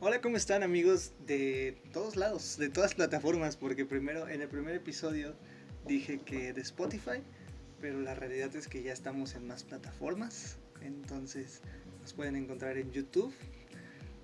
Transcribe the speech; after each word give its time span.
Hola, 0.00 0.20
¿cómo 0.20 0.36
están 0.36 0.62
amigos 0.62 1.12
de 1.26 1.80
todos 1.92 2.16
lados, 2.16 2.58
de 2.58 2.68
todas 2.68 2.94
plataformas? 2.94 3.56
Porque 3.56 3.86
primero, 3.86 4.28
en 4.28 4.42
el 4.42 4.48
primer 4.48 4.74
episodio 4.74 5.34
dije 5.86 6.20
que 6.20 6.52
de 6.52 6.60
Spotify, 6.60 7.22
pero 7.80 8.00
la 8.00 8.14
realidad 8.14 8.54
es 8.56 8.68
que 8.68 8.82
ya 8.82 8.92
estamos 8.92 9.34
en 9.34 9.46
más 9.46 9.64
plataformas. 9.64 10.56
Entonces 10.82 11.60
nos 12.02 12.12
pueden 12.12 12.36
encontrar 12.36 12.76
en 12.76 12.92
YouTube, 12.92 13.32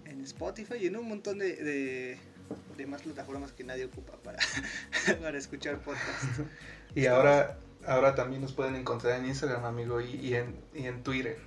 en 0.04 0.21
Spotify 0.22 0.74
y 0.81 0.87
en 0.87 0.97
un 0.97 1.08
montón 1.08 1.38
de, 1.38 1.56
de, 1.56 2.19
de 2.77 2.87
más 2.87 3.03
plataformas 3.03 3.53
que 3.53 3.65
nadie 3.65 3.87
ocupa 3.87 4.17
para, 4.23 4.39
para 5.23 5.39
escuchar 5.39 5.81
podcast. 5.81 6.41
Y 6.95 7.07
ahora, 7.07 7.59
ahora 7.87 8.15
también 8.15 8.43
nos 8.43 8.53
pueden 8.53 8.77
encontrar 8.77 9.19
en 9.19 9.27
Instagram, 9.27 9.65
amigo, 9.65 10.03
y, 10.03 10.17
y 10.17 10.35
en, 10.35 10.54
y 10.75 10.87
en 10.87 11.03
Twitter. 11.03 11.39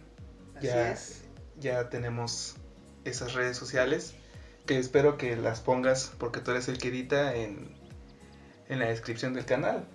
Así 0.55 0.65
Ya. 0.67 0.91
es. 0.91 1.21
Ya 1.59 1.89
tenemos 1.89 2.57
esas 3.05 3.33
redes 3.33 3.55
sociales 3.57 4.13
que 4.65 4.77
espero 4.79 5.17
que 5.17 5.35
las 5.35 5.61
pongas 5.61 6.11
porque 6.17 6.39
tú 6.41 6.51
eres 6.51 6.67
el 6.67 6.77
que 6.79 6.87
edita 6.89 7.35
en, 7.35 7.69
en 8.67 8.79
la 8.79 8.87
descripción 8.87 9.33
del 9.33 9.45
canal. 9.45 9.85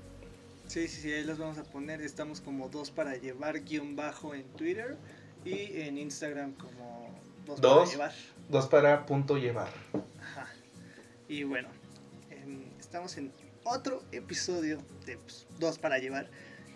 Sí, 0.69 0.87
sí, 0.87 1.01
sí, 1.03 1.13
ahí 1.13 1.25
los 1.25 1.39
vamos 1.39 1.59
a 1.59 1.65
poner. 1.65 2.01
Estamos 2.01 2.41
como 2.41 2.69
dos 2.69 2.91
para 2.93 3.17
llevar 3.17 3.65
guion 3.65 3.97
bajo 3.97 4.35
en 4.35 4.45
Twitter 4.53 4.97
y 5.45 5.81
en 5.81 5.99
Instagram 5.99 6.53
como 6.55 7.11
dos, 7.47 7.61
Dos. 7.61 7.79
para 7.79 7.91
llevar. 7.91 8.13
Dos 8.49 8.69
para 8.69 9.07
punto 9.07 9.37
llevar. 9.37 9.71
Ajá. 10.21 10.47
Y 11.29 11.43
bueno, 11.43 11.69
en- 12.31 12.73
estamos 12.79 13.17
en 13.17 13.33
otro 13.65 14.05
episodio 14.13 14.79
de 15.07 15.17
pues, 15.19 15.47
dos 15.59 15.79
para 15.79 15.99
llevar. 15.99 16.29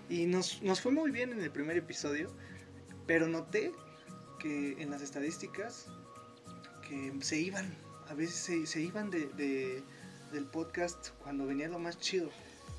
Y 0.09 0.27
nos, 0.27 0.61
nos 0.63 0.81
fue 0.81 0.91
muy 0.91 1.13
bien 1.13 1.33
en 1.33 1.41
el 1.41 1.51
primer 1.53 1.77
episodio, 1.77 2.33
pero 3.07 3.29
noté 3.29 3.71
que 4.41 4.73
en 4.83 4.91
las 4.91 5.03
estadísticas 5.03 5.87
se 7.21 7.39
iban, 7.39 7.75
a 8.09 8.15
veces 8.15 8.69
se, 8.69 8.81
iban 8.81 9.11
de, 9.11 9.27
de- 9.37 9.83
del 10.33 10.47
podcast 10.47 11.11
cuando 11.23 11.47
venía 11.47 11.69
lo 11.69 11.79
más 11.79 11.99
chido. 11.99 12.29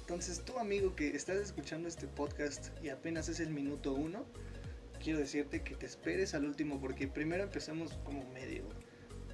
Entonces 0.01 0.43
tú 0.45 0.59
amigo 0.59 0.95
que 0.95 1.15
estás 1.15 1.37
escuchando 1.37 1.87
este 1.87 2.07
podcast 2.07 2.67
y 2.83 2.89
apenas 2.89 3.29
es 3.29 3.39
el 3.39 3.49
minuto 3.49 3.93
uno, 3.93 4.25
quiero 5.03 5.19
decirte 5.19 5.61
que 5.61 5.75
te 5.75 5.85
esperes 5.85 6.33
al 6.33 6.45
último 6.45 6.79
porque 6.79 7.07
primero 7.07 7.43
empezamos 7.43 7.93
como 8.03 8.23
medio 8.31 8.63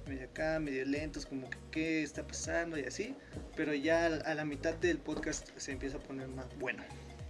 medio 0.06 0.24
acá, 0.24 0.58
medio 0.58 0.84
lentos, 0.84 1.26
como 1.26 1.48
que 1.48 1.58
qué 1.70 2.02
está 2.02 2.26
pasando 2.26 2.76
y 2.78 2.82
así, 2.84 3.14
pero 3.54 3.72
ya 3.72 4.06
a 4.06 4.34
la 4.34 4.44
mitad 4.44 4.74
del 4.74 4.98
podcast 4.98 5.48
se 5.56 5.72
empieza 5.72 5.98
a 5.98 6.00
poner 6.00 6.26
más 6.28 6.46
bueno. 6.58 6.82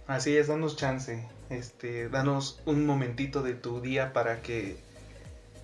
Así 0.07 0.35
es, 0.35 0.47
danos 0.47 0.75
chance. 0.75 1.23
Este, 1.49 2.09
danos 2.09 2.61
un 2.65 2.85
momentito 2.85 3.43
de 3.43 3.53
tu 3.53 3.79
día 3.79 4.11
para 4.11 4.41
que 4.41 4.75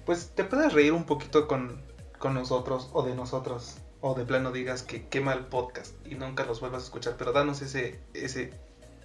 pues 0.09 0.31
te 0.33 0.43
puedas 0.43 0.73
reír 0.73 0.91
un 0.91 1.03
poquito 1.03 1.47
con, 1.47 1.83
con 2.17 2.33
nosotros 2.33 2.89
o 2.93 3.03
de 3.03 3.13
nosotros. 3.13 3.75
O 4.01 4.15
de 4.15 4.25
plano 4.25 4.51
digas 4.51 4.81
que 4.81 5.07
qué 5.07 5.21
mal 5.21 5.49
podcast 5.49 5.93
y 6.03 6.15
nunca 6.15 6.45
los 6.45 6.61
vuelvas 6.61 6.81
a 6.81 6.85
escuchar. 6.85 7.13
Pero 7.15 7.31
danos 7.31 7.61
ese, 7.61 7.99
ese, 8.15 8.51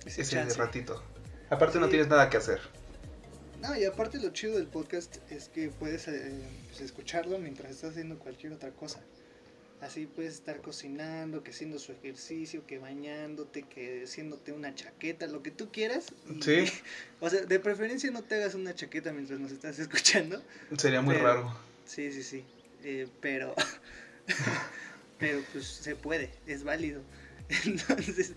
Ese 0.07 0.23
ese 0.23 0.55
ratito. 0.55 1.03
Aparte 1.51 1.79
no 1.79 1.91
tienes 1.91 2.09
nada 2.09 2.31
que 2.31 2.39
hacer. 2.39 2.59
No, 3.61 3.77
y 3.77 3.85
aparte 3.85 4.19
lo 4.19 4.31
chido 4.31 4.57
del 4.57 4.67
podcast 4.67 5.19
es 5.31 5.51
que 5.51 5.69
puedes 5.69 6.09
eh, 6.09 6.41
pues, 6.69 6.81
escucharlo 6.81 7.39
mientras 7.39 7.73
estás 7.73 7.91
haciendo 7.91 8.19
cualquier 8.19 8.55
otra 8.55 8.71
cosa. 8.71 9.01
Así 9.85 10.07
puedes 10.07 10.35
estar 10.35 10.63
cocinando, 10.63 11.43
que 11.43 11.51
haciendo 11.51 11.79
su 11.79 11.93
ejercicio, 11.93 12.67
que 12.67 12.79
bañándote, 12.79 13.65
que 13.65 14.05
haciéndote 14.05 14.53
una 14.53 14.75
chaqueta, 14.75 15.27
lo 15.27 15.43
que 15.43 15.51
tú 15.51 15.71
quieras. 15.71 16.07
y- 16.31 16.43
Sí. 16.43 16.65
O 17.21 17.29
sea, 17.29 17.43
de 17.43 17.61
preferencia 17.61 18.11
no 18.11 18.23
te 18.23 18.37
hagas 18.37 18.55
una 18.55 18.75
chaqueta 18.75 19.13
mientras 19.13 19.39
nos 19.41 19.53
estás 19.53 19.79
escuchando. 19.79 20.43
Sería 20.79 21.03
muy 21.03 21.15
Pero- 21.17 21.27
raro. 21.27 21.59
Sí, 21.85 22.11
sí, 22.13 22.23
sí. 22.23 22.45
Eh, 22.83 23.09
pero, 23.21 23.55
pero 25.19 25.41
pues 25.53 25.67
se 25.67 25.97
puede, 25.97 26.31
es 26.47 26.65
válido. 26.65 27.03
Entonces, 27.67 28.33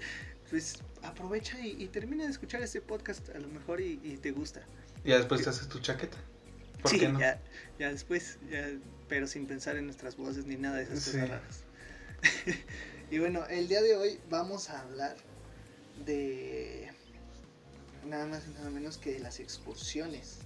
pues 0.49 0.75
aprovecha 1.01 1.59
y, 1.65 1.81
y 1.81 1.87
termina 1.87 2.25
de 2.25 2.31
escuchar 2.31 2.61
este 2.61 2.81
podcast 2.81 3.29
a 3.29 3.39
lo 3.39 3.47
mejor 3.47 3.79
y, 3.81 3.99
y 4.03 4.17
te 4.17 4.31
gusta. 4.31 4.61
Y 5.05 5.09
ya 5.09 5.17
después 5.17 5.43
te 5.43 5.49
haces 5.49 5.67
tu 5.69 5.79
chaqueta. 5.79 6.17
¿Por 6.81 6.91
sí, 6.91 6.99
qué 6.99 7.07
no? 7.09 7.19
ya, 7.19 7.41
ya 7.79 7.89
después, 7.91 8.37
ya, 8.51 8.69
pero 9.07 9.27
sin 9.27 9.45
pensar 9.47 9.77
en 9.77 9.85
nuestras 9.85 10.17
voces 10.17 10.45
ni 10.45 10.55
nada 10.55 10.77
de 10.77 10.83
esas 10.83 10.99
Sí. 11.03 11.11
cosas 11.11 11.29
raras. 11.29 11.63
y 13.11 13.19
bueno, 13.19 13.45
el 13.47 13.67
día 13.67 13.81
de 13.81 13.95
hoy 13.95 14.19
vamos 14.29 14.69
a 14.69 14.81
hablar 14.81 15.15
de 16.05 16.91
nada 18.05 18.25
más 18.25 18.43
y 18.47 18.51
nada 18.51 18.69
menos 18.69 18.97
que 18.97 19.13
de 19.13 19.19
las 19.19 19.39
excursiones. 19.39 20.39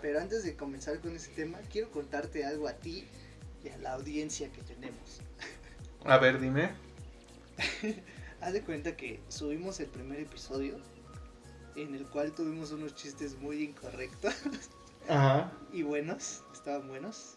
Pero 0.00 0.20
antes 0.20 0.42
de 0.44 0.56
comenzar 0.56 1.00
con 1.00 1.14
ese 1.14 1.30
tema, 1.32 1.58
quiero 1.70 1.90
contarte 1.90 2.44
algo 2.44 2.66
a 2.68 2.72
ti 2.74 3.06
y 3.64 3.68
a 3.68 3.76
la 3.78 3.92
audiencia 3.92 4.50
que 4.52 4.62
tenemos. 4.62 5.20
A 6.04 6.18
ver, 6.18 6.40
dime. 6.40 6.70
Haz 8.40 8.52
de 8.54 8.62
cuenta 8.62 8.96
que 8.96 9.20
subimos 9.28 9.78
el 9.80 9.86
primer 9.86 10.18
episodio 10.20 10.78
en 11.76 11.94
el 11.94 12.06
cual 12.06 12.32
tuvimos 12.32 12.72
unos 12.72 12.94
chistes 12.94 13.36
muy 13.38 13.62
incorrectos. 13.62 14.34
Ajá. 15.08 15.52
y 15.72 15.82
buenos, 15.82 16.42
estaban 16.52 16.86
buenos. 16.88 17.36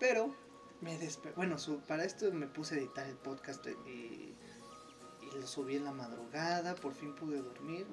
Pero 0.00 0.34
me 0.80 0.98
despe 0.98 1.30
bueno, 1.36 1.56
para 1.86 2.04
esto 2.04 2.32
me 2.32 2.46
puse 2.48 2.74
a 2.74 2.78
editar 2.78 3.06
el 3.06 3.16
podcast 3.16 3.64
y, 3.86 4.34
y 5.22 5.38
lo 5.38 5.46
subí 5.46 5.76
en 5.76 5.84
la 5.84 5.92
madrugada, 5.92 6.74
por 6.74 6.94
fin 6.94 7.14
pude 7.14 7.40
dormir 7.42 7.86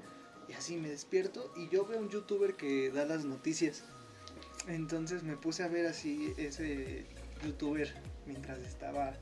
y 0.47 0.53
así 0.53 0.77
me 0.77 0.89
despierto 0.89 1.53
y 1.55 1.69
yo 1.69 1.85
veo 1.85 1.99
un 1.99 2.09
youtuber 2.09 2.55
que 2.55 2.89
da 2.91 3.05
las 3.05 3.25
noticias. 3.25 3.83
Entonces 4.67 5.23
me 5.23 5.37
puse 5.37 5.63
a 5.63 5.67
ver 5.67 5.85
así 5.85 6.33
ese 6.37 7.05
youtuber 7.43 7.93
mientras 8.25 8.59
estaba 8.59 9.13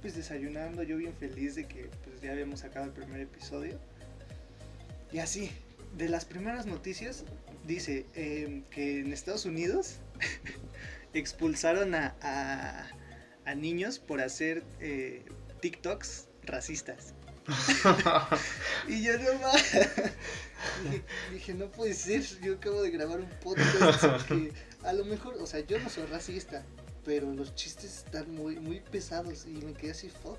pues 0.00 0.14
desayunando, 0.14 0.82
yo 0.84 0.96
bien 0.96 1.14
feliz 1.14 1.56
de 1.56 1.66
que 1.66 1.90
pues 2.04 2.20
ya 2.20 2.32
habíamos 2.32 2.60
sacado 2.60 2.86
el 2.86 2.92
primer 2.92 3.20
episodio. 3.20 3.78
Y 5.10 5.18
así, 5.18 5.50
de 5.96 6.08
las 6.08 6.24
primeras 6.24 6.66
noticias 6.66 7.24
dice 7.66 8.06
eh, 8.14 8.62
que 8.70 9.00
en 9.00 9.12
Estados 9.12 9.44
Unidos 9.44 9.96
expulsaron 11.14 11.94
a, 11.94 12.14
a, 12.22 12.86
a 13.44 13.54
niños 13.54 13.98
por 13.98 14.20
hacer 14.20 14.64
eh, 14.80 15.24
TikToks 15.60 16.28
racistas. 16.44 17.14
Y 18.88 19.02
yo 19.02 19.18
no 19.18 19.38
más. 19.40 19.72
dije, 20.84 21.04
dije, 21.32 21.54
no 21.54 21.70
puede 21.70 21.94
ser, 21.94 22.22
yo 22.42 22.54
acabo 22.54 22.82
de 22.82 22.90
grabar 22.90 23.20
un 23.20 23.30
podcast 23.42 24.26
que 24.28 24.52
a 24.84 24.92
lo 24.92 25.04
mejor, 25.04 25.34
o 25.40 25.46
sea, 25.46 25.60
yo 25.60 25.78
no 25.78 25.88
soy 25.88 26.04
racista, 26.06 26.64
pero 27.04 27.32
los 27.32 27.54
chistes 27.54 28.04
están 28.04 28.34
muy, 28.34 28.56
muy 28.58 28.80
pesados 28.80 29.46
y 29.46 29.50
me 29.64 29.72
quedé 29.74 29.92
así, 29.92 30.08
fuck. 30.10 30.38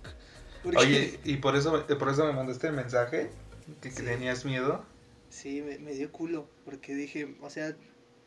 Porque- 0.63 0.77
Oye, 0.77 1.19
y 1.23 1.37
por 1.37 1.55
eso, 1.55 1.85
por 1.87 2.09
eso 2.09 2.25
me 2.25 2.33
mandaste 2.33 2.67
el 2.67 2.73
mensaje, 2.73 3.29
que, 3.81 3.89
tenías 3.89 4.45
miedo. 4.45 4.83
Sí, 5.29 5.61
me, 5.61 5.77
me 5.79 5.93
dio 5.93 6.11
culo, 6.11 6.47
porque 6.65 6.95
dije, 6.95 7.35
o 7.41 7.49
sea, 7.49 7.75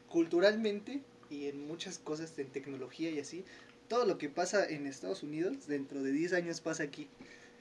culturalmente 0.08 1.02
y 1.32 1.48
en 1.48 1.66
muchas 1.66 1.98
cosas 1.98 2.38
en 2.38 2.48
tecnología 2.48 3.10
y 3.10 3.18
así, 3.18 3.44
todo 3.88 4.04
lo 4.04 4.18
que 4.18 4.28
pasa 4.28 4.68
en 4.68 4.86
Estados 4.86 5.22
Unidos 5.22 5.66
dentro 5.66 6.02
de 6.02 6.12
10 6.12 6.34
años 6.34 6.60
pasa 6.60 6.82
aquí. 6.82 7.08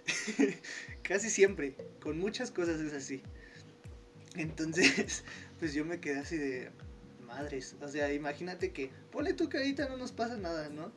Casi 1.03 1.29
siempre, 1.29 1.75
con 2.01 2.19
muchas 2.19 2.51
cosas 2.51 2.81
es 2.81 2.93
así. 2.93 3.21
Entonces, 4.35 5.23
pues 5.59 5.73
yo 5.73 5.85
me 5.85 5.99
quedé 5.99 6.19
así 6.19 6.37
de 6.37 6.71
madres, 7.25 7.75
o 7.81 7.87
sea, 7.87 8.13
imagínate 8.13 8.71
que, 8.71 8.89
ponle 9.11 9.33
tú 9.33 9.47
que 9.47 9.57
ahorita 9.57 9.88
no 9.88 9.95
nos 9.95 10.11
pasa 10.11 10.35
nada, 10.35 10.69
¿no? 10.69 10.91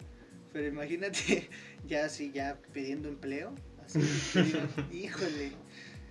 Pero 0.52 0.66
imagínate 0.66 1.48
ya 1.86 2.04
así, 2.04 2.32
ya 2.32 2.58
pidiendo 2.72 3.08
empleo, 3.08 3.54
así, 3.84 4.00
híjole, 4.92 5.52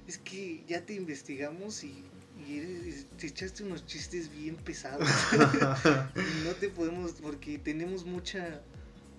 es 0.07 0.18
que 0.18 0.63
ya 0.66 0.85
te 0.85 0.94
investigamos 0.94 1.84
y, 1.84 2.03
y 2.48 2.58
eres- 2.59 3.06
te 3.18 3.28
echaste 3.28 3.64
unos 3.64 3.86
chistes 3.86 4.30
bien 4.31 4.56
pesados. 4.56 5.08
no 6.44 6.52
te 6.59 6.70
podemos, 6.70 7.14
porque 7.22 7.58
tenemos 7.59 8.06
mucha 8.06 8.62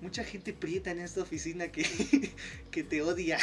mucha 0.01 0.23
gente 0.23 0.53
prieta 0.53 0.91
en 0.91 0.99
esta 1.01 1.23
oficina 1.23 1.69
que, 1.69 1.83
que 2.71 2.83
te 2.85 3.01
odia. 3.03 3.39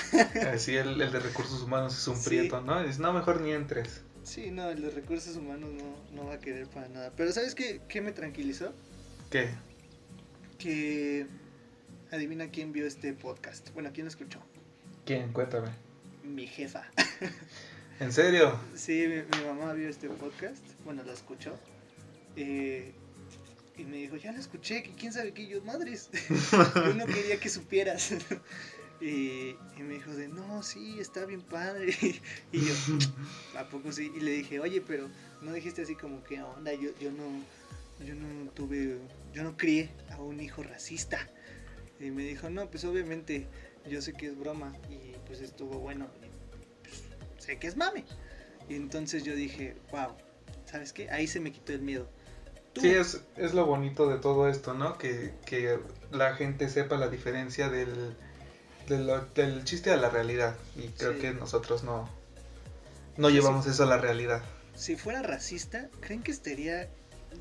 Así 0.54 0.75
el, 0.75 1.01
el 1.01 1.12
de 1.12 1.19
recursos 1.19 1.62
humanos 1.63 1.98
es 1.98 2.07
un 2.07 2.18
Sí. 2.18 2.30
prieto, 2.30 2.62
¿no? 2.62 2.80
Dices, 2.81 3.00
no, 3.00 3.12
mejor 3.13 3.42
ni 3.42 3.51
entres. 3.51 4.01
Sí, 4.24 4.51
no, 4.51 4.69
el 4.69 4.81
de 4.83 4.92
recursos 4.92 5.36
humanos 5.36 5.72
no, 5.74 5.95
no 6.16 6.28
va 6.28 6.36
a 6.36 6.39
querer 6.39 6.68
para 6.68 6.88
nada. 6.89 7.12
Pero 7.18 7.31
¿sabes 7.31 7.56
qué, 7.56 7.81
qué 7.89 8.01
me 8.01 8.12
tranquilizó? 8.12 8.74
¿Qué? 9.31 9.50
Que 10.60 11.25
adivina 12.12 12.51
quién 12.51 12.72
vio 12.74 12.86
este 12.86 13.13
podcast. 13.13 13.72
Bueno, 13.74 13.89
quién 13.92 14.06
lo 14.06 14.10
escuchó. 14.12 14.39
¿Quién? 15.06 15.33
Cuéntame. 15.33 15.69
Mi 16.24 16.45
jefa. 16.45 16.83
¿En 18.01 18.12
serio? 18.12 18.59
Sí, 18.74 19.06
mi, 19.07 19.45
mamá 19.45 19.74
vio 19.74 19.88
este 19.88 20.09
podcast, 20.09 20.63
bueno, 20.83 21.03
lo 21.03 21.13
escuchó. 21.13 21.56
y 22.36 22.95
me 23.77 23.98
dijo, 23.98 24.15
ya 24.15 24.31
lo 24.31 24.39
escuché, 24.39 24.81
que 24.81 24.89
quién 24.95 25.13
sabe 25.13 25.33
qué, 25.33 25.44
Y 25.44 25.50
yo, 25.50 25.62
madres. 25.62 26.09
yo 26.75 26.95
no 26.95 27.06
quería 27.06 27.39
que 27.39 27.48
supieras. 27.48 28.13
y, 29.01 29.56
y 29.77 29.83
me 29.83 29.94
dijo 29.94 30.15
de, 30.15 30.30
no, 30.30 30.63
sí, 30.63 31.00
está 31.00 31.25
bien 31.25 31.44
padre. 31.44 31.95
y 32.51 32.59
yo, 32.59 32.74
¿a 33.56 33.69
poco 33.69 33.92
sí? 33.92 34.12
Y 34.18 34.21
le 34.21 34.31
dije, 34.31 34.59
oye, 34.59 34.81
pero 34.81 35.07
no 35.44 35.54
dijiste 35.54 35.83
así 35.83 35.94
como 35.94 36.24
que 36.24 36.42
onda, 36.42 36.74
yo, 36.74 36.89
yo 37.00 37.12
no, 37.12 37.44
yo 38.04 38.15
no 38.15 38.50
tuve, 38.54 38.97
yo 39.31 39.44
no 39.44 39.56
crié 39.57 39.92
a 40.09 40.18
un 40.18 40.39
hijo 40.39 40.63
racista. 40.63 41.30
Y 42.00 42.09
me 42.09 42.24
dijo, 42.24 42.50
no, 42.50 42.68
pues 42.68 42.83
obviamente 42.83 43.45
yo 43.88 44.01
sé 44.01 44.13
que 44.13 44.25
es 44.25 44.36
broma 44.36 44.74
y 44.89 45.15
pues 45.27 45.39
estuvo 45.42 45.77
bueno. 45.77 46.09
Pues, 46.18 46.31
sé 47.42 47.58
que 47.58 47.68
es 47.68 47.76
mame. 47.76 48.06
Y 48.70 48.76
entonces 48.76 49.24
yo 49.24 49.36
dije, 49.36 49.76
wow, 49.92 50.16
¿sabes 50.66 50.94
qué? 50.94 51.10
Ahí 51.10 51.28
se 51.28 51.40
me 51.40 51.52
quitó 51.52 51.74
el 51.74 51.82
miedo. 51.82 52.08
Sí, 52.80 52.90
es, 52.90 53.22
es 53.36 53.54
lo 53.54 53.66
bonito 53.66 54.08
de 54.08 54.18
todo 54.18 54.48
esto, 54.48 54.74
¿no? 54.74 54.98
Que, 54.98 55.34
que 55.46 55.80
la 56.12 56.36
gente 56.36 56.70
sepa 56.70 56.96
la 56.96 57.10
diferencia 57.10 57.68
del, 57.68 58.16
del, 58.88 59.64
chiste 59.66 59.92
a 59.92 59.98
la 59.98 60.10
realidad. 60.10 60.56
Y 60.78 60.88
creo 60.90 61.20
que 61.20 61.34
nosotros 61.34 61.84
no, 61.84 62.10
no 63.18 63.30
llevamos 63.30 63.68
eso 63.68 63.84
a 63.84 63.88
la 63.88 63.98
realidad. 63.98 64.42
Si 64.74 64.96
fuera 64.96 65.22
racista, 65.22 65.90
¿creen 66.00 66.24
que 66.24 66.32
estaría 66.32 66.90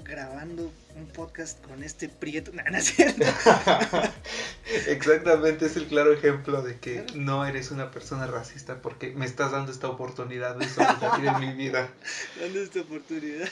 grabando 0.04 0.70
un 0.96 1.06
podcast 1.06 1.64
con 1.66 1.82
este 1.82 2.08
prieto? 2.08 2.52
No, 2.70 2.76
es 2.76 2.94
cierto. 2.94 3.24
Exactamente, 4.88 5.66
es 5.66 5.76
el 5.76 5.86
claro 5.86 6.12
ejemplo 6.12 6.62
de 6.62 6.78
que 6.78 7.04
no 7.14 7.44
eres 7.46 7.70
una 7.70 7.90
persona 7.90 8.26
racista 8.26 8.80
porque 8.82 9.12
me 9.12 9.26
estás 9.26 9.52
dando 9.52 9.72
esta 9.72 9.88
oportunidad 9.88 10.56
de 10.56 10.66
aquí 10.66 11.26
en 11.26 11.40
mi 11.40 11.54
vida. 11.54 11.92
Dando 12.40 12.60
esta 12.60 12.80
oportunidad. 12.80 13.48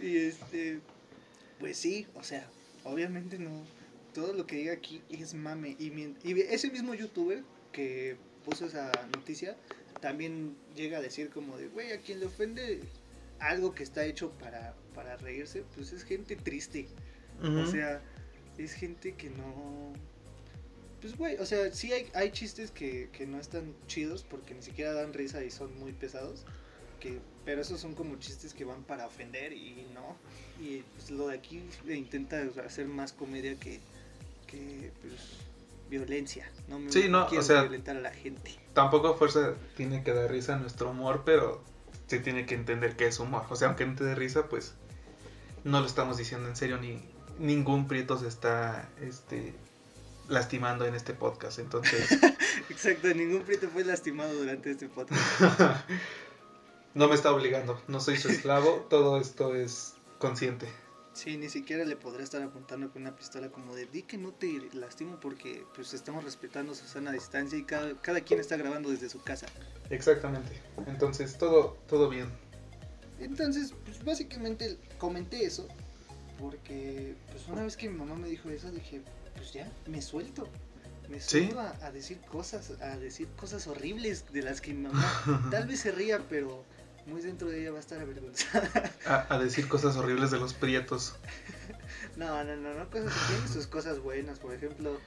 y 0.00 0.16
este, 0.16 0.80
pues 1.58 1.76
sí, 1.76 2.06
o 2.14 2.22
sea, 2.22 2.46
obviamente 2.84 3.38
no. 3.38 3.64
Todo 4.14 4.32
lo 4.32 4.46
que 4.46 4.56
diga 4.56 4.72
aquí 4.72 5.02
es 5.08 5.34
mame. 5.34 5.76
Y, 5.78 5.92
y 6.24 6.40
ese 6.40 6.70
mismo 6.70 6.94
youtuber 6.94 7.44
que 7.72 8.16
puso 8.44 8.66
esa 8.66 8.90
noticia 9.14 9.56
también 10.00 10.56
llega 10.74 10.98
a 10.98 11.00
decir 11.00 11.30
como 11.30 11.56
de, 11.58 11.68
güey, 11.68 11.92
a 11.92 12.00
quien 12.00 12.20
le 12.20 12.26
ofende 12.26 12.80
algo 13.40 13.74
que 13.74 13.82
está 13.82 14.04
hecho 14.04 14.30
para, 14.32 14.74
para 14.94 15.16
reírse, 15.16 15.64
pues 15.74 15.92
es 15.92 16.04
gente 16.04 16.36
triste. 16.36 16.88
O 17.42 17.66
sea, 17.66 18.02
es 18.58 18.74
gente 18.74 19.14
que 19.14 19.30
no... 19.30 19.92
Pues, 21.00 21.16
güey, 21.16 21.36
o 21.38 21.46
sea, 21.46 21.72
sí 21.72 21.90
hay, 21.92 22.10
hay 22.14 22.30
chistes 22.30 22.70
que, 22.70 23.08
que 23.12 23.26
no 23.26 23.40
están 23.40 23.74
chidos 23.86 24.22
porque 24.28 24.52
ni 24.52 24.62
siquiera 24.62 24.92
dan 24.92 25.14
risa 25.14 25.42
y 25.42 25.50
son 25.50 25.78
muy 25.78 25.92
pesados. 25.92 26.44
Que, 27.00 27.18
pero 27.46 27.62
esos 27.62 27.80
son 27.80 27.94
como 27.94 28.16
chistes 28.16 28.52
que 28.52 28.66
van 28.66 28.82
para 28.82 29.06
ofender 29.06 29.54
y 29.54 29.86
no. 29.94 30.16
Y 30.62 30.82
pues 30.94 31.10
lo 31.10 31.28
de 31.28 31.36
aquí 31.38 31.62
intenta 31.88 32.42
hacer 32.66 32.86
más 32.86 33.14
comedia 33.14 33.54
que, 33.56 33.80
que 34.46 34.92
pues, 35.00 35.14
violencia. 35.88 36.50
No 36.68 36.78
me 36.78 36.92
sí, 36.92 37.08
no, 37.08 37.26
o 37.26 37.42
sea, 37.42 37.62
violentar 37.62 37.96
a 37.96 38.00
la 38.00 38.12
gente. 38.12 38.54
Tampoco 38.74 39.14
fuerza 39.14 39.54
tiene 39.78 40.04
que 40.04 40.12
dar 40.12 40.30
risa 40.30 40.58
nuestro 40.58 40.90
humor, 40.90 41.22
pero 41.24 41.62
se 42.10 42.18
tiene 42.18 42.44
que 42.44 42.56
entender 42.56 42.96
que 42.96 43.06
es 43.06 43.20
humor. 43.20 43.44
O 43.50 43.56
sea, 43.56 43.68
aunque 43.68 43.86
no 43.86 43.94
te 43.94 44.02
dé 44.02 44.16
risa, 44.16 44.48
pues 44.48 44.74
no 45.62 45.78
lo 45.78 45.86
estamos 45.86 46.16
diciendo 46.18 46.48
en 46.48 46.56
serio, 46.56 46.76
ni 46.76 47.00
ningún 47.38 47.86
prieto 47.86 48.18
se 48.18 48.26
está 48.26 48.88
este, 49.00 49.54
lastimando 50.28 50.84
en 50.86 50.96
este 50.96 51.14
podcast. 51.14 51.60
Entonces. 51.60 52.10
Exacto, 52.68 53.14
ningún 53.14 53.42
prieto 53.42 53.68
fue 53.68 53.84
lastimado 53.84 54.34
durante 54.34 54.72
este 54.72 54.88
podcast. 54.88 55.22
no 56.94 57.06
me 57.06 57.14
está 57.14 57.32
obligando, 57.32 57.80
no 57.86 58.00
soy 58.00 58.16
su 58.16 58.28
esclavo, 58.28 58.88
todo 58.90 59.20
esto 59.20 59.54
es 59.54 59.94
consciente. 60.18 60.66
Sí, 61.12 61.36
ni 61.36 61.48
siquiera 61.48 61.84
le 61.84 61.96
podría 61.96 62.24
estar 62.24 62.40
apuntando 62.42 62.90
con 62.92 63.02
una 63.02 63.16
pistola 63.16 63.50
como 63.50 63.74
de 63.74 63.86
di 63.86 64.02
que 64.02 64.16
no 64.16 64.32
te 64.32 64.70
lastimo 64.72 65.18
porque 65.20 65.64
pues 65.74 65.92
estamos 65.92 66.24
respetando 66.24 66.74
su 66.74 66.86
sana 66.86 67.10
distancia 67.12 67.58
y 67.58 67.64
cada, 67.64 68.00
cada 68.00 68.20
quien 68.20 68.40
está 68.40 68.56
grabando 68.56 68.90
desde 68.90 69.08
su 69.08 69.20
casa. 69.22 69.46
Exactamente. 69.90 70.52
Entonces, 70.86 71.36
todo, 71.36 71.76
todo 71.88 72.08
bien. 72.08 72.28
Entonces, 73.18 73.74
pues 73.84 74.02
básicamente 74.04 74.78
comenté 74.98 75.44
eso 75.44 75.66
porque 76.38 77.14
pues 77.30 77.46
una 77.48 77.64
vez 77.64 77.76
que 77.76 77.88
mi 77.88 77.98
mamá 77.98 78.14
me 78.14 78.28
dijo 78.28 78.48
eso 78.48 78.70
dije, 78.70 79.02
pues 79.34 79.52
ya, 79.52 79.70
me 79.86 80.00
suelto. 80.00 80.48
Me 81.08 81.20
suelto 81.20 81.58
a, 81.58 81.74
a, 81.82 81.90
decir 81.90 82.20
cosas, 82.20 82.80
a 82.80 82.96
decir 82.96 83.26
cosas 83.36 83.66
horribles 83.66 84.32
de 84.32 84.42
las 84.42 84.60
que 84.60 84.72
mi 84.72 84.84
mamá 84.84 85.48
tal 85.50 85.66
vez 85.66 85.80
se 85.80 85.90
ría, 85.90 86.20
pero 86.28 86.64
muy 87.10 87.20
dentro 87.20 87.48
de 87.48 87.60
ella 87.60 87.72
va 87.72 87.78
a 87.78 87.80
estar 87.80 88.00
avergonzada. 88.00 88.70
A, 89.28 89.38
decir 89.38 89.68
cosas 89.68 89.96
horribles 89.96 90.30
de 90.30 90.38
los 90.38 90.54
prietos. 90.54 91.16
no, 92.16 92.42
no, 92.44 92.56
no, 92.56 92.74
no, 92.74 92.88
cosas, 92.90 93.12
tienen 93.28 93.48
sus 93.48 93.66
cosas 93.66 93.98
buenas. 93.98 94.38
Por 94.38 94.54
ejemplo, 94.54 94.98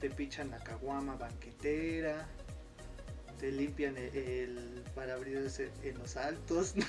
te 0.00 0.10
pichan 0.10 0.50
la 0.50 0.58
caguama 0.58 1.14
banquetera, 1.14 2.26
te 3.38 3.52
limpian 3.52 3.96
el, 3.96 4.82
parabrisas 4.94 5.60
en 5.60 5.98
los 5.98 6.16
altos. 6.16 6.74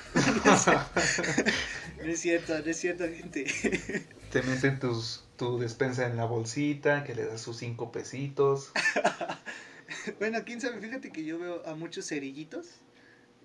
No, 2.04 2.10
es 2.10 2.20
cierto, 2.20 2.60
no 2.60 2.66
es 2.66 2.78
cierto, 2.78 3.06
gente. 3.06 3.46
Te 4.32 4.42
meten 4.42 4.78
tus, 4.78 5.24
tu 5.38 5.58
despensa 5.58 6.06
en 6.06 6.18
la 6.18 6.26
bolsita, 6.26 7.06
que 7.06 7.16
le 7.16 7.26
das 7.26 7.40
sus 7.40 7.56
cinco 7.56 7.94
pesitos. 7.94 8.74
bueno, 10.20 10.40
quién 10.44 10.60
sabe, 10.60 10.82
fíjate 10.82 11.12
que 11.12 11.24
yo 11.24 11.40
veo 11.40 11.66
a 11.66 11.76
muchos 11.76 12.10
cerillitos 12.10 12.82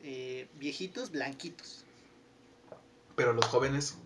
eh, 0.02 0.48
viejitos 0.58 1.10
blanquitos. 1.10 1.84
Pero 3.16 3.32
los 3.32 3.44
jóvenes. 3.46 3.96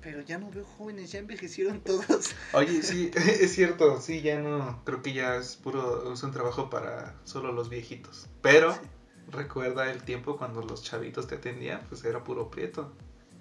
Pero 0.00 0.20
ya 0.22 0.38
no 0.38 0.50
veo 0.50 0.64
jóvenes, 0.64 1.12
ya 1.12 1.20
envejecieron 1.20 1.80
todos. 1.84 2.34
Oye, 2.52 2.82
sí, 2.82 3.10
es 3.14 3.52
cierto, 3.54 4.00
sí, 4.00 4.22
ya 4.22 4.40
no, 4.40 4.82
creo 4.84 5.02
que 5.02 5.12
ya 5.12 5.36
es 5.36 5.56
puro, 5.56 6.12
es 6.12 6.22
un 6.22 6.32
trabajo 6.32 6.70
para 6.70 7.14
solo 7.24 7.52
los 7.52 7.68
viejitos. 7.68 8.28
Pero 8.40 8.76
recuerda 9.30 9.90
el 9.90 10.02
tiempo 10.02 10.36
cuando 10.36 10.62
los 10.62 10.82
chavitos 10.82 11.26
te 11.26 11.36
atendían, 11.36 11.84
pues 11.88 12.04
era 12.04 12.24
puro 12.24 12.50
prieto. 12.50 12.92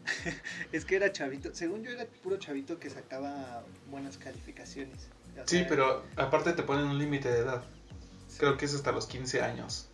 es 0.72 0.86
que 0.86 0.96
era 0.96 1.12
chavito, 1.12 1.54
según 1.54 1.84
yo 1.84 1.92
era 1.92 2.06
puro 2.06 2.38
chavito 2.38 2.80
que 2.80 2.90
sacaba 2.90 3.64
buenas 3.90 4.18
calificaciones. 4.18 5.08
sí, 5.46 5.66
pero 5.68 6.04
aparte 6.16 6.54
te 6.54 6.64
ponen 6.64 6.86
un 6.86 6.98
límite 6.98 7.30
de 7.30 7.40
edad. 7.40 7.64
Creo 8.38 8.58
que 8.58 8.66
es 8.66 8.74
hasta 8.74 8.92
los 8.92 9.08
15 9.08 9.42
años. 9.42 9.91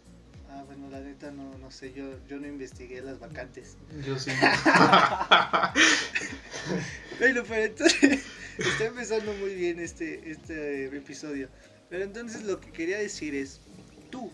Ah, 0.58 0.64
bueno, 0.64 0.90
la 0.90 1.02
neta 1.02 1.30
no, 1.30 1.56
no 1.60 1.70
sé, 1.70 1.94
yo, 1.94 2.18
yo 2.28 2.40
no 2.40 2.48
investigué 2.48 3.04
las 3.04 3.20
vacantes. 3.20 3.78
Yo 4.04 4.18
sí. 4.18 4.32
bueno, 7.20 7.44
pero 7.48 7.66
entonces 7.66 8.26
está 8.58 8.86
empezando 8.86 9.36
muy 9.36 9.54
bien 9.54 9.80
este, 9.80 10.32
este 10.32 10.86
episodio. 10.86 11.50
Pero 11.92 12.06
entonces 12.06 12.44
lo 12.44 12.60
que 12.60 12.72
quería 12.72 12.98
decir 12.98 13.36
es, 13.36 13.62
tú, 14.10 14.32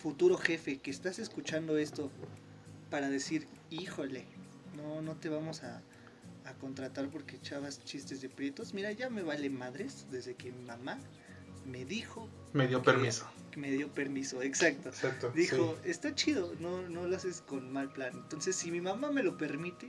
futuro 0.00 0.38
jefe, 0.38 0.78
que 0.78 0.90
estás 0.90 1.18
escuchando 1.18 1.76
esto 1.76 2.10
para 2.88 3.10
decir, 3.10 3.46
híjole, 3.68 4.24
no, 4.74 5.02
no 5.02 5.16
te 5.16 5.28
vamos 5.28 5.64
a, 5.64 5.82
a 6.46 6.54
contratar 6.54 7.10
porque 7.10 7.36
echabas 7.36 7.84
chistes 7.84 8.22
de 8.22 8.30
prietos. 8.30 8.72
Mira, 8.72 8.90
ya 8.92 9.10
me 9.10 9.22
vale 9.22 9.50
madres 9.50 10.06
desde 10.10 10.34
que 10.34 10.50
mi 10.50 10.64
mamá 10.64 10.98
me 11.66 11.84
dijo. 11.84 12.26
Me 12.54 12.68
dio 12.68 12.82
permiso. 12.82 13.28
Me 13.56 13.70
dio 13.70 13.88
permiso, 13.88 14.42
exacto. 14.42 14.90
exacto 14.90 15.32
dijo, 15.34 15.76
está 15.84 16.14
chido, 16.14 16.54
no, 16.60 16.82
no 16.82 17.06
lo 17.06 17.16
haces 17.16 17.40
con 17.40 17.72
mal 17.72 17.90
plan. 17.90 18.12
Entonces, 18.14 18.54
si 18.54 18.70
mi 18.70 18.80
mamá 18.80 19.10
me 19.10 19.22
lo 19.22 19.36
permite, 19.38 19.88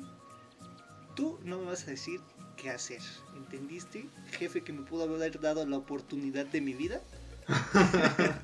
tú 1.15 1.37
no 1.43 1.59
me 1.59 1.65
vas 1.65 1.83
a 1.87 1.91
decir 1.91 2.21
qué 2.55 2.69
hacer. 2.69 3.01
¿Entendiste? 3.35 4.05
Jefe 4.31 4.63
que 4.63 4.73
me 4.73 4.83
pudo 4.83 5.03
haber 5.03 5.39
dado 5.39 5.65
la 5.65 5.77
oportunidad 5.77 6.45
de 6.45 6.61
mi 6.61 6.73
vida. 6.73 7.01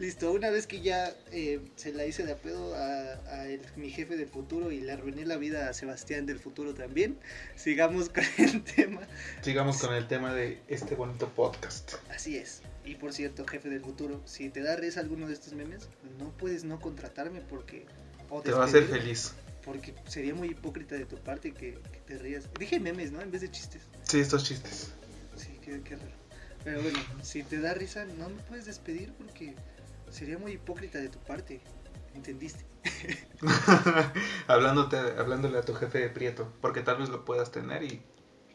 Listo, 0.00 0.32
una 0.32 0.50
vez 0.50 0.66
que 0.66 0.80
ya 0.80 1.14
eh, 1.30 1.60
se 1.76 1.92
la 1.92 2.04
hice 2.04 2.24
de 2.24 2.32
apedo 2.32 2.74
a, 2.74 3.46
mi 3.76 3.90
jefe 3.90 4.16
del 4.16 4.28
futuro 4.28 4.72
y 4.72 4.80
le 4.80 4.92
arruiné 4.92 5.24
la 5.24 5.36
vida 5.36 5.68
a 5.68 5.72
Sebastián 5.72 6.26
del 6.26 6.40
futuro 6.40 6.74
también, 6.74 7.16
sigamos 7.54 8.08
con 8.10 8.24
el 8.38 8.64
tema. 8.64 9.02
Sigamos 9.42 9.78
con 9.78 9.94
el 9.94 10.08
tema 10.08 10.34
de 10.34 10.60
este 10.66 10.96
bonito 10.96 11.28
podcast. 11.28 11.94
Así 12.10 12.36
es. 12.36 12.62
Y 12.84 12.96
por 12.96 13.12
cierto, 13.12 13.46
jefe 13.46 13.70
del 13.70 13.80
futuro, 13.80 14.20
si 14.26 14.50
te 14.50 14.62
da 14.62 14.76
risa 14.76 15.00
alguno 15.00 15.26
de 15.26 15.32
estos 15.32 15.54
memes, 15.54 15.88
no 16.18 16.30
puedes 16.36 16.64
no 16.64 16.80
contratarme 16.80 17.40
porque... 17.40 17.86
te 18.42 18.52
va 18.52 18.62
a 18.62 18.66
hacer 18.66 18.84
feliz. 18.84 19.34
Porque 19.64 19.94
sería 20.06 20.34
muy 20.34 20.48
hipócrita 20.48 20.94
de 20.94 21.06
tu 21.06 21.16
parte 21.16 21.52
que, 21.52 21.78
te 22.06 22.18
rías. 22.18 22.48
Dije 22.58 22.78
memes, 22.78 23.12
¿no? 23.12 23.22
En 23.22 23.30
vez 23.30 23.40
de 23.40 23.50
chistes. 23.50 23.82
Sí, 24.02 24.20
estos 24.20 24.44
chistes. 24.44 24.92
Sí, 25.36 25.58
qué, 25.62 25.80
qué 25.82 25.96
raro. 25.96 26.12
Pero 26.62 26.82
bueno, 26.82 26.98
si 27.22 27.42
te 27.42 27.60
da 27.60 27.72
risa, 27.72 28.04
no 28.04 28.28
me 28.28 28.42
puedes 28.42 28.66
despedir 28.66 29.12
porque 29.14 29.54
sería 30.10 30.36
muy 30.38 30.52
hipócrita 30.52 30.98
de 30.98 31.08
tu 31.08 31.18
parte. 31.20 31.62
¿Entendiste? 32.14 32.64
Hablándote, 34.46 34.96
hablándole 34.96 35.58
a 35.58 35.62
tu 35.62 35.74
jefe 35.74 36.00
de 36.00 36.10
Prieto, 36.10 36.52
porque 36.60 36.82
tal 36.82 36.98
vez 36.98 37.08
lo 37.08 37.24
puedas 37.24 37.50
tener 37.50 37.82
y 37.82 38.02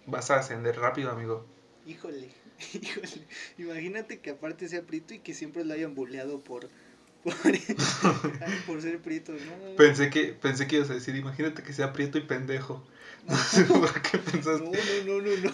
vas 0.06 0.32
a 0.32 0.38
ascender 0.38 0.78
rápido, 0.78 1.12
amigo. 1.12 1.46
Híjole, 1.86 2.30
híjole. 2.74 3.28
Imagínate 3.58 4.20
que 4.20 4.32
aparte 4.32 4.68
sea 4.68 4.84
Prieto 4.84 5.14
y 5.14 5.20
que 5.20 5.34
siempre 5.34 5.64
lo 5.64 5.74
hayan 5.74 5.96
buleado 5.96 6.40
por, 6.40 6.70
por, 8.66 8.82
ser 8.82 9.00
Prieto. 9.00 9.34
¿no? 9.34 9.76
Pensé 9.76 10.10
que, 10.10 10.34
pensé 10.34 10.68
que 10.68 10.78
ibas 10.78 10.90
a 10.90 10.94
decir, 10.94 11.16
imagínate 11.16 11.64
que 11.64 11.74
sea 11.74 11.94
Prieto 11.94 12.18
y 12.18 12.22
pendejo. 12.22 12.86
No, 13.30 13.82
¿Por 13.82 14.02
qué 14.02 14.18
pensaste? 14.18 14.64
No, 15.06 15.20
no, 15.20 15.22
no, 15.22 15.36
no, 15.36 15.36
no. 15.44 15.52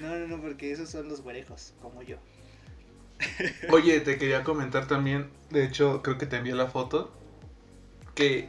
No, 0.00 0.18
no, 0.18 0.26
no, 0.28 0.40
porque 0.40 0.72
esos 0.72 0.88
son 0.88 1.08
los 1.08 1.20
güerejos, 1.20 1.74
como 1.80 2.02
yo. 2.02 2.16
Oye, 3.70 4.00
te 4.00 4.18
quería 4.18 4.42
comentar 4.42 4.88
también, 4.88 5.28
de 5.50 5.64
hecho 5.64 6.02
creo 6.02 6.18
que 6.18 6.26
te 6.26 6.36
envié 6.36 6.54
la 6.54 6.66
foto, 6.66 7.12
que 8.14 8.48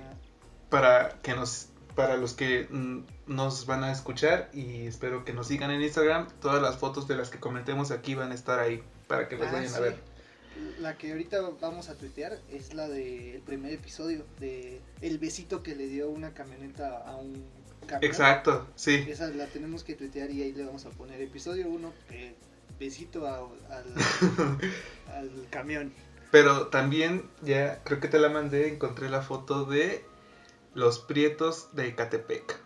para 0.69 1.21
que 1.21 1.33
nos 1.35 1.69
para 1.95 2.17
los 2.17 2.33
que 2.33 2.67
mm, 2.69 2.99
nos 3.27 3.65
van 3.65 3.83
a 3.83 3.91
escuchar 3.91 4.49
y 4.53 4.87
espero 4.87 5.23
que 5.25 5.33
nos 5.33 5.47
sigan 5.47 5.71
en 5.71 5.81
Instagram. 5.81 6.27
Todas 6.41 6.61
las 6.61 6.77
fotos 6.77 7.07
de 7.07 7.15
las 7.15 7.29
que 7.29 7.39
comentemos 7.39 7.91
aquí 7.91 8.15
van 8.15 8.31
a 8.31 8.35
estar 8.35 8.59
ahí 8.59 8.81
para 9.07 9.27
que 9.27 9.37
las 9.37 9.49
Ah, 9.49 9.53
vayan 9.53 9.73
a 9.75 9.79
ver. 9.79 9.95
La 10.79 10.97
que 10.97 11.11
ahorita 11.11 11.41
vamos 11.61 11.89
a 11.89 11.95
tuitear 11.95 12.39
es 12.51 12.73
la 12.73 12.87
del 12.87 13.41
primer 13.41 13.73
episodio, 13.73 14.23
de 14.39 14.81
el 15.01 15.17
besito 15.17 15.63
que 15.63 15.75
le 15.75 15.87
dio 15.87 16.09
una 16.09 16.33
camioneta 16.33 16.97
a 16.99 17.15
un 17.15 17.43
camión. 17.87 18.03
Exacto, 18.09 18.67
sí. 18.75 19.03
Esa 19.07 19.27
la 19.29 19.47
tenemos 19.47 19.83
que 19.83 19.95
tuitear 19.95 20.29
y 20.29 20.43
ahí 20.43 20.53
le 20.53 20.63
vamos 20.65 20.85
a 20.85 20.89
poner 20.91 21.19
episodio 21.21 21.67
1, 21.69 21.91
besito 22.79 23.27
a- 23.27 23.39
al, 23.39 23.93
al 25.15 25.47
camión. 25.49 25.91
Pero 26.31 26.67
también 26.67 27.29
ya 27.41 27.83
creo 27.83 27.99
que 27.99 28.07
te 28.07 28.19
la 28.19 28.29
mandé, 28.29 28.67
encontré 28.67 29.09
la 29.09 29.21
foto 29.21 29.65
de 29.65 30.03
los 30.73 30.99
prietos 30.99 31.69
de 31.75 31.87
Ecatepec. 31.89 32.59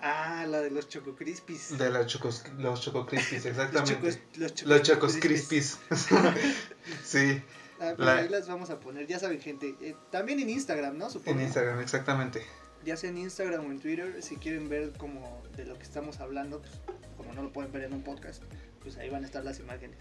Ah, 0.00 0.44
la 0.46 0.60
de 0.60 0.70
los 0.70 0.88
Choco 0.88 1.14
Crispies. 1.14 1.78
De 1.78 1.88
las 1.90 2.06
chocos, 2.06 2.44
los 2.58 2.80
Choco 2.82 3.06
Crispies, 3.06 3.44
los 3.46 3.52
exactamente. 3.56 3.94
chocos, 3.94 4.18
los 4.38 4.54
Choco 4.54 4.68
Los 4.70 4.82
Chocos. 4.82 5.16
Crispies. 5.16 5.78
sí, 7.04 7.42
Ah, 7.80 7.92
pues 7.96 8.06
La- 8.06 8.16
ahí 8.18 8.28
las 8.28 8.46
vamos 8.48 8.70
a 8.70 8.78
poner, 8.78 9.06
ya 9.08 9.18
saben 9.18 9.40
gente. 9.40 9.74
Eh, 9.80 9.96
también 10.10 10.38
en 10.38 10.48
Instagram, 10.48 10.96
¿no? 10.96 11.10
Supongo. 11.10 11.38
en 11.40 11.46
Instagram, 11.46 11.80
exactamente. 11.80 12.42
Ya 12.84 12.96
sea 12.96 13.10
en 13.10 13.18
Instagram 13.18 13.66
o 13.66 13.70
en 13.72 13.80
Twitter, 13.80 14.22
si 14.22 14.36
quieren 14.36 14.68
ver 14.68 14.92
como 14.92 15.42
de 15.56 15.64
lo 15.64 15.76
que 15.76 15.82
estamos 15.82 16.20
hablando, 16.20 16.60
pues, 16.60 16.72
como 17.16 17.32
no 17.32 17.42
lo 17.42 17.52
pueden 17.52 17.72
ver 17.72 17.82
en 17.82 17.92
un 17.94 18.02
podcast, 18.04 18.42
pues 18.80 18.96
ahí 18.98 19.10
van 19.10 19.24
a 19.24 19.26
estar 19.26 19.42
las 19.44 19.58
imágenes. 19.58 19.98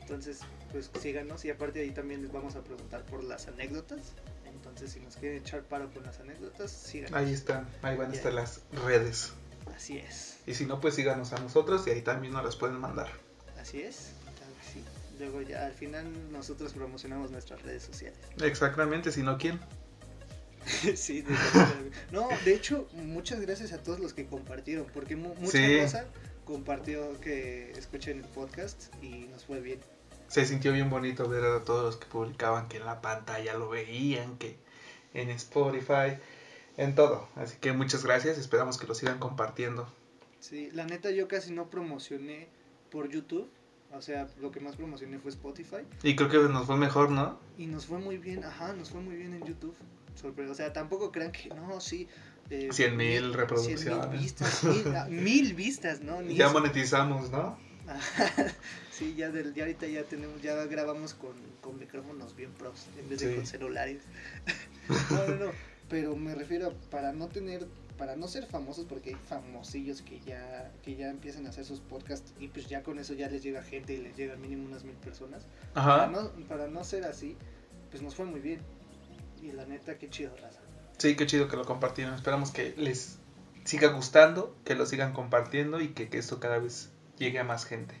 Entonces, 0.00 0.40
pues 0.72 0.90
síganos 1.00 1.44
y 1.44 1.50
aparte 1.50 1.80
ahí 1.80 1.90
también 1.90 2.22
les 2.22 2.32
vamos 2.32 2.56
a 2.56 2.62
preguntar 2.64 3.04
por 3.04 3.22
las 3.24 3.46
anécdotas. 3.48 4.12
Entonces, 4.76 4.92
si 4.92 5.00
nos 5.00 5.16
quieren 5.16 5.38
echar 5.38 5.62
paro 5.62 5.90
con 5.90 6.02
las 6.02 6.20
anécdotas, 6.20 6.70
síganos. 6.70 7.14
Ahí 7.16 7.32
están, 7.32 7.66
ahí 7.80 7.96
van 7.96 8.10
a 8.10 8.14
estar 8.14 8.32
las 8.34 8.60
redes. 8.84 9.32
Así 9.74 9.96
es, 9.96 10.36
Y 10.46 10.52
si 10.54 10.66
no, 10.66 10.80
pues 10.82 10.94
síganos 10.94 11.32
a 11.32 11.38
nosotros 11.38 11.86
y 11.86 11.90
ahí 11.90 12.02
también 12.02 12.34
nos 12.34 12.44
las 12.44 12.56
pueden 12.56 12.78
mandar. 12.78 13.08
así 13.58 13.80
es. 13.80 14.10
Claro 14.36 14.52
que 14.60 14.72
sí. 14.72 14.84
Luego 15.18 15.40
ya 15.40 15.64
al 15.64 15.72
final 15.72 16.04
nosotros 16.30 16.74
promocionamos 16.74 17.30
nuestras 17.30 17.62
redes 17.62 17.84
sociales. 17.84 18.18
Exactamente, 18.42 19.10
si 19.12 19.22
no, 19.22 19.38
¿quién? 19.38 19.58
sí, 20.94 21.22
de- 21.22 21.34
no, 22.12 22.28
de 22.44 22.54
hecho, 22.54 22.86
muchas 22.92 23.40
gracias 23.40 23.72
a 23.72 23.78
todos 23.82 23.98
los 23.98 24.12
que 24.12 24.26
compartieron, 24.26 24.86
porque 24.92 25.16
mu- 25.16 25.34
mucha 25.36 25.52
Sí. 25.52 25.80
raza 25.80 26.04
compartió 26.44 27.18
que 27.20 27.70
escuchen 27.72 28.18
el 28.18 28.24
podcast 28.24 28.92
y 29.02 29.26
nos 29.32 29.44
fue 29.46 29.60
bien. 29.60 29.80
Se 30.28 30.44
sintió 30.44 30.72
bien 30.72 30.90
bonito 30.90 31.28
ver 31.28 31.44
a 31.44 31.62
todos 31.62 31.84
los 31.84 31.96
que 31.96 32.06
publicaban 32.06 32.66
que 32.68 32.78
en 32.78 32.84
la 32.84 33.00
pantalla 33.00 33.54
lo 33.54 33.68
veían, 33.68 34.38
que 34.38 34.58
en 35.20 35.30
Spotify, 35.30 36.18
en 36.76 36.94
todo. 36.94 37.28
Así 37.36 37.56
que 37.58 37.72
muchas 37.72 38.04
gracias, 38.04 38.38
esperamos 38.38 38.78
que 38.78 38.86
lo 38.86 38.94
sigan 38.94 39.18
compartiendo. 39.18 39.88
Sí, 40.40 40.70
la 40.72 40.84
neta 40.84 41.10
yo 41.10 41.26
casi 41.28 41.52
no 41.52 41.68
promocioné 41.70 42.48
por 42.90 43.08
YouTube, 43.08 43.48
o 43.92 44.02
sea, 44.02 44.28
lo 44.40 44.50
que 44.50 44.60
más 44.60 44.76
promocioné 44.76 45.18
fue 45.18 45.30
Spotify 45.30 45.78
Y 46.02 46.14
creo 46.16 46.28
que 46.28 46.38
nos 46.52 46.66
fue 46.66 46.76
mejor, 46.76 47.10
¿no? 47.10 47.38
y 47.58 47.66
nos 47.66 47.86
fue 47.86 47.98
muy 47.98 48.18
bien, 48.18 48.44
ajá, 48.44 48.72
nos 48.74 48.90
fue 48.90 49.00
muy 49.00 49.16
bien 49.16 49.32
en 49.32 49.44
YouTube. 49.44 49.74
Sorpre- 50.20 50.48
o 50.48 50.54
sea, 50.54 50.72
tampoco 50.72 51.10
crean 51.12 51.32
que 51.32 51.48
no, 51.50 51.80
sí. 51.80 52.08
eh, 52.50 52.68
100,000 52.70 52.96
mil- 53.22 53.34
reproducciones. 53.34 53.82
100,000 53.82 54.08
vistas, 54.20 54.64
mil, 54.64 54.86
ah, 54.96 55.06
mil 55.10 55.54
vistas, 55.54 56.00
¿no? 56.00 56.22
Ni 56.22 56.34
Ya 56.36 56.46
eso. 56.46 56.54
monetizamos, 56.54 57.30
¿no? 57.30 57.58
Sí, 58.90 59.14
ya, 59.14 59.30
del, 59.30 59.52
ya 59.52 59.64
ahorita 59.64 59.86
ya 59.86 60.04
tenemos, 60.04 60.40
ya 60.40 60.54
grabamos 60.64 61.12
con, 61.12 61.34
con 61.60 61.78
micrófonos 61.78 62.34
bien 62.34 62.50
pros 62.52 62.86
en 62.98 63.08
vez 63.10 63.20
de 63.20 63.28
Sí. 63.30 63.36
con 63.36 63.46
celulares. 63.46 64.02
No, 65.10 65.28
no, 65.28 65.46
no, 65.46 65.52
pero 65.88 66.16
me 66.16 66.34
refiero 66.34 66.68
a 66.68 66.90
para 66.90 67.12
no 67.12 67.28
tener, 67.28 67.66
para 67.98 68.16
no 68.16 68.28
ser 68.28 68.46
famosos, 68.46 68.86
porque 68.86 69.10
hay 69.10 69.16
famosillos 69.28 70.02
que 70.02 70.20
ya, 70.20 70.72
que 70.82 70.96
ya 70.96 71.08
empiezan 71.10 71.46
a 71.46 71.50
hacer 71.50 71.64
sus 71.64 71.80
podcasts 71.80 72.32
y 72.38 72.48
pues 72.48 72.68
ya 72.68 72.82
con 72.82 72.98
eso 72.98 73.14
ya 73.14 73.28
les 73.28 73.42
llega 73.42 73.62
gente 73.62 73.94
y 73.94 73.98
les 73.98 74.16
llegan 74.16 74.40
mínimo 74.40 74.66
unas 74.66 74.84
mil 74.84 74.96
personas. 74.96 75.46
Para 75.74 76.04
Ajá. 76.04 76.06
no, 76.08 76.30
para 76.48 76.68
no 76.68 76.84
ser 76.84 77.04
así, 77.04 77.36
pues 77.90 78.02
nos 78.02 78.14
fue 78.14 78.24
muy 78.26 78.40
bien. 78.40 78.60
Y 79.42 79.52
la 79.52 79.66
neta, 79.66 79.98
qué 79.98 80.08
chido, 80.08 80.34
raza. 80.36 80.60
Sí, 80.98 81.14
qué 81.14 81.26
chido 81.26 81.48
que 81.48 81.56
lo 81.56 81.64
compartieron. 81.64 82.14
Esperamos 82.14 82.50
que 82.50 82.74
les 82.76 83.18
siga 83.64 83.88
gustando, 83.88 84.56
que 84.64 84.74
lo 84.74 84.86
sigan 84.86 85.12
compartiendo 85.12 85.80
y 85.80 85.88
que, 85.88 86.08
que 86.08 86.18
esto 86.18 86.40
cada 86.40 86.58
vez 86.58 86.90
llegue 87.18 87.38
a 87.38 87.44
más 87.44 87.64
gente. 87.64 87.94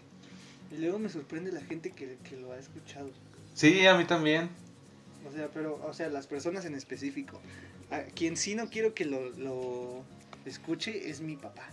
Y 0.72 0.78
luego 0.78 0.98
me 0.98 1.08
sorprende 1.08 1.52
la 1.52 1.60
gente 1.60 1.92
que, 1.92 2.16
que 2.28 2.36
lo 2.36 2.52
ha 2.52 2.58
escuchado. 2.58 3.10
Sí, 3.54 3.86
a 3.86 3.96
mí 3.96 4.04
también. 4.04 4.50
O 5.28 5.32
sea, 5.32 5.48
pero, 5.52 5.80
o 5.84 5.92
sea, 5.92 6.08
las 6.08 6.26
personas 6.26 6.64
en 6.64 6.74
específico. 6.74 7.40
A 7.90 8.02
quien 8.02 8.36
sí 8.36 8.54
no 8.54 8.68
quiero 8.68 8.94
que 8.94 9.04
lo, 9.04 9.30
lo 9.30 10.04
escuche 10.44 11.10
es 11.10 11.20
mi 11.20 11.36
papá. 11.36 11.70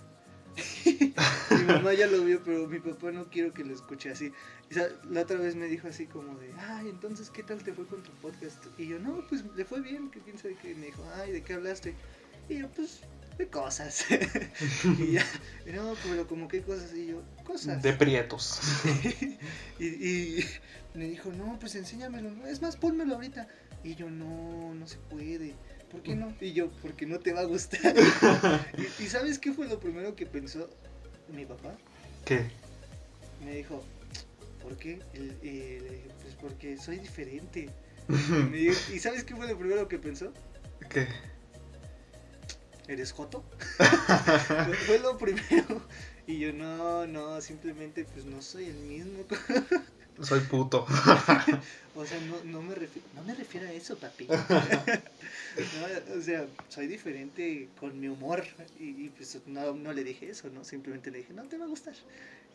mi 0.85 1.63
mamá 1.65 1.93
ya 1.93 2.07
lo 2.07 2.23
vio, 2.23 2.43
pero 2.43 2.67
mi 2.67 2.79
papá 2.79 3.11
no 3.11 3.29
quiero 3.29 3.53
que 3.53 3.63
lo 3.63 3.73
escuche 3.73 4.11
así. 4.11 4.31
O 4.69 4.73
sea, 4.73 4.87
la 5.09 5.21
otra 5.21 5.37
vez 5.37 5.55
me 5.55 5.67
dijo 5.67 5.87
así 5.87 6.05
como 6.05 6.37
de, 6.39 6.51
ay, 6.57 6.89
entonces, 6.89 7.29
¿qué 7.29 7.43
tal 7.43 7.63
te 7.63 7.73
fue 7.73 7.85
con 7.87 8.03
tu 8.03 8.11
podcast? 8.13 8.63
Y 8.77 8.87
yo, 8.87 8.99
no, 8.99 9.25
pues 9.27 9.43
le 9.55 9.65
fue 9.65 9.81
bien, 9.81 10.09
que 10.11 10.19
quién 10.19 10.37
sabe 10.37 10.55
qué. 10.61 10.75
Me 10.75 10.87
dijo, 10.87 11.03
ay, 11.15 11.31
¿de 11.31 11.41
qué 11.41 11.53
hablaste? 11.53 11.95
Y 12.49 12.59
yo, 12.59 12.69
pues, 12.69 13.01
de 13.37 13.47
cosas. 13.47 14.05
y 14.99 15.13
ya, 15.13 15.25
no, 15.73 15.95
pero 16.03 16.27
como 16.27 16.47
qué 16.47 16.61
cosas. 16.61 16.93
Y 16.93 17.07
yo, 17.07 17.21
cosas. 17.43 17.81
De 17.81 17.93
prietos. 17.93 18.59
y, 19.79 19.85
y 19.85 20.45
me 20.93 21.07
dijo, 21.07 21.31
no, 21.31 21.57
pues 21.59 21.75
enséñamelo. 21.75 22.29
Es 22.47 22.61
más, 22.61 22.75
pónmelo 22.77 23.15
ahorita. 23.15 23.47
Y 23.83 23.95
yo, 23.95 24.09
no, 24.09 24.73
no 24.73 24.87
se 24.87 24.97
puede. 24.97 25.53
¿Por 25.91 26.01
qué 26.01 26.15
no? 26.15 26.33
Y 26.41 26.53
yo, 26.53 26.71
porque 26.81 27.05
no 27.05 27.19
te 27.19 27.33
va 27.33 27.41
a 27.41 27.45
gustar. 27.45 27.93
y, 28.77 29.03
y 29.03 29.07
¿sabes 29.07 29.37
qué 29.39 29.51
fue 29.53 29.67
lo 29.67 29.79
primero 29.79 30.15
que 30.15 30.25
pensó 30.25 30.69
mi 31.27 31.45
papá? 31.45 31.75
¿Qué? 32.25 32.45
Me 33.43 33.55
dijo, 33.57 33.83
¿por 34.61 34.77
qué? 34.77 34.99
El- 35.13 35.37
eh, 35.43 35.79
le 35.81 36.13
pues 36.21 36.35
porque 36.39 36.77
soy 36.77 36.97
diferente. 36.97 37.69
Me 38.07 38.57
dijo, 38.57 38.93
¿Y 38.93 38.99
sabes 38.99 39.23
qué 39.23 39.35
fue 39.35 39.47
lo 39.47 39.57
primero 39.57 39.87
que 39.87 39.99
pensó? 39.99 40.33
¿Qué? 40.89 41.07
¿Eres 42.87 43.11
Joto? 43.13 43.43
fue 44.87 44.99
lo 44.99 45.17
primero. 45.17 45.81
Y 46.27 46.39
yo, 46.39 46.53
no, 46.53 47.05
no, 47.07 47.39
simplemente 47.41 48.03
pues 48.05 48.25
no 48.25 48.41
soy 48.41 48.65
el 48.65 48.75
mismo. 48.75 49.23
Soy 50.21 50.39
puto. 50.41 50.85
O 51.95 52.03
sea, 52.07 52.19
no, 52.21 52.43
no, 52.45 52.63
me 52.63 52.73
refiero, 52.73 53.07
no 53.13 53.23
me 53.23 53.35
refiero 53.35 53.67
a 53.67 53.71
eso, 53.71 53.97
papi. 53.99 54.27
No, 54.27 56.15
o 56.17 56.21
sea, 56.21 56.47
soy 56.67 56.87
diferente 56.87 57.69
con 57.79 57.99
mi 57.99 58.07
humor. 58.07 58.43
Y, 58.79 59.05
y, 59.05 59.09
pues 59.09 59.39
no, 59.45 59.73
no 59.73 59.93
le 59.93 60.03
dije 60.03 60.27
eso, 60.29 60.49
¿no? 60.49 60.63
Simplemente 60.63 61.11
le 61.11 61.19
dije, 61.19 61.33
no 61.33 61.43
te 61.43 61.57
va 61.57 61.65
a 61.65 61.67
gustar. 61.67 61.93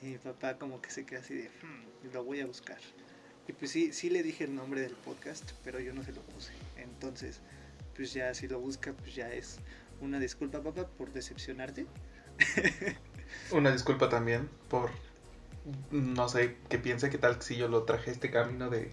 Y 0.02 0.06
mi 0.06 0.18
papá 0.18 0.58
como 0.58 0.80
que 0.82 0.90
se 0.90 1.06
queda 1.06 1.20
así 1.20 1.34
de, 1.34 1.50
"Hmm, 1.62 2.12
lo 2.12 2.24
voy 2.24 2.40
a 2.40 2.46
buscar. 2.46 2.78
Y 3.46 3.52
pues 3.52 3.70
sí, 3.70 3.92
sí 3.92 4.10
le 4.10 4.24
dije 4.24 4.42
el 4.44 4.54
nombre 4.56 4.80
del 4.80 4.92
podcast, 4.94 5.52
pero 5.62 5.78
yo 5.78 5.94
no 5.94 6.02
se 6.02 6.12
lo 6.12 6.20
puse. 6.22 6.52
Entonces, 6.76 7.40
pues 7.94 8.12
ya 8.12 8.34
si 8.34 8.48
lo 8.48 8.58
busca, 8.60 8.92
pues 8.92 9.14
ya 9.14 9.32
es 9.32 9.58
una 10.00 10.18
disculpa, 10.18 10.62
papá, 10.62 10.88
por 10.88 11.12
decepcionarte. 11.12 11.86
Una 13.50 13.70
disculpa 13.70 14.08
también 14.08 14.48
por, 14.68 14.90
no 15.90 16.28
sé, 16.28 16.56
que 16.68 16.78
piense 16.78 17.10
que 17.10 17.18
tal 17.18 17.40
si 17.42 17.56
yo 17.56 17.68
lo 17.68 17.84
traje 17.84 18.10
este 18.10 18.30
camino 18.30 18.70
de 18.70 18.90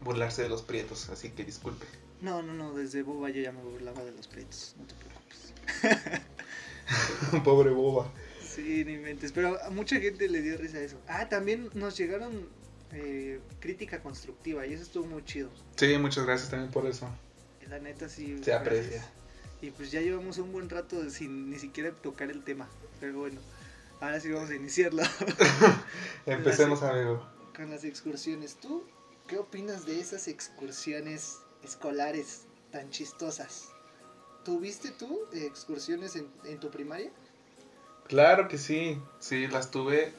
burlarse 0.00 0.42
de 0.42 0.48
los 0.48 0.62
prietos, 0.62 1.08
así 1.10 1.30
que 1.30 1.44
disculpe. 1.44 1.86
No, 2.20 2.42
no, 2.42 2.54
no, 2.54 2.74
desde 2.74 3.02
boba 3.02 3.30
yo 3.30 3.42
ya 3.42 3.52
me 3.52 3.62
burlaba 3.62 4.02
de 4.04 4.12
los 4.12 4.28
pleitos, 4.28 4.74
no 4.78 4.86
te 4.86 4.94
preocupes. 4.94 6.22
Pobre 7.44 7.70
boba. 7.70 8.10
Sí, 8.42 8.84
ni 8.84 8.98
mentes, 8.98 9.32
pero 9.32 9.60
a 9.62 9.70
mucha 9.70 9.98
gente 9.98 10.28
le 10.28 10.42
dio 10.42 10.56
risa 10.58 10.78
a 10.78 10.82
eso. 10.82 10.96
Ah, 11.08 11.28
también 11.28 11.70
nos 11.74 11.96
llegaron 11.96 12.48
eh, 12.92 13.40
crítica 13.60 14.00
constructiva 14.00 14.66
y 14.66 14.74
eso 14.74 14.84
estuvo 14.84 15.06
muy 15.06 15.24
chido. 15.24 15.50
Sí, 15.76 15.98
muchas 15.98 16.24
gracias 16.24 16.50
también 16.50 16.70
por 16.70 16.86
eso. 16.86 17.08
La 17.68 17.78
neta 17.78 18.08
sí. 18.08 18.38
Se 18.42 18.50
gracias. 18.52 18.60
aprecia. 18.60 19.04
Y 19.62 19.70
pues 19.70 19.90
ya 19.90 20.00
llevamos 20.00 20.38
un 20.38 20.52
buen 20.52 20.68
rato 20.68 21.08
sin 21.10 21.50
ni 21.50 21.58
siquiera 21.58 21.90
tocar 21.90 22.30
el 22.30 22.44
tema. 22.44 22.68
Pero 23.00 23.18
bueno, 23.18 23.40
ahora 24.00 24.20
sí 24.20 24.30
vamos 24.30 24.50
a 24.50 24.54
iniciarlo 24.54 25.02
Empecemos, 26.26 26.82
amigo. 26.82 27.24
con 27.56 27.70
las 27.70 27.84
excursiones. 27.84 28.56
¿Tú 28.56 28.84
qué 29.26 29.38
opinas 29.38 29.86
de 29.86 30.00
esas 30.00 30.28
excursiones 30.28 31.38
escolares 31.62 32.42
tan 32.72 32.90
chistosas? 32.90 33.68
¿Tuviste 34.44 34.90
tú 34.90 35.20
eh, 35.32 35.44
excursiones 35.46 36.16
en, 36.16 36.28
en 36.44 36.60
tu 36.60 36.70
primaria? 36.70 37.10
Claro 38.08 38.48
que 38.48 38.58
sí, 38.58 39.00
sí, 39.18 39.46
las 39.46 39.70
tuve. 39.70 40.12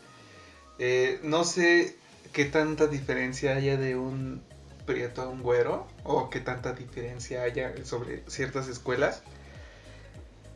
Eh, 0.80 1.20
no 1.24 1.44
sé 1.44 1.96
qué 2.34 2.46
tanta 2.46 2.88
diferencia 2.88 3.56
haya 3.56 3.78
de 3.78 3.96
un 3.96 4.42
prieto 4.86 5.22
a 5.22 5.30
un 5.30 5.42
güero, 5.42 5.88
o 6.04 6.30
qué 6.30 6.40
tanta 6.40 6.74
diferencia 6.74 7.44
haya 7.44 7.74
sobre 7.86 8.24
ciertas 8.28 8.68
escuelas. 8.68 9.22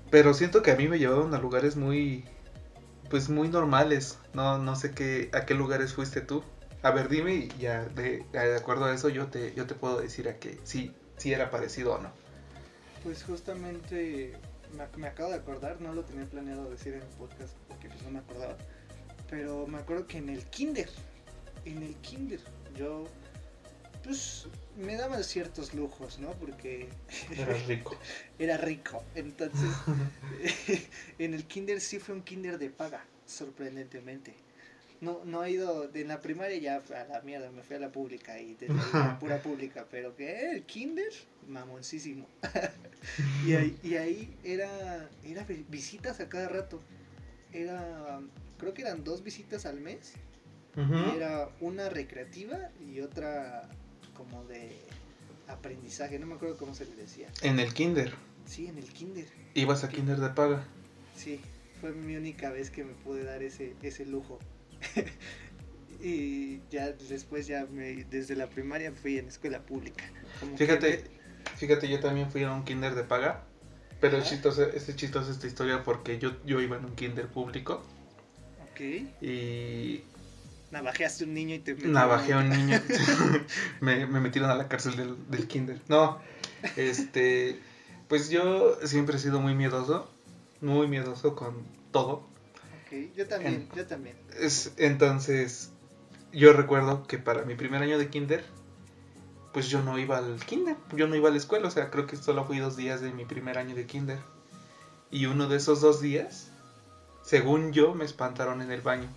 Pero 0.10 0.34
siento 0.34 0.62
que 0.64 0.72
a 0.72 0.76
mí 0.76 0.88
me 0.88 0.98
llevaron 1.00 1.34
a 1.36 1.40
lugares 1.40 1.76
muy, 1.76 2.26
pues 3.10 3.30
muy 3.30 3.50
normales. 3.50 4.18
No, 4.34 4.58
no 4.58 4.76
sé 4.76 4.92
qué, 4.92 5.30
a 5.34 5.46
qué 5.46 5.54
lugares 5.54 5.94
fuiste 5.94 6.22
tú. 6.22 6.44
A 6.82 6.92
ver, 6.92 7.10
dime 7.10 7.36
y 7.36 7.48
ya 7.60 7.86
de, 7.86 8.26
acuerdo 8.56 8.86
a 8.86 8.94
eso 8.94 9.10
yo 9.10 9.28
te, 9.28 9.54
yo 9.54 9.68
te 9.68 9.76
puedo 9.76 10.00
decir 10.00 10.30
a 10.30 10.38
que 10.40 10.60
sí, 10.64 10.94
sí 11.18 11.34
era 11.34 11.50
parecido 11.50 11.96
o 11.96 12.00
no. 12.00 12.12
Pues 13.04 13.24
justamente 13.24 14.34
me, 14.98 15.08
acabo 15.08 15.30
de 15.30 15.38
acordar, 15.38 15.82
no 15.82 15.94
lo 15.94 16.04
tenía 16.04 16.26
planeado 16.26 16.70
decir 16.70 16.94
en 16.94 17.02
el 17.02 17.08
podcast 17.10 17.54
porque 17.68 17.90
pues 17.90 18.02
no 18.04 18.12
me 18.12 18.20
acordaba. 18.20 18.56
Pero 19.30 19.68
me 19.68 19.80
acuerdo 19.80 20.08
que 20.08 20.18
en 20.18 20.30
el 20.30 20.46
kinder, 20.46 20.90
en 21.66 21.84
el 21.84 21.96
kinder, 21.98 22.40
yo 22.76 23.06
pues 24.04 24.48
me 24.80 24.96
daba 24.96 25.22
ciertos 25.24 25.74
lujos, 25.74 26.20
¿no? 26.20 26.32
Porque 26.34 26.88
era 27.32 27.54
rico. 27.68 27.98
era 28.40 28.58
rico. 28.58 29.04
Entonces, 29.16 29.70
en 31.20 31.34
el 31.34 31.46
kinder 31.46 31.82
sí 31.82 32.00
fue 32.00 32.16
un 32.16 32.24
kinder 32.24 32.58
de 32.58 32.70
paga, 32.70 33.06
sorprendentemente. 33.26 34.34
No, 35.02 35.22
no 35.24 35.44
he 35.46 35.52
ido, 35.52 35.90
en 35.94 36.10
la 36.10 36.20
primaria 36.20 36.58
ya 36.58 36.84
a 36.94 37.04
la 37.06 37.22
mierda, 37.22 37.52
me 37.52 37.64
fui 37.64 37.78
a 37.78 37.80
la 37.80 37.90
pública 37.90 38.38
y 38.40 38.56
desde 38.56 38.74
la 38.94 39.18
pura 39.18 39.42
pública, 39.42 39.88
pero 39.90 40.14
que 40.14 40.52
el 40.52 40.64
kinder, 40.64 41.12
mamoncísimo. 41.48 42.28
y, 43.46 43.54
ahí, 43.54 43.80
y 43.82 43.96
ahí 43.96 44.38
era, 44.44 45.10
era 45.24 45.46
visitas 45.70 46.20
a 46.20 46.28
cada 46.28 46.50
rato. 46.50 46.82
Era, 47.54 48.20
creo 48.58 48.74
que 48.74 48.82
eran 48.82 49.06
dos 49.06 49.24
visitas 49.24 49.66
al 49.66 49.80
mes. 49.80 50.14
Era 51.16 51.50
una 51.60 51.90
recreativa 51.90 52.70
y 52.80 53.02
otra 53.02 53.70
como 54.20 54.44
de 54.44 54.70
aprendizaje, 55.48 56.20
no 56.20 56.28
me 56.28 56.36
acuerdo 56.36 56.58
cómo 56.58 56.76
se 56.76 56.86
le 56.86 56.96
decía. 56.96 57.30
En 57.42 57.60
el 57.60 57.74
kinder. 57.74 58.14
Sí, 58.46 58.68
en 58.68 58.78
el 58.78 58.92
kinder. 58.92 59.26
¿Ibas 59.54 59.84
a 59.84 59.90
kinder 59.90 60.18
de 60.18 60.30
paga? 60.30 60.64
Sí, 61.16 61.40
fue 61.80 61.94
mi 61.94 62.18
única 62.18 62.50
vez 62.52 62.70
que 62.70 62.84
me 62.84 62.94
pude 62.94 63.24
dar 63.24 63.42
ese, 63.42 63.76
ese 63.82 64.06
lujo. 64.06 64.38
y 66.02 66.60
ya 66.70 66.92
después 66.92 67.48
ya 67.48 67.66
me, 67.66 68.04
desde 68.06 68.36
la 68.36 68.50
primaria 68.50 68.92
fui 68.92 69.18
en 69.18 69.30
escuela 69.30 69.62
pública. 69.62 70.04
fíjate, 70.58 71.06
fíjate, 71.56 71.88
yo 71.88 72.00
también 72.02 72.30
fui 72.30 72.44
a 72.44 72.52
un 72.52 72.66
kinder 72.66 72.94
de 72.96 73.04
paga, 73.04 73.46
pero 74.02 74.18
es 74.18 74.30
chistoso, 74.30 74.64
es 74.66 74.90
esta 74.90 75.48
historia 75.48 75.84
porque 75.84 76.20
yo, 76.20 76.36
yo 76.46 76.60
iba 76.60 76.78
en 76.78 76.86
un 76.86 76.96
kinder 76.96 77.28
público. 77.28 77.84
Ok. 78.72 78.82
Y 79.22 80.04
Navajeaste 80.72 81.24
un 81.24 81.34
niño 81.34 81.56
y 81.56 81.60
te 81.60 81.74
Navajeé 81.76 82.34
a 82.34 82.38
un 82.40 82.50
niño. 82.50 82.80
me, 83.82 84.06
me, 84.06 84.20
metieron 84.20 84.50
a 84.50 84.56
la 84.56 84.68
cárcel 84.68 84.96
del, 84.96 85.16
del, 85.30 85.48
kinder. 85.48 85.82
No, 85.88 86.20
este, 86.76 87.60
pues 88.08 88.30
yo 88.30 88.78
siempre 88.86 89.18
he 89.18 89.20
sido 89.20 89.40
muy 89.40 89.56
miedoso, 89.56 90.10
muy 90.62 90.88
miedoso 90.88 91.36
con 91.36 91.64
todo. 91.92 92.28
Ok, 92.86 93.16
yo 93.16 93.28
también, 93.28 93.68
yo 93.76 93.86
también. 93.88 94.16
Es, 94.40 94.74
entonces, 94.78 95.72
yo 96.32 96.54
recuerdo 96.54 97.08
que 97.08 97.18
para 97.18 97.44
mi 97.44 97.56
primer 97.56 97.82
año 97.82 97.98
de 97.98 98.10
kinder, 98.10 98.44
pues 99.54 99.70
yo 99.70 99.82
no 99.82 99.98
iba 99.98 100.18
al 100.18 100.40
kinder, 100.46 100.76
yo 100.96 101.08
no 101.08 101.16
iba 101.16 101.30
a 101.30 101.32
la 101.32 101.38
escuela, 101.38 101.68
o 101.68 101.72
sea, 101.72 101.90
creo 101.90 102.06
que 102.06 102.16
solo 102.16 102.46
fui 102.46 102.60
dos 102.60 102.78
días 102.78 103.02
de 103.02 103.12
mi 103.12 103.26
primer 103.26 103.58
año 103.58 103.76
de 103.76 103.86
kinder. 103.86 104.20
Y 105.12 105.26
uno 105.26 105.48
de 105.48 105.58
esos 105.58 105.82
dos 105.82 106.02
días, 106.02 106.52
según 107.24 107.74
yo, 107.74 107.96
me 107.96 108.06
espantaron 108.06 108.62
en 108.62 108.72
el 108.72 108.82
baño. 108.82 109.10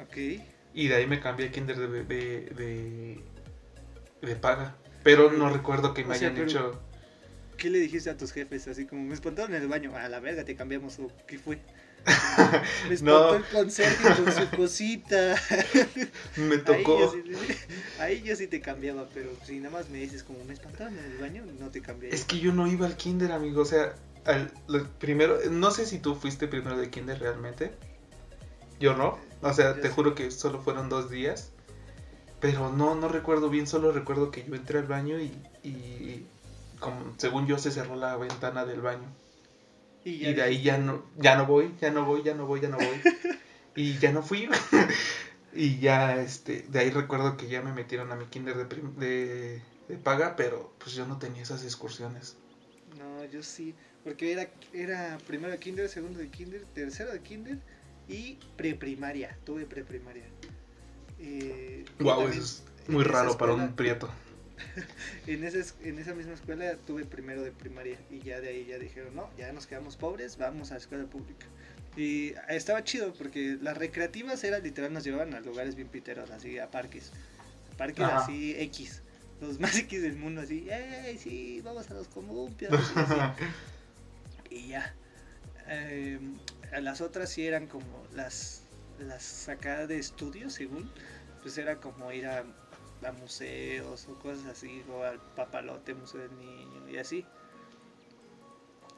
Ok. 0.00 0.16
Y 0.74 0.88
de 0.88 0.94
ahí 0.94 1.06
me 1.06 1.20
cambié 1.20 1.48
a 1.48 1.52
kinder 1.52 1.76
de, 1.78 2.04
de, 2.04 3.20
de, 4.20 4.36
paga. 4.36 4.76
Pero 5.02 5.30
no 5.30 5.48
recuerdo 5.50 5.94
que 5.94 6.04
me 6.04 6.14
hayan 6.14 6.36
hecho... 6.36 6.80
¿Qué 7.56 7.70
le 7.70 7.78
dijiste 7.78 8.10
a 8.10 8.16
tus 8.16 8.32
jefes? 8.32 8.66
Así 8.66 8.84
como, 8.84 9.02
me 9.04 9.14
espantaron 9.14 9.54
en 9.54 9.62
el 9.62 9.68
baño. 9.68 9.94
A 9.94 10.08
la 10.08 10.18
verga, 10.18 10.44
te 10.44 10.56
cambiamos. 10.56 10.98
¿O 10.98 11.10
qué 11.26 11.38
fue? 11.38 11.60
Me 12.88 12.94
espantó 12.94 13.36
el 13.36 13.44
conserje 13.44 14.22
con 14.22 14.32
su 14.32 14.56
cosita. 14.56 15.36
me 16.36 16.58
tocó. 16.58 17.14
Ahí 17.98 18.22
yo, 18.22 18.36
sí, 18.36 18.46
te 18.46 18.60
cambiaba, 18.60 19.08
pero 19.14 19.30
si 19.44 19.58
nada 19.58 19.70
más 19.70 19.88
me 19.88 19.98
dices 19.98 20.22
como 20.22 20.44
me 20.44 20.52
espantaron 20.52 20.98
en 20.98 21.04
el 21.04 21.18
baño, 21.18 21.44
no 21.58 21.70
te 21.70 21.80
cambié. 21.80 22.10
Es 22.14 22.24
que 22.24 22.38
yo 22.38 22.52
no 22.52 22.66
iba 22.66 22.86
al 22.86 22.96
kinder, 22.96 23.32
amigo. 23.32 23.62
O 23.62 23.64
sea, 23.64 23.94
al, 24.26 24.50
primero, 24.98 25.38
no 25.50 25.70
sé 25.70 25.86
si 25.86 25.98
tú 25.98 26.14
fuiste 26.14 26.48
primero 26.48 26.76
de 26.76 26.90
kinder 26.90 27.18
realmente. 27.18 27.72
Yo 28.80 28.94
no. 28.94 29.18
O 29.42 29.52
sea, 29.52 29.80
te 29.80 29.88
juro 29.88 30.14
que 30.14 30.30
solo 30.30 30.60
fueron 30.60 30.88
dos 30.88 31.10
días. 31.10 31.50
Pero 32.40 32.70
no, 32.70 32.94
no 32.94 33.08
recuerdo 33.08 33.48
bien, 33.48 33.66
solo 33.66 33.90
recuerdo 33.90 34.30
que 34.30 34.44
yo 34.44 34.54
entré 34.54 34.78
al 34.78 34.86
baño 34.86 35.18
y, 35.18 35.32
y 35.62 36.26
como, 36.78 37.14
según 37.16 37.46
yo 37.46 37.58
se 37.58 37.70
cerró 37.70 37.96
la 37.96 38.16
ventana 38.16 38.66
del 38.66 38.82
baño. 38.82 39.08
Y, 40.04 40.34
de 40.34 40.42
ahí 40.42 40.62
ya 40.62 40.76
no, 40.76 41.02
ya 41.16 41.36
no 41.36 41.46
voy, 41.46 41.74
ya 41.80 41.90
no 41.90 42.04
voy, 42.04 42.22
ya 42.22 42.34
no 42.34 42.46
voy, 42.46 42.60
ya 42.60 42.68
no 42.68 42.76
voy. 42.76 43.00
y 43.74 43.98
ya 43.98 44.12
no 44.12 44.22
fui. 44.22 44.50
y 45.54 45.78
ya, 45.78 46.20
este, 46.20 46.66
de 46.68 46.78
ahí 46.80 46.90
recuerdo 46.90 47.38
que 47.38 47.48
ya 47.48 47.62
me 47.62 47.72
metieron 47.72 48.12
a 48.12 48.16
mi 48.16 48.26
kinder 48.26 48.54
de, 48.54 48.64
de, 48.98 49.62
de, 49.88 49.96
paga, 49.96 50.36
pero 50.36 50.74
pues 50.78 50.94
yo 50.94 51.06
no 51.06 51.18
tenía 51.18 51.42
esas 51.42 51.64
excursiones. 51.64 52.36
No, 52.98 53.24
yo 53.24 53.42
sí, 53.42 53.74
porque 54.04 54.32
era, 54.32 54.50
era 54.74 55.16
primero 55.26 55.52
de 55.52 55.58
kinder, 55.58 55.88
segundo 55.88 56.18
de 56.18 56.28
kinder, 56.28 56.66
tercero 56.74 57.10
de 57.10 57.20
kinder 57.20 57.58
y 58.08 58.38
preprimaria, 58.56 59.36
tuve 59.44 59.66
preprimaria. 59.66 60.24
Eh, 61.18 61.84
wow, 62.00 62.28
eso 62.28 62.40
es 62.40 62.64
muy 62.88 63.04
raro 63.04 63.36
para 63.36 63.54
un 63.54 63.74
prieto. 63.74 64.10
en, 65.26 65.44
esa, 65.44 65.74
en 65.82 65.98
esa 65.98 66.14
misma 66.14 66.34
escuela 66.34 66.76
tuve 66.86 67.04
primero 67.04 67.42
de 67.42 67.50
primaria 67.50 67.98
y 68.10 68.20
ya 68.20 68.40
de 68.40 68.48
ahí 68.48 68.66
ya 68.66 68.78
dijeron, 68.78 69.14
no, 69.14 69.30
ya 69.36 69.52
nos 69.52 69.66
quedamos 69.66 69.96
pobres, 69.96 70.36
vamos 70.36 70.70
a 70.70 70.74
la 70.74 70.80
escuela 70.80 71.04
pública. 71.04 71.46
Y 71.96 72.34
estaba 72.48 72.82
chido 72.82 73.12
porque 73.14 73.56
las 73.60 73.76
recreativas 73.76 74.42
eran 74.42 74.62
literal, 74.62 74.92
nos 74.92 75.04
llevaban 75.04 75.34
a 75.34 75.40
lugares 75.40 75.76
bien 75.76 75.88
piteros, 75.88 76.30
así 76.30 76.58
a 76.58 76.70
parques. 76.70 77.12
Parques 77.76 78.04
así 78.04 78.54
X. 78.58 79.02
Los 79.40 79.60
más 79.60 79.76
X 79.76 80.02
del 80.02 80.16
mundo, 80.16 80.40
así, 80.40 80.68
¡ey, 80.70 81.18
sí! 81.18 81.60
Vamos 81.64 81.90
a 81.90 81.94
los 81.94 82.08
columpios. 82.08 82.72
y 84.50 84.68
ya. 84.68 84.94
Eh, 85.66 86.18
las 86.80 87.00
otras 87.00 87.30
sí 87.30 87.46
eran 87.46 87.66
como 87.66 88.04
las, 88.12 88.64
las 88.98 89.22
sacadas 89.22 89.88
de 89.88 89.98
estudios, 89.98 90.54
según, 90.54 90.90
pues 91.42 91.58
era 91.58 91.80
como 91.80 92.10
ir 92.12 92.26
a, 92.26 92.44
a 93.06 93.12
museos 93.12 94.06
o 94.08 94.18
cosas 94.18 94.46
así, 94.46 94.84
o 94.90 95.02
al 95.02 95.20
papalote, 95.34 95.94
museo 95.94 96.20
del 96.20 96.38
niño 96.38 96.88
y 96.88 96.96
así. 96.98 97.26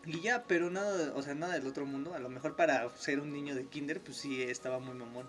Y 0.07 0.21
ya, 0.21 0.45
pero 0.47 0.71
nada, 0.71 1.13
o 1.17 1.23
sea, 1.23 1.35
nada 1.35 1.55
del 1.55 1.67
otro 1.67 1.85
mundo. 1.85 2.15
A 2.15 2.21
lo 2.21 2.29
mejor 2.29 2.55
para 2.55 2.89
ser 2.97 3.19
un 3.19 3.33
niño 3.33 3.57
de 3.57 3.67
kinder, 3.67 4.01
pues 4.01 4.19
sí 4.19 4.41
estaba 4.43 4.79
muy 4.79 4.95
mamón. 4.95 5.29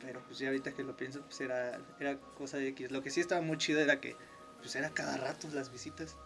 Pero 0.00 0.20
pues 0.26 0.38
ya 0.38 0.48
ahorita 0.48 0.72
que 0.72 0.84
lo 0.84 0.96
pienso, 0.96 1.22
pues 1.22 1.40
era, 1.40 1.80
era 1.98 2.16
cosa 2.38 2.56
de 2.56 2.68
X. 2.68 2.92
Lo 2.92 3.02
que 3.02 3.10
sí 3.10 3.20
estaba 3.20 3.40
muy 3.40 3.58
chido 3.58 3.80
era 3.80 4.00
que, 4.00 4.16
pues 4.60 4.76
era 4.76 4.90
cada 4.90 5.16
rato 5.16 5.48
las 5.52 5.72
visitas. 5.72 6.16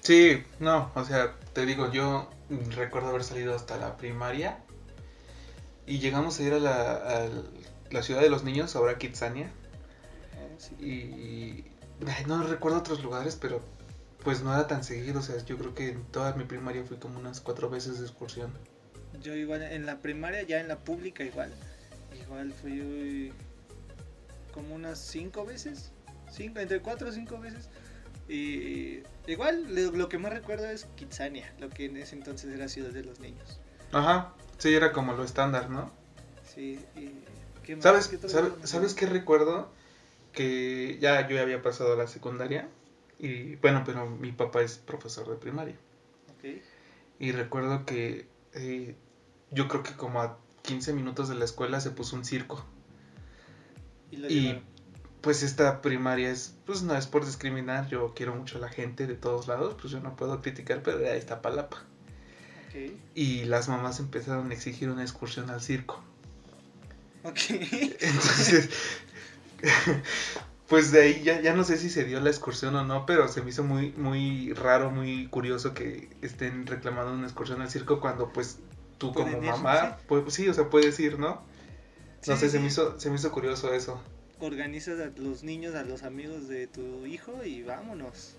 Sí, 0.00 0.42
no, 0.58 0.90
o 0.94 1.04
sea, 1.04 1.36
te 1.52 1.64
digo, 1.66 1.92
yo 1.92 2.30
recuerdo 2.74 3.08
haber 3.08 3.24
salido 3.24 3.54
hasta 3.54 3.76
la 3.76 3.96
primaria 3.96 4.58
y 5.86 5.98
llegamos 5.98 6.38
a 6.38 6.42
ir 6.42 6.52
a 6.52 6.58
la, 6.58 7.28
la 7.90 8.02
ciudad 8.02 8.20
de 8.20 8.30
los 8.30 8.44
niños, 8.44 8.76
ahora 8.76 8.98
Kitsania. 8.98 9.50
Y, 10.78 11.64
no 12.26 12.42
recuerdo 12.44 12.78
otros 12.78 13.02
lugares, 13.02 13.36
pero 13.40 13.60
pues 14.22 14.42
no 14.42 14.52
era 14.52 14.66
tan 14.66 14.84
seguido, 14.84 15.20
o 15.20 15.22
sea, 15.22 15.42
yo 15.44 15.56
creo 15.58 15.74
que 15.74 15.88
en 15.90 16.04
toda 16.04 16.34
mi 16.34 16.44
primaria 16.44 16.84
fui 16.84 16.98
como 16.98 17.18
unas 17.18 17.40
cuatro 17.40 17.70
veces 17.70 17.98
de 17.98 18.06
excursión. 18.06 18.52
Yo 19.22 19.34
igual, 19.34 19.62
en 19.62 19.86
la 19.86 20.00
primaria, 20.00 20.42
ya 20.42 20.60
en 20.60 20.68
la 20.68 20.78
pública 20.78 21.24
igual, 21.24 21.52
igual 22.22 22.52
fui 22.52 23.32
como 24.52 24.74
unas 24.74 24.98
cinco 24.98 25.44
veces, 25.44 25.92
cinco, 26.30 26.60
entre 26.60 26.80
cuatro 26.80 27.08
o 27.08 27.12
cinco 27.12 27.38
veces. 27.38 27.68
Y 28.30 29.02
igual 29.26 29.74
lo, 29.74 30.08
que 30.08 30.18
más 30.18 30.32
recuerdo 30.32 30.70
es 30.70 30.84
Kitsania, 30.94 31.52
lo 31.58 31.68
que 31.68 31.86
en 31.86 31.96
ese 31.96 32.14
entonces 32.14 32.54
era 32.54 32.68
Ciudad 32.68 32.90
de 32.90 33.02
los 33.02 33.18
Niños. 33.18 33.58
Ajá, 33.90 34.34
sí, 34.58 34.72
era 34.72 34.92
como 34.92 35.14
lo 35.14 35.24
estándar, 35.24 35.68
¿no? 35.68 35.90
Sí, 36.44 36.78
y 36.94 37.10
¿qué 37.64 37.74
más? 37.74 37.82
¿Sabes, 37.82 38.16
¿sabes, 38.28 38.52
¿sabes 38.62 38.94
qué 38.94 39.06
recuerdo? 39.06 39.72
Que 40.32 40.96
ya 41.00 41.26
yo 41.26 41.40
había 41.40 41.60
pasado 41.60 41.94
a 41.94 41.96
la 41.96 42.06
secundaria 42.06 42.68
y 43.18 43.56
bueno, 43.56 43.82
pero 43.84 44.08
mi 44.08 44.30
papá 44.30 44.62
es 44.62 44.78
profesor 44.78 45.28
de 45.28 45.34
primaria. 45.34 45.74
Okay. 46.38 46.62
Y 47.18 47.32
recuerdo 47.32 47.84
que 47.84 48.28
eh, 48.54 48.94
yo 49.50 49.66
creo 49.66 49.82
que 49.82 49.94
como 49.94 50.22
a 50.22 50.38
15 50.62 50.92
minutos 50.92 51.28
de 51.28 51.34
la 51.34 51.46
escuela 51.46 51.80
se 51.80 51.90
puso 51.90 52.14
un 52.14 52.24
circo. 52.24 52.64
Y, 54.12 54.24
y 54.24 54.62
pues 55.20 55.42
esta 55.42 55.82
primaria 55.82 56.30
es, 56.30 56.54
pues 56.64 56.82
no 56.82 56.96
es 56.96 57.06
por 57.06 57.26
discriminar, 57.26 57.88
yo 57.88 58.14
quiero 58.14 58.34
mucho 58.34 58.58
a 58.58 58.60
la 58.60 58.68
gente 58.68 59.06
de 59.06 59.14
todos 59.14 59.48
lados, 59.48 59.76
pues 59.80 59.92
yo 59.92 60.00
no 60.00 60.16
puedo 60.16 60.40
criticar, 60.40 60.82
pero 60.82 60.98
ahí 60.98 61.18
está 61.18 61.42
Palapa. 61.42 61.84
Y 63.14 63.44
las 63.44 63.68
mamás 63.68 63.98
empezaron 63.98 64.50
a 64.50 64.54
exigir 64.54 64.88
una 64.90 65.02
excursión 65.02 65.50
al 65.50 65.60
circo. 65.60 66.00
Ok. 67.24 67.38
Entonces, 67.50 68.70
pues 70.68 70.92
de 70.92 71.02
ahí 71.02 71.22
ya, 71.24 71.40
ya 71.40 71.52
no 71.54 71.64
sé 71.64 71.76
si 71.76 71.90
se 71.90 72.04
dio 72.04 72.20
la 72.20 72.30
excursión 72.30 72.76
o 72.76 72.84
no, 72.84 73.06
pero 73.06 73.26
se 73.26 73.42
me 73.42 73.50
hizo 73.50 73.64
muy, 73.64 73.90
muy 73.92 74.52
raro, 74.54 74.90
muy 74.90 75.26
curioso 75.26 75.74
que 75.74 76.08
estén 76.22 76.66
reclamando 76.66 77.12
una 77.12 77.26
excursión 77.26 77.60
al 77.60 77.70
circo 77.70 78.00
cuando 78.00 78.32
pues 78.32 78.60
tú 78.98 79.12
como 79.12 79.40
mamá, 79.40 79.98
pues 80.06 80.32
sí, 80.32 80.48
o 80.48 80.54
sea, 80.54 80.70
puedes 80.70 80.98
ir, 81.00 81.18
¿no? 81.18 81.42
No 82.26 82.36
sé, 82.36 82.48
se, 82.48 82.60
me 82.60 82.66
hizo, 82.68 83.00
se 83.00 83.10
me 83.10 83.16
hizo 83.16 83.32
curioso 83.32 83.74
eso 83.74 84.00
organizas 84.40 84.98
a 85.00 85.10
los 85.20 85.42
niños, 85.42 85.74
a 85.74 85.84
los 85.84 86.02
amigos 86.02 86.48
de 86.48 86.66
tu 86.66 87.06
hijo 87.06 87.44
y 87.44 87.62
vámonos. 87.62 88.34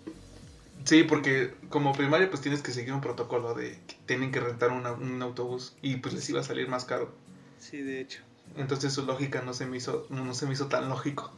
Sí, 0.86 1.04
porque 1.04 1.54
como 1.70 1.94
primaria 1.94 2.30
pues 2.30 2.42
tienes 2.42 2.62
que 2.62 2.72
seguir 2.72 2.94
un 2.94 3.02
protocolo 3.02 3.54
de 3.54 3.78
que 3.88 3.96
tienen 4.08 4.32
que 4.32 4.40
rentar 4.40 4.72
una- 4.72 4.94
un 4.94 5.22
autobús 5.22 5.76
y 5.82 5.98
pues 5.98 6.14
les 6.16 6.28
iba 6.30 6.40
a 6.40 6.44
salir 6.44 6.68
más 6.68 6.86
caro. 6.86 7.14
Sí, 7.60 7.82
de 7.82 8.02
hecho. 8.02 8.22
Entonces 8.58 8.92
su 8.94 9.06
lógica 9.06 9.42
no 9.44 9.54
se 9.54 9.66
me 9.68 9.78
hizo, 9.78 10.08
no 10.10 10.34
se 10.34 10.46
me 10.48 10.54
hizo 10.54 10.68
tan 10.68 10.90
lógico. 10.90 11.32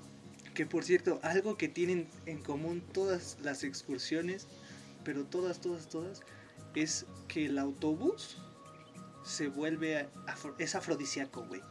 Que 0.53 0.65
por 0.65 0.83
cierto, 0.83 1.19
algo 1.23 1.57
que 1.57 1.67
tienen 1.67 2.07
en 2.25 2.41
común 2.41 2.81
todas 2.93 3.37
las 3.43 3.63
excursiones, 3.63 4.47
pero 5.03 5.25
todas, 5.25 5.59
todas, 5.59 5.89
todas, 5.89 6.21
es 6.75 7.05
que 7.27 7.45
el 7.45 7.57
autobús 7.59 8.37
se 9.25 9.47
vuelve 9.49 10.07
afro- 10.27 10.55
es 10.57 10.75
afrodisíaco, 10.75 11.43
güey. 11.45 11.61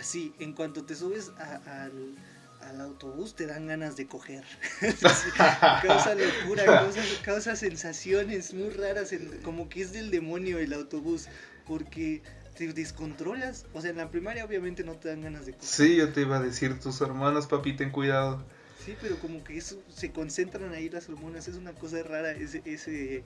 Así, 0.00 0.34
en 0.38 0.54
cuanto 0.54 0.84
te 0.84 0.94
subes 0.94 1.32
a- 1.36 1.84
al, 1.84 2.16
al 2.60 2.80
autobús 2.80 3.34
te 3.34 3.46
dan 3.46 3.66
ganas 3.66 3.96
de 3.96 4.06
coger. 4.06 4.44
Sí, 4.80 5.30
causa 5.82 6.14
locura, 6.14 6.64
causa, 6.64 7.02
causa 7.22 7.54
sensaciones 7.56 8.54
muy 8.54 8.70
raras, 8.70 9.12
en- 9.12 9.42
como 9.42 9.68
que 9.68 9.82
es 9.82 9.92
del 9.92 10.10
demonio 10.10 10.58
el 10.58 10.72
autobús, 10.72 11.28
porque 11.66 12.22
te 12.54 12.72
descontrolas. 12.72 13.66
O 13.74 13.80
sea, 13.80 13.90
en 13.90 13.98
la 13.98 14.10
primaria 14.10 14.44
obviamente 14.44 14.84
no 14.84 14.96
te 14.96 15.08
dan 15.08 15.20
ganas 15.22 15.44
de 15.46 15.52
coger. 15.52 15.68
Sí, 15.68 15.96
yo 15.96 16.12
te 16.12 16.22
iba 16.22 16.38
a 16.38 16.42
decir, 16.42 16.78
tus 16.80 17.00
hermanos, 17.00 17.46
papi, 17.46 17.76
ten 17.76 17.90
cuidado. 17.90 18.42
Sí, 18.84 18.96
pero 19.00 19.18
como 19.18 19.44
que 19.44 19.58
eso 19.58 19.82
se 19.88 20.10
concentran 20.12 20.72
ahí 20.72 20.88
las 20.88 21.08
hormonas, 21.08 21.46
es 21.48 21.56
una 21.56 21.74
cosa 21.74 22.02
rara 22.02 22.32
ese, 22.32 22.62
ese, 22.64 23.24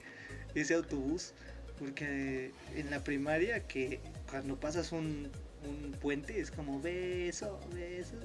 ese 0.53 0.73
autobús, 0.73 1.33
porque 1.79 2.51
en 2.75 2.89
la 2.89 3.03
primaria 3.03 3.65
que 3.65 4.01
cuando 4.29 4.59
pasas 4.59 4.91
un, 4.91 5.31
un 5.65 5.97
puente 5.99 6.39
es 6.39 6.51
como 6.51 6.79
beso, 6.81 7.59
beso, 7.73 8.17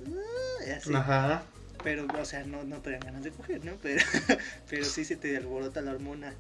y 0.66 0.70
así. 0.70 0.94
Ajá. 0.94 1.44
pero 1.83 2.07
o 2.12 2.24
sea, 2.24 2.44
no, 2.44 2.64
no 2.64 2.81
te 2.83 2.90
dan 2.90 3.00
ganas 3.00 3.24
de 3.24 3.33
coger, 3.33 3.64
¿no? 3.64 3.79
Pero, 3.83 4.05
pero 4.68 4.85
sí 4.85 5.05
se 5.05 5.16
te 5.16 5.37
alborota 5.37 5.81
la 5.83 5.92
hormona 5.92 6.35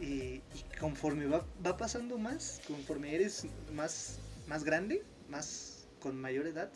y, 0.00 0.42
y 0.54 0.64
conforme 0.80 1.26
va, 1.26 1.46
va 1.64 1.76
pasando 1.76 2.18
más, 2.18 2.60
conforme 2.66 3.14
eres 3.14 3.46
más, 3.72 4.20
más 4.46 4.64
grande, 4.64 5.04
más 5.28 5.88
con 6.00 6.20
mayor 6.20 6.46
edad, 6.46 6.70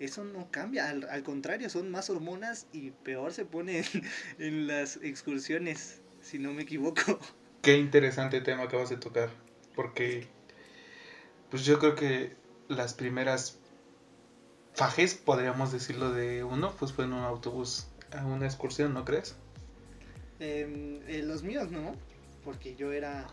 eso 0.00 0.24
no 0.24 0.50
cambia, 0.50 0.88
al, 0.88 1.04
al 1.08 1.22
contrario, 1.22 1.68
son 1.70 1.90
más 1.90 2.10
hormonas 2.10 2.66
y 2.72 2.90
peor 2.90 3.32
se 3.32 3.44
pone 3.44 3.78
en, 3.80 3.86
en 4.38 4.66
las 4.66 4.96
excursiones, 5.02 6.00
si 6.20 6.38
no 6.38 6.52
me 6.52 6.62
equivoco. 6.62 7.18
Qué 7.62 7.76
interesante 7.78 8.40
tema 8.40 8.64
acabas 8.64 8.90
de 8.90 8.96
tocar, 8.96 9.30
porque 9.74 10.26
pues 11.50 11.64
yo 11.64 11.78
creo 11.78 11.94
que 11.94 12.36
las 12.68 12.94
primeras 12.94 13.58
fajes, 14.74 15.14
podríamos 15.14 15.72
decirlo 15.72 16.12
de 16.12 16.44
uno, 16.44 16.74
pues 16.78 16.92
fue 16.92 17.04
en 17.04 17.12
un 17.12 17.24
autobús 17.24 17.86
a 18.12 18.24
una 18.24 18.46
excursión, 18.46 18.94
¿no 18.94 19.04
crees? 19.04 19.36
Em, 20.40 21.00
eh, 21.08 21.22
los 21.22 21.42
míos 21.42 21.70
no, 21.70 21.94
porque 22.44 22.74
yo 22.76 22.92
era 22.92 23.26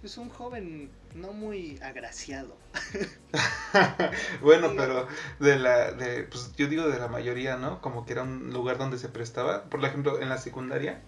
pues 0.00 0.18
un 0.18 0.28
joven 0.28 0.90
no 1.14 1.32
muy 1.32 1.78
agraciado. 1.82 2.56
bueno, 4.42 4.72
pero 4.76 5.08
de 5.40 5.58
la, 5.58 5.92
de, 5.92 6.24
pues 6.24 6.54
yo 6.56 6.66
digo 6.68 6.88
de 6.88 6.98
la 6.98 7.08
mayoría, 7.08 7.56
¿no? 7.56 7.80
Como 7.80 8.04
que 8.04 8.12
era 8.12 8.22
un 8.22 8.52
lugar 8.52 8.76
donde 8.76 8.98
se 8.98 9.08
prestaba, 9.08 9.64
por 9.64 9.82
ejemplo, 9.82 10.20
en 10.20 10.28
la 10.28 10.36
secundaria, 10.36 11.00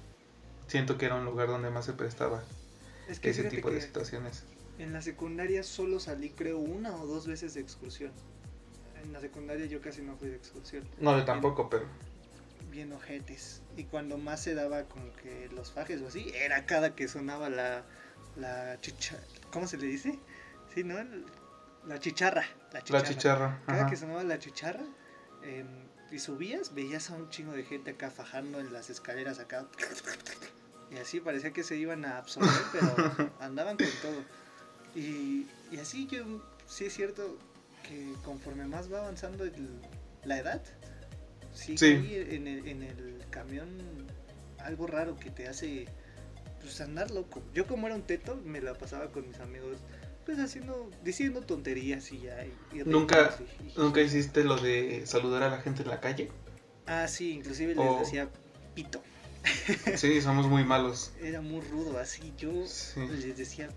siento 0.66 0.96
que 0.96 1.04
era 1.04 1.14
un 1.14 1.26
lugar 1.26 1.48
donde 1.48 1.68
más 1.70 1.84
se 1.84 1.92
prestaba 1.92 2.42
Es 3.06 3.20
que 3.20 3.30
ese 3.30 3.44
tipo 3.44 3.70
de 3.70 3.82
situaciones. 3.82 4.44
En 4.78 4.92
la 4.92 5.00
secundaria 5.00 5.62
solo 5.62 6.00
salí 6.00 6.30
creo 6.30 6.58
una 6.58 6.94
o 6.96 7.06
dos 7.06 7.26
veces 7.26 7.54
de 7.54 7.60
excursión. 7.60 8.12
En 9.02 9.12
la 9.12 9.20
secundaria 9.20 9.66
yo 9.66 9.80
casi 9.80 10.02
no 10.02 10.16
fui 10.16 10.28
de 10.28 10.36
excursión. 10.36 10.86
No, 11.00 11.16
yo 11.16 11.24
tampoco, 11.24 11.70
pero 11.70 11.86
Bien 12.70 12.92
ojetes. 12.92 13.62
Y 13.76 13.84
cuando 13.84 14.18
más 14.18 14.42
se 14.42 14.54
daba 14.54 14.84
como 14.84 15.10
que 15.22 15.48
los 15.54 15.72
fajes 15.72 16.02
o 16.02 16.08
así, 16.08 16.30
era 16.34 16.66
cada 16.66 16.94
que 16.94 17.08
sonaba 17.08 17.48
la, 17.48 17.84
la 18.36 18.78
chicha... 18.80 19.18
¿Cómo 19.50 19.66
se 19.66 19.78
le 19.78 19.86
dice? 19.86 20.18
Sí, 20.74 20.84
¿no? 20.84 20.96
La 21.86 21.98
chicharra. 21.98 22.44
La 22.72 22.82
chicharra. 22.82 23.02
la 23.02 23.08
chicharra. 23.08 23.62
Cada 23.66 23.80
ajá. 23.80 23.90
que 23.90 23.96
sonaba 23.96 24.24
la 24.24 24.38
chicharra 24.38 24.84
em, 25.42 25.66
y 26.10 26.18
subías, 26.18 26.74
veías 26.74 27.10
a 27.10 27.14
un 27.14 27.30
chingo 27.30 27.52
de 27.52 27.64
gente 27.64 27.92
acá 27.92 28.10
fajando 28.10 28.60
en 28.60 28.72
las 28.72 28.90
escaleras 28.90 29.38
acá. 29.38 29.66
Y 30.90 30.96
así 30.96 31.20
parecía 31.20 31.52
que 31.52 31.62
se 31.62 31.76
iban 31.76 32.04
a 32.04 32.18
absorber, 32.18 32.50
pero 32.72 33.30
andaban 33.40 33.76
con 33.76 33.86
todo. 34.02 34.22
Y, 34.96 35.46
y 35.70 35.76
así 35.78 36.06
yo, 36.10 36.24
sí 36.66 36.86
es 36.86 36.94
cierto 36.94 37.38
que 37.86 38.14
conforme 38.24 38.66
más 38.66 38.90
va 38.92 38.98
avanzando 39.00 39.44
el- 39.44 39.80
la 40.24 40.38
edad, 40.38 40.62
sí, 41.54 41.76
Sí. 41.78 41.86
en 42.14 42.48
el, 42.48 42.66
en 42.66 42.82
el 42.82 43.22
camión 43.30 43.68
algo 44.58 44.86
raro 44.86 45.16
que 45.16 45.30
te 45.30 45.46
hace 45.46 45.86
pues 46.60 46.80
andar 46.80 47.10
loco. 47.12 47.42
Yo 47.54 47.66
como 47.66 47.86
era 47.86 47.94
un 47.94 48.02
teto, 48.02 48.40
me 48.44 48.60
la 48.60 48.74
pasaba 48.74 49.12
con 49.12 49.28
mis 49.28 49.38
amigos 49.38 49.76
pues 50.24 50.38
haciendo, 50.40 50.90
diciendo 51.04 51.42
tonterías 51.42 52.10
y 52.10 52.22
ya. 52.22 52.44
y- 52.44 52.80
y 52.80 52.82
Nunca- 52.84 53.38
y- 53.60 53.78
¿Nunca 53.78 54.00
hiciste 54.00 54.42
lo 54.42 54.56
de 54.56 55.06
saludar 55.06 55.44
a 55.44 55.50
la 55.50 55.60
gente 55.60 55.82
en 55.82 55.88
la 55.88 56.00
calle? 56.00 56.32
Ah, 56.86 57.06
sí, 57.06 57.30
inclusive 57.32 57.74
les 57.76 57.86
O- 57.86 57.98
decía 58.00 58.28
pito. 58.74 59.02
Sí, 59.96 60.20
somos 60.20 60.48
muy 60.48 60.64
malos. 60.64 61.12
Era 61.20 61.40
muy 61.40 61.60
rudo, 61.60 61.98
así 61.98 62.32
yo 62.36 62.66
Sí. 62.66 63.00
les 63.06 63.36
decía. 63.36 63.68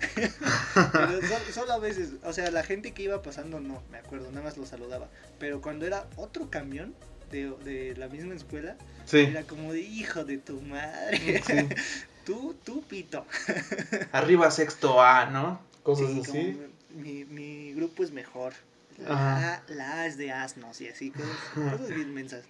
Pero 0.92 1.20
so- 1.22 1.52
solo 1.52 1.72
a 1.72 1.78
veces, 1.78 2.10
o 2.24 2.32
sea, 2.32 2.50
la 2.50 2.62
gente 2.62 2.92
que 2.92 3.02
iba 3.04 3.22
pasando 3.22 3.60
no, 3.60 3.82
me 3.90 3.98
acuerdo, 3.98 4.30
nada 4.30 4.42
más 4.42 4.56
lo 4.56 4.66
saludaba. 4.66 5.08
Pero 5.38 5.60
cuando 5.60 5.86
era 5.86 6.06
otro 6.16 6.50
camión 6.50 6.94
de, 7.30 7.50
de 7.64 7.96
la 7.96 8.08
misma 8.08 8.34
escuela, 8.34 8.76
Sí. 9.04 9.18
era 9.18 9.42
como 9.44 9.72
de 9.72 9.80
hijo 9.80 10.24
de 10.24 10.38
tu 10.38 10.60
madre. 10.62 11.42
sí. 11.46 11.68
tú, 12.24 12.56
tú 12.64 12.82
pito. 12.82 13.24
Arriba 14.12 14.50
sexto 14.50 15.00
A, 15.00 15.26
¿no? 15.26 15.60
Cosas 15.82 16.10
Sí, 16.12 16.20
así. 16.24 16.60
mi, 16.94 17.24
mi 17.24 17.72
grupo 17.74 18.02
es 18.02 18.10
mejor. 18.10 18.52
La, 18.98 19.62
la 19.68 20.06
es 20.06 20.16
de 20.16 20.32
asnos 20.32 20.80
y 20.80 20.88
así, 20.88 21.10
cosas, 21.10 21.36
cosas 21.54 21.88
bien 21.94 22.14
mensas. 22.14 22.44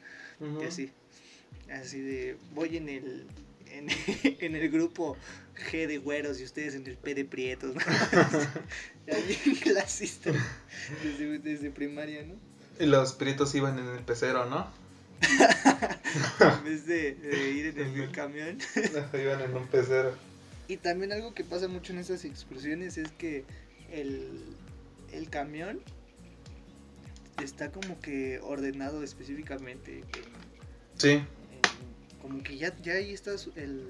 Y 0.60 0.64
así. 0.64 0.92
Así 1.72 2.00
de, 2.00 2.36
voy 2.54 2.76
en 2.76 2.88
el, 2.88 3.26
en, 3.66 3.88
en 4.40 4.54
el 4.54 4.70
grupo 4.70 5.16
G 5.56 5.86
de 5.86 5.98
güeros 5.98 6.40
y 6.40 6.44
ustedes 6.44 6.74
en 6.74 6.86
el 6.86 6.96
P 6.96 7.14
de 7.14 7.24
prietos. 7.24 7.74
¿no? 7.74 7.80
Bien 9.06 9.56
clasista 9.60 10.30
desde, 11.02 11.38
desde 11.38 11.70
primaria, 11.70 12.22
¿no? 12.24 12.34
Y 12.78 12.86
los 12.86 13.12
prietos 13.14 13.54
iban 13.54 13.78
en 13.78 13.86
el 13.86 14.00
pecero, 14.04 14.46
¿no? 14.46 14.68
En 16.40 16.64
vez 16.64 16.86
de, 16.86 17.14
de 17.14 17.50
ir 17.52 17.66
en 17.78 17.78
el, 18.00 18.10
camión. 18.10 18.58
iban 19.14 19.40
en 19.42 19.56
un 19.56 19.66
pecero. 19.66 20.14
Y 20.68 20.76
también 20.78 21.12
algo 21.12 21.32
que 21.34 21.44
pasa 21.44 21.68
mucho 21.68 21.92
en 21.92 21.98
esas 22.00 22.24
excursiones 22.24 22.96
es 22.98 23.10
que 23.12 23.44
el, 23.92 24.42
el 25.12 25.28
camión 25.30 25.80
está 27.42 27.70
como 27.70 28.00
que 28.00 28.40
ordenado 28.42 29.02
específicamente. 29.02 30.02
Sí. 30.96 31.10
en- 31.10 31.26
como 32.22 32.42
que 32.42 32.56
ya, 32.56 32.74
ya 32.82 32.94
ahí 32.94 33.12
está 33.12 33.32
el, 33.56 33.86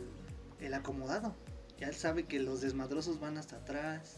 el 0.61 0.75
acomodado. 0.75 1.35
Ya 1.79 1.89
él 1.89 1.95
sabe 1.95 2.25
que 2.25 2.41
los 2.41 2.61
desmadrosos 2.61 3.21
van 3.21 3.39
hasta 3.39 3.57
atrás. 3.57 4.17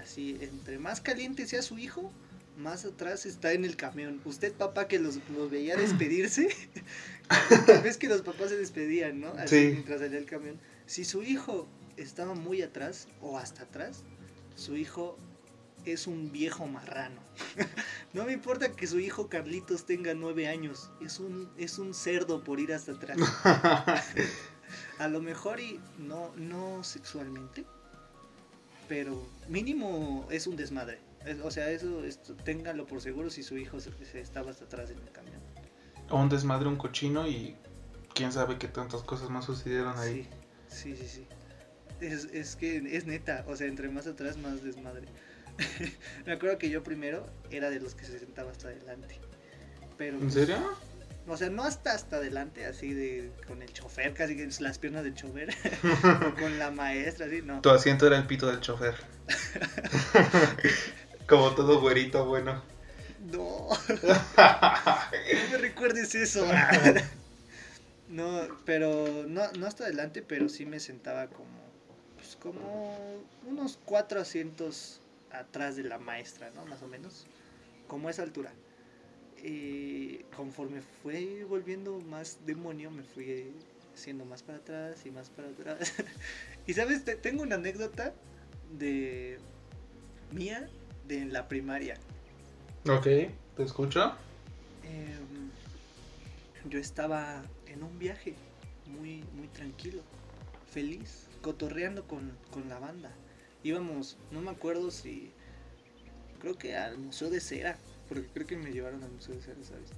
Así, 0.00 0.36
entre 0.40 0.78
más 0.78 1.00
caliente 1.00 1.46
sea 1.46 1.62
su 1.62 1.78
hijo, 1.78 2.12
más 2.58 2.84
atrás 2.84 3.26
está 3.26 3.52
en 3.52 3.64
el 3.64 3.76
camión. 3.76 4.20
Usted, 4.24 4.52
papá, 4.52 4.88
que 4.88 4.98
los, 4.98 5.18
los 5.36 5.50
veía 5.50 5.76
despedirse, 5.76 6.48
ves 7.82 7.96
que 7.96 8.08
los 8.08 8.22
papás 8.22 8.50
se 8.50 8.56
despedían, 8.56 9.20
¿no? 9.20 9.28
Así 9.30 9.56
Sí. 9.60 9.70
mientras 9.72 10.00
salía 10.00 10.18
el 10.18 10.26
camión. 10.26 10.58
Si 10.86 11.04
su 11.04 11.22
hijo 11.22 11.68
estaba 11.96 12.34
muy 12.34 12.60
atrás 12.62 13.08
o 13.20 13.38
hasta 13.38 13.62
atrás, 13.62 14.02
su 14.56 14.76
hijo 14.76 15.16
es 15.84 16.06
un 16.06 16.32
viejo 16.32 16.66
marrano. 16.66 17.20
no 18.14 18.24
me 18.24 18.32
importa 18.32 18.72
que 18.72 18.86
su 18.86 18.98
hijo 19.00 19.28
Carlitos 19.28 19.86
tenga 19.86 20.12
nueve 20.14 20.48
años, 20.48 20.90
es 21.04 21.20
un, 21.20 21.50
es 21.56 21.78
un 21.78 21.94
cerdo 21.94 22.42
por 22.42 22.58
ir 22.58 22.72
hasta 22.72 22.92
atrás. 22.92 23.18
A 24.98 25.08
lo 25.08 25.20
mejor 25.20 25.60
y 25.60 25.80
no, 25.98 26.32
no 26.36 26.82
sexualmente, 26.84 27.64
pero 28.88 29.26
mínimo 29.48 30.26
es 30.30 30.46
un 30.46 30.56
desmadre. 30.56 30.98
Es- 31.26 31.40
O 31.40 31.50
sea, 31.50 31.70
eso 31.70 32.04
esto, 32.04 32.34
téngalo 32.34 32.86
por 32.86 33.00
seguro 33.00 33.30
si 33.30 33.42
su 33.42 33.56
hijo 33.56 33.80
se, 33.80 33.90
se 34.04 34.20
estaba 34.20 34.50
hasta 34.50 34.64
atrás 34.64 34.90
en 34.90 34.98
el 34.98 35.10
camión. 35.10 35.40
O 36.10 36.18
un 36.20 36.28
desmadre, 36.28 36.68
un 36.68 36.76
cochino 36.76 37.26
y 37.26 37.56
quién 38.14 38.30
sabe 38.32 38.58
qué 38.58 38.68
tantas 38.68 39.02
cosas 39.02 39.30
más 39.30 39.44
sucedieron 39.46 39.98
ahí. 39.98 40.28
Sí, 40.68 40.94
sí, 40.94 40.96
sí, 40.96 41.08
sí. 41.08 41.26
Es, 42.00 42.24
es 42.26 42.56
que 42.56 42.76
es 42.96 43.06
neta, 43.06 43.44
o 43.48 43.56
sea, 43.56 43.66
entre 43.66 43.88
más 43.88 44.06
atrás, 44.06 44.36
más 44.36 44.62
desmadre. 44.62 45.06
Me 46.26 46.32
acuerdo 46.32 46.58
que 46.58 46.68
yo 46.68 46.82
primero 46.82 47.24
era 47.50 47.70
de 47.70 47.80
los 47.80 47.94
que 47.94 48.04
se 48.04 48.18
sentaba 48.18 48.50
hasta 48.50 48.68
adelante. 48.68 49.18
Pero, 49.96 50.16
¿En 50.16 50.22
pues, 50.24 50.34
serio? 50.34 50.56
O 51.26 51.38
sea, 51.38 51.48
no 51.48 51.64
hasta 51.64 51.92
hasta 51.92 52.16
adelante, 52.16 52.66
así 52.66 52.92
de 52.92 53.32
con 53.46 53.62
el 53.62 53.72
chofer, 53.72 54.12
casi 54.12 54.36
que 54.36 54.46
las 54.60 54.78
piernas 54.78 55.04
del 55.04 55.14
chofer, 55.14 55.50
o 56.28 56.34
con 56.38 56.58
la 56.58 56.70
maestra, 56.70 57.26
así, 57.26 57.40
no. 57.42 57.62
Tu 57.62 57.70
asiento 57.70 58.06
era 58.06 58.18
el 58.18 58.26
pito 58.26 58.46
del 58.46 58.60
chofer. 58.60 58.94
Como 61.26 61.54
todo 61.54 61.80
güerito, 61.80 62.26
bueno. 62.26 62.62
No, 63.32 63.68
no 63.88 65.50
me 65.50 65.56
recuerdes 65.56 66.14
eso. 66.14 66.46
No, 68.08 68.42
pero 68.66 69.24
no, 69.26 69.50
no 69.52 69.66
hasta 69.66 69.84
adelante, 69.84 70.20
pero 70.20 70.50
sí 70.50 70.66
me 70.66 70.78
sentaba 70.78 71.28
como, 71.28 71.58
pues 72.16 72.36
como 72.36 73.22
unos 73.46 73.78
cuatro 73.86 74.20
asientos 74.20 75.00
atrás 75.32 75.76
de 75.76 75.84
la 75.84 75.98
maestra, 75.98 76.50
¿no? 76.54 76.66
Más 76.66 76.82
o 76.82 76.86
menos, 76.86 77.26
como 77.88 78.08
a 78.08 78.10
esa 78.10 78.22
altura. 78.22 78.52
Y 79.44 80.20
conforme 80.36 80.80
fue 81.02 81.44
volviendo 81.44 82.00
más 82.00 82.38
demonio, 82.46 82.90
me 82.90 83.04
fui 83.04 83.52
haciendo 83.94 84.24
más 84.24 84.42
para 84.42 84.58
atrás 84.58 85.04
y 85.06 85.10
más 85.10 85.30
para 85.30 85.48
atrás. 85.50 85.92
y 86.66 86.72
sabes, 86.72 87.04
Te- 87.04 87.16
tengo 87.16 87.42
una 87.42 87.56
anécdota 87.56 88.14
de 88.78 89.38
mía 90.32 90.70
de 91.06 91.26
la 91.26 91.46
primaria. 91.48 92.00
Ok, 92.88 93.04
¿te 93.04 93.62
escucho? 93.62 94.14
Em, 94.82 95.50
yo 96.70 96.78
estaba 96.78 97.44
en 97.66 97.82
un 97.82 97.98
viaje 97.98 98.34
muy, 98.86 99.24
muy 99.34 99.48
tranquilo, 99.48 100.02
feliz, 100.72 101.28
cotorreando 101.42 102.06
con, 102.06 102.38
con 102.50 102.68
la 102.68 102.78
banda. 102.78 103.10
Íbamos, 103.62 104.18
no 104.30 104.40
me 104.42 104.50
acuerdo 104.50 104.90
si, 104.90 105.32
creo 106.40 106.58
que 106.58 106.76
al 106.76 106.98
Museo 106.98 107.30
de 107.30 107.40
Cera, 107.40 107.78
porque 108.08 108.26
creo 108.32 108.46
que 108.46 108.56
me 108.56 108.70
llevaron 108.72 109.02
al 109.02 109.10
Museo 109.10 109.34
de 109.34 109.40
Cera, 109.42 109.58
¿sabes? 109.62 109.90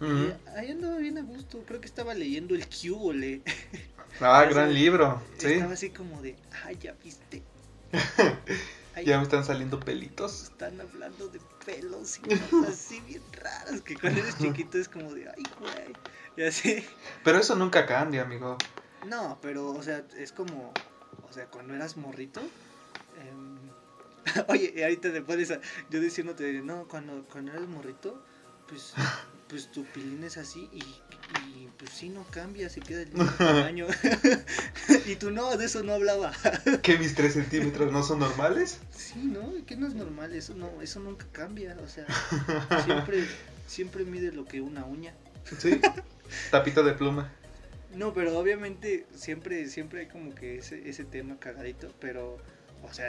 Y 0.00 0.48
ahí 0.58 0.72
andaba 0.72 0.98
bien 0.98 1.16
a 1.18 1.22
gusto, 1.22 1.62
creo 1.66 1.80
que 1.80 1.86
estaba 1.86 2.14
leyendo 2.14 2.54
el 2.54 2.66
Cubole. 2.68 3.42
Ah, 4.20 4.44
gran 4.50 4.74
libro, 4.74 5.22
sí. 5.38 5.52
Estaba 5.52 5.72
así 5.72 5.90
como 5.90 6.20
de, 6.20 6.36
ay, 6.64 6.76
ya 6.80 6.92
viste. 7.02 7.42
Ay, 8.96 9.06
Ya 9.06 9.16
me 9.18 9.24
están 9.24 9.44
saliendo 9.44 9.80
pelitos. 9.80 10.44
están 10.44 10.80
hablando 10.80 11.26
de 11.28 11.40
pelos 11.66 12.18
y 12.18 12.20
cosas 12.20 12.68
así 12.68 13.00
bien 13.00 13.22
raras 13.32 13.80
que 13.80 13.96
cuando 13.96 14.20
eres 14.20 14.38
chiquito 14.38 14.78
es 14.78 14.88
como 14.88 15.12
de, 15.12 15.28
ay, 15.28 15.42
güey. 15.58 15.92
Y 16.36 16.42
así. 16.44 16.84
Pero 17.24 17.38
eso 17.38 17.56
nunca 17.56 17.86
cambia, 17.86 18.22
amigo. 18.22 18.56
No, 19.08 19.38
pero, 19.42 19.70
o 19.72 19.82
sea, 19.82 20.04
es 20.16 20.30
como, 20.30 20.72
o 21.28 21.32
sea, 21.32 21.46
cuando 21.46 21.74
eras 21.74 21.96
morrito. 21.96 22.40
em, 23.20 23.56
Oye, 24.48 24.82
ahorita 24.82 25.12
te 25.12 25.22
pones 25.22 25.50
a, 25.50 25.60
yo 25.90 26.00
diciéndote, 26.00 26.60
no, 26.62 26.86
cuando, 26.88 27.24
cuando 27.30 27.52
eras 27.52 27.68
morrito, 27.68 28.24
pues, 28.68 28.94
pues 29.48 29.70
tu 29.70 29.84
pilín 29.84 30.24
es 30.24 30.36
así 30.36 30.68
y, 30.72 30.80
y 31.58 31.68
pues 31.78 31.90
sí, 31.90 32.08
no 32.08 32.24
cambia, 32.30 32.68
se 32.68 32.80
queda 32.80 33.02
el 33.02 33.12
mismo 33.12 33.30
tamaño. 33.38 33.86
y 35.06 35.16
tú 35.16 35.30
no, 35.30 35.56
de 35.56 35.66
eso 35.66 35.82
no 35.82 35.92
hablaba. 35.92 36.32
¿Que 36.82 36.98
mis 36.98 37.14
3 37.14 37.32
centímetros 37.32 37.92
no 37.92 38.02
son 38.02 38.20
normales? 38.20 38.80
Sí, 38.90 39.20
¿no? 39.24 39.52
Que 39.66 39.76
no 39.76 39.86
es 39.86 39.94
normal, 39.94 40.32
eso 40.34 40.54
no, 40.54 40.80
eso 40.82 41.00
nunca 41.00 41.26
cambia, 41.32 41.76
o 41.82 41.88
sea, 41.88 42.06
siempre, 42.84 43.24
siempre 43.66 44.04
mide 44.04 44.32
lo 44.32 44.44
que 44.44 44.60
una 44.60 44.84
uña. 44.84 45.14
Sí. 45.58 45.80
Tapito 46.50 46.82
de 46.82 46.94
pluma. 46.94 47.30
No, 47.94 48.12
pero 48.12 48.36
obviamente 48.36 49.06
siempre, 49.14 49.68
siempre 49.68 50.00
hay 50.00 50.06
como 50.08 50.34
que 50.34 50.58
ese, 50.58 50.88
ese 50.88 51.04
tema 51.04 51.38
cagadito, 51.38 51.92
pero, 52.00 52.38
o 52.82 52.92
sea, 52.92 53.06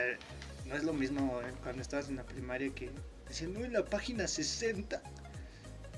no 0.68 0.74
es 0.76 0.84
lo 0.84 0.92
mismo 0.92 1.40
eh, 1.42 1.52
cuando 1.62 1.82
estabas 1.82 2.08
en 2.08 2.16
la 2.16 2.24
primaria 2.24 2.72
que 2.74 2.90
decían, 3.28 3.52
no, 3.52 3.64
en 3.64 3.72
la 3.72 3.84
página 3.84 4.26
60, 4.26 5.02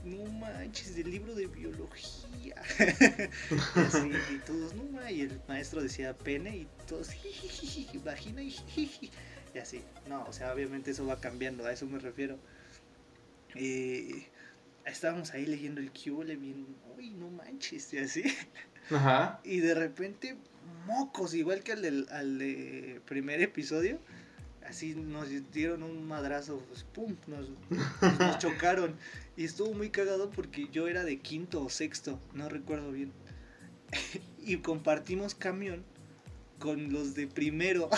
no 0.04 0.24
manches, 0.32 0.94
del 0.96 1.10
libro 1.10 1.34
de 1.34 1.46
biología. 1.46 2.54
y 2.78 3.78
así, 3.80 4.10
y 4.34 4.38
todos, 4.46 4.74
no 4.74 4.84
ma", 4.84 5.10
y 5.10 5.22
el 5.22 5.40
maestro 5.48 5.82
decía 5.82 6.16
pene 6.16 6.56
y 6.56 6.68
todos, 6.86 7.10
"Jijiji, 7.10 7.98
vagina 7.98 8.42
y 8.42 8.50
jijiji", 8.50 9.10
y 9.54 9.58
así. 9.58 9.82
No, 10.08 10.24
o 10.24 10.32
sea, 10.32 10.52
obviamente 10.52 10.90
eso 10.90 11.06
va 11.06 11.20
cambiando, 11.20 11.64
a 11.66 11.72
eso 11.72 11.86
me 11.86 11.98
refiero. 11.98 12.38
Y 13.54 14.26
estábamos 14.84 15.32
ahí 15.32 15.46
leyendo 15.46 15.80
el 15.80 15.90
Cubole 15.92 16.36
bien, 16.36 16.76
uy, 16.96 17.10
no 17.10 17.30
manches, 17.30 17.92
y 17.92 17.98
así. 17.98 18.24
Ajá. 18.90 19.40
Y 19.44 19.60
de 19.60 19.74
repente, 19.74 20.36
mocos, 20.86 21.34
igual 21.34 21.62
que 21.62 21.72
al 21.72 21.82
del 21.82 22.06
al 22.10 22.38
de 22.38 23.00
primer 23.06 23.40
episodio. 23.40 24.00
Así 24.68 24.94
nos 24.94 25.28
dieron 25.52 25.82
un 25.82 26.06
madrazo, 26.06 26.62
pues, 26.68 26.84
pum, 26.84 27.16
nos, 27.26 27.48
nos 28.18 28.38
chocaron. 28.38 28.96
Y 29.36 29.44
estuvo 29.44 29.72
muy 29.72 29.88
cagado 29.88 30.30
porque 30.30 30.68
yo 30.70 30.88
era 30.88 31.04
de 31.04 31.18
quinto 31.20 31.64
o 31.64 31.70
sexto, 31.70 32.20
no 32.34 32.50
recuerdo 32.50 32.92
bien. 32.92 33.12
y 34.44 34.58
compartimos 34.58 35.34
camión 35.34 35.84
con 36.58 36.92
los 36.92 37.14
de 37.14 37.26
primero 37.26 37.88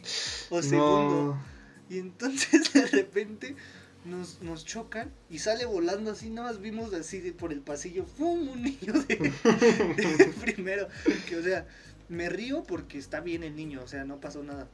o 0.50 0.62
segundo. 0.62 1.34
No. 1.34 1.42
Y 1.88 1.98
entonces 1.98 2.72
de 2.72 2.86
repente 2.86 3.56
nos, 4.04 4.40
nos 4.40 4.64
chocan 4.64 5.10
y 5.28 5.40
sale 5.40 5.64
volando 5.64 6.12
así, 6.12 6.30
nada 6.30 6.52
más 6.52 6.60
vimos 6.60 6.94
así 6.94 7.20
de 7.20 7.32
por 7.32 7.52
el 7.52 7.60
pasillo, 7.60 8.06
¡fum! 8.06 8.48
un 8.50 8.62
niño 8.62 8.92
de, 8.92 9.16
de 9.16 10.34
primero. 10.40 10.86
Que 11.28 11.36
o 11.36 11.42
sea, 11.42 11.66
me 12.08 12.28
río 12.28 12.62
porque 12.62 12.98
está 12.98 13.20
bien 13.20 13.42
el 13.42 13.56
niño, 13.56 13.82
o 13.82 13.88
sea, 13.88 14.04
no 14.04 14.20
pasó 14.20 14.44
nada. 14.44 14.68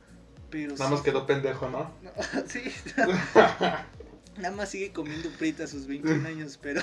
Pero 0.51 0.73
Nada 0.75 0.87
sí- 0.87 0.95
más 0.95 1.03
quedó 1.03 1.27
pendejo, 1.27 1.69
¿no? 1.69 1.93
no, 2.03 2.11
sí, 2.47 2.63
nada 4.37 4.55
más 4.55 4.69
sigue 4.71 4.93
comiendo 4.93 5.31
frita 5.31 5.65
a 5.65 5.67
sus 5.67 5.87
21 5.87 6.25
años, 6.29 6.59
pero... 6.63 6.83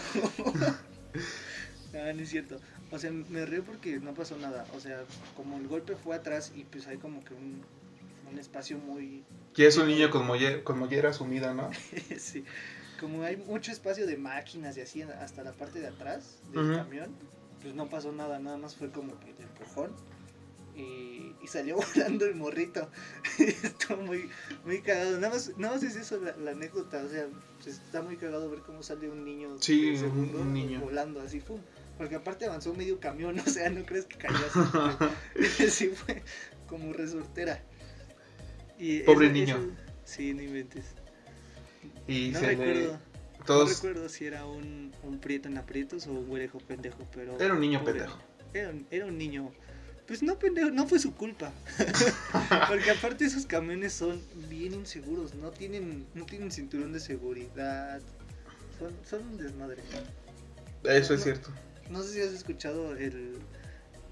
no, 1.93 2.13
no 2.13 2.21
es 2.21 2.29
cierto. 2.29 2.59
O 2.91 2.99
sea, 2.99 3.11
me 3.11 3.45
río 3.45 3.63
porque 3.63 3.99
no 3.99 4.13
pasó 4.13 4.37
nada. 4.37 4.67
O 4.75 4.79
sea, 4.79 5.03
como 5.35 5.57
el 5.57 5.67
golpe 5.67 5.95
fue 5.95 6.15
atrás 6.15 6.51
y 6.55 6.63
pues 6.65 6.87
hay 6.87 6.97
como 6.97 7.23
que 7.23 7.33
un, 7.33 7.63
un 8.29 8.37
espacio 8.39 8.77
muy 8.77 9.23
Y 9.55 9.63
es 9.63 9.77
un 9.77 9.87
niño 9.87 10.09
con, 10.09 10.27
molle- 10.27 10.63
con 10.63 10.77
mollera 10.79 11.13
sumida, 11.13 11.53
¿no? 11.53 11.69
sí. 12.17 12.43
Como 12.99 13.23
hay 13.23 13.37
mucho 13.37 13.71
espacio 13.71 14.05
de 14.05 14.17
máquinas 14.17 14.77
y 14.77 14.81
así 14.81 15.01
hasta 15.01 15.43
la 15.43 15.51
parte 15.53 15.79
de 15.79 15.87
atrás 15.87 16.37
del 16.51 16.75
camión, 16.75 17.15
pues 17.61 17.73
no 17.73 17.89
pasó 17.89 18.11
nada, 18.11 18.39
nada 18.39 18.57
más 18.57 18.75
fue 18.75 18.91
como 18.91 19.19
que 19.19 19.31
el 19.31 19.41
empujón 19.41 19.91
y, 20.75 21.35
y 21.41 21.47
salió 21.47 21.77
volando 21.95 22.25
el 22.25 22.35
morrito. 22.35 22.89
Estuvo 23.39 23.97
muy, 24.01 24.29
muy 24.65 24.81
cagado. 24.81 25.19
Nada 25.19 25.33
más, 25.33 25.51
nada 25.57 25.75
más 25.75 25.83
es 25.83 25.95
eso 25.95 26.19
la, 26.19 26.35
la 26.37 26.51
anécdota, 26.51 27.03
o 27.03 27.09
sea, 27.09 27.27
pues 27.61 27.67
está 27.79 28.01
muy 28.01 28.17
cagado 28.17 28.49
ver 28.49 28.59
cómo 28.61 28.81
sale 28.83 29.09
un 29.09 29.23
niño 29.23 29.57
Sí, 29.59 29.95
segundo 29.97 30.39
un 30.41 30.53
niño. 30.53 30.79
volando 30.81 31.21
así, 31.21 31.39
¡fum! 31.39 31.59
Porque 31.97 32.15
aparte 32.15 32.45
avanzó 32.45 32.73
medio 32.73 32.99
camión, 32.99 33.37
o 33.45 33.49
sea, 33.49 33.69
no 33.69 33.85
crees 33.85 34.05
que 34.05 34.17
cayó 34.17 34.35
así. 34.45 35.69
sí 35.69 35.87
fue 35.89 36.23
como 36.67 36.91
resortera. 36.93 37.61
Y 38.79 39.01
Pobre 39.01 39.27
eso- 39.27 39.33
niño. 39.33 39.55
eso- 39.57 39.69
sí, 40.03 40.33
no 40.33 40.41
inventes. 40.41 40.85
Y 42.07 42.29
No 42.29 42.39
recuerdo, 42.41 42.73
le... 42.73 43.45
Todos... 43.45 43.69
no 43.69 43.75
recuerdo 43.75 44.09
si 44.09 44.25
era 44.25 44.45
un, 44.45 44.91
un 45.03 45.19
prieto 45.19 45.47
en 45.49 45.57
aprietos 45.57 46.07
o 46.07 46.11
un 46.13 46.27
güerejo 46.27 46.57
pendejo, 46.59 47.05
pero... 47.13 47.39
Era 47.39 47.53
un 47.53 47.59
niño 47.61 47.79
pobre 47.79 47.93
pendejo. 47.93 48.17
Era, 48.53 48.73
era 48.89 49.05
un 49.05 49.17
niño... 49.17 49.51
Pues 50.07 50.21
no 50.21 50.37
pendejo, 50.37 50.69
no 50.69 50.85
fue 50.85 50.99
su 50.99 51.15
culpa. 51.15 51.53
Porque 52.67 52.91
aparte 52.91 53.25
esos 53.25 53.45
camiones 53.45 53.93
son 53.93 54.21
bien 54.49 54.73
inseguros, 54.73 55.33
no 55.35 55.51
tienen, 55.51 56.05
no 56.13 56.25
tienen 56.25 56.51
cinturón 56.51 56.91
de 56.91 56.99
seguridad. 56.99 58.01
Son, 58.79 58.93
son 59.05 59.27
un 59.27 59.37
desmadre. 59.37 59.81
Eso 60.83 61.13
es 61.13 61.23
cierto. 61.23 61.49
No 61.89 62.03
sé 62.03 62.13
si 62.13 62.21
has 62.21 62.33
escuchado 62.33 62.95
el, 62.97 63.37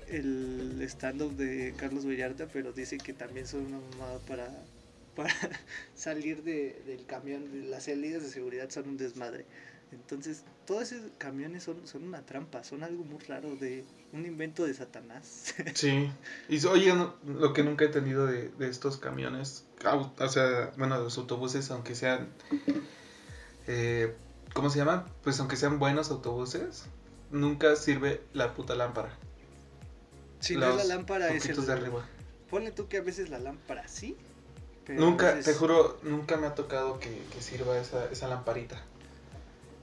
el 0.08 0.82
stand-up 0.84 1.36
de 1.36 1.74
Carlos 1.78 2.06
Vallarta, 2.06 2.48
pero 2.48 2.72
dice 2.72 2.98
que 2.98 3.14
también 3.14 3.46
son 3.46 3.66
una 3.66 3.80
mamada 3.92 4.20
para, 4.20 4.48
para 5.16 5.34
salir 5.94 6.44
de, 6.44 6.82
del 6.86 7.06
camión. 7.06 7.70
Las 7.70 7.84
salidas 7.86 8.24
de 8.24 8.30
seguridad 8.30 8.70
son 8.70 8.88
un 8.88 8.98
desmadre. 8.98 9.46
Entonces, 9.92 10.44
todos 10.66 10.94
esos 10.94 11.12
camiones 11.18 11.64
son, 11.64 11.86
son 11.86 12.06
una 12.06 12.26
trampa, 12.26 12.64
son 12.64 12.84
algo 12.84 13.04
muy 13.04 13.20
raro, 13.20 13.58
de 13.58 13.84
un 14.14 14.26
invento 14.26 14.66
de 14.66 14.74
Satanás. 14.74 15.54
Sí. 15.76 16.12
Y 16.50 16.66
oye, 16.66 16.94
no- 16.94 17.16
lo 17.26 17.54
que 17.54 17.64
nunca 17.64 17.84
he 17.86 17.88
entendido 17.88 18.26
de, 18.26 18.50
de 18.50 18.70
estos 18.70 18.98
camiones, 18.98 19.66
o 19.86 20.28
sea, 20.28 20.72
bueno, 20.78 20.98
los 21.00 21.18
autobuses, 21.18 21.72
aunque 21.72 21.96
sean, 21.96 22.30
eh, 23.68 24.16
¿cómo 24.54 24.70
se 24.70 24.80
llaman? 24.80 25.06
Pues 25.24 25.40
aunque 25.40 25.56
sean 25.56 25.80
buenos 25.80 26.12
autobuses, 26.12 26.86
nunca 27.32 27.76
sirve 27.76 28.22
la 28.34 28.54
puta 28.54 28.76
lámpara. 28.76 29.10
si 30.40 30.56
no 30.56 30.70
es 30.70 30.76
la 30.76 30.84
lámpara, 30.96 31.30
es 31.30 31.46
el... 31.46 31.66
de 31.66 31.74
arriba. 31.74 32.06
Ponle 32.50 32.72
tú 32.72 32.88
que 32.88 32.98
a 32.98 33.02
veces 33.02 33.30
la 33.30 33.40
lámpara 33.40 33.88
sí. 33.88 34.18
pero 34.86 35.00
Nunca, 35.00 35.34
veces- 35.34 35.46
te 35.46 35.54
juro, 35.54 35.98
nunca 36.04 36.38
me 36.38 36.48
ha 36.48 36.56
tocado 36.56 37.00
que, 37.00 37.22
que 37.34 37.42
sirva 37.42 37.78
esa, 37.78 38.06
esa 38.12 38.28
lamparita. 38.28 38.82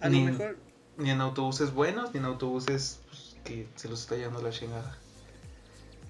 A 0.00 0.06
lo 0.08 0.12
ni- 0.12 0.24
mejor 0.24 0.56
Ni 0.98 1.10
en 1.10 1.20
autobuses 1.20 1.72
buenos, 1.72 2.12
ni 2.12 2.18
en 2.18 2.26
autobuses 2.26 3.00
que 3.48 3.66
se 3.76 3.88
los 3.88 4.02
está 4.02 4.16
llevando 4.16 4.42
la 4.42 4.50
chingada. 4.50 4.98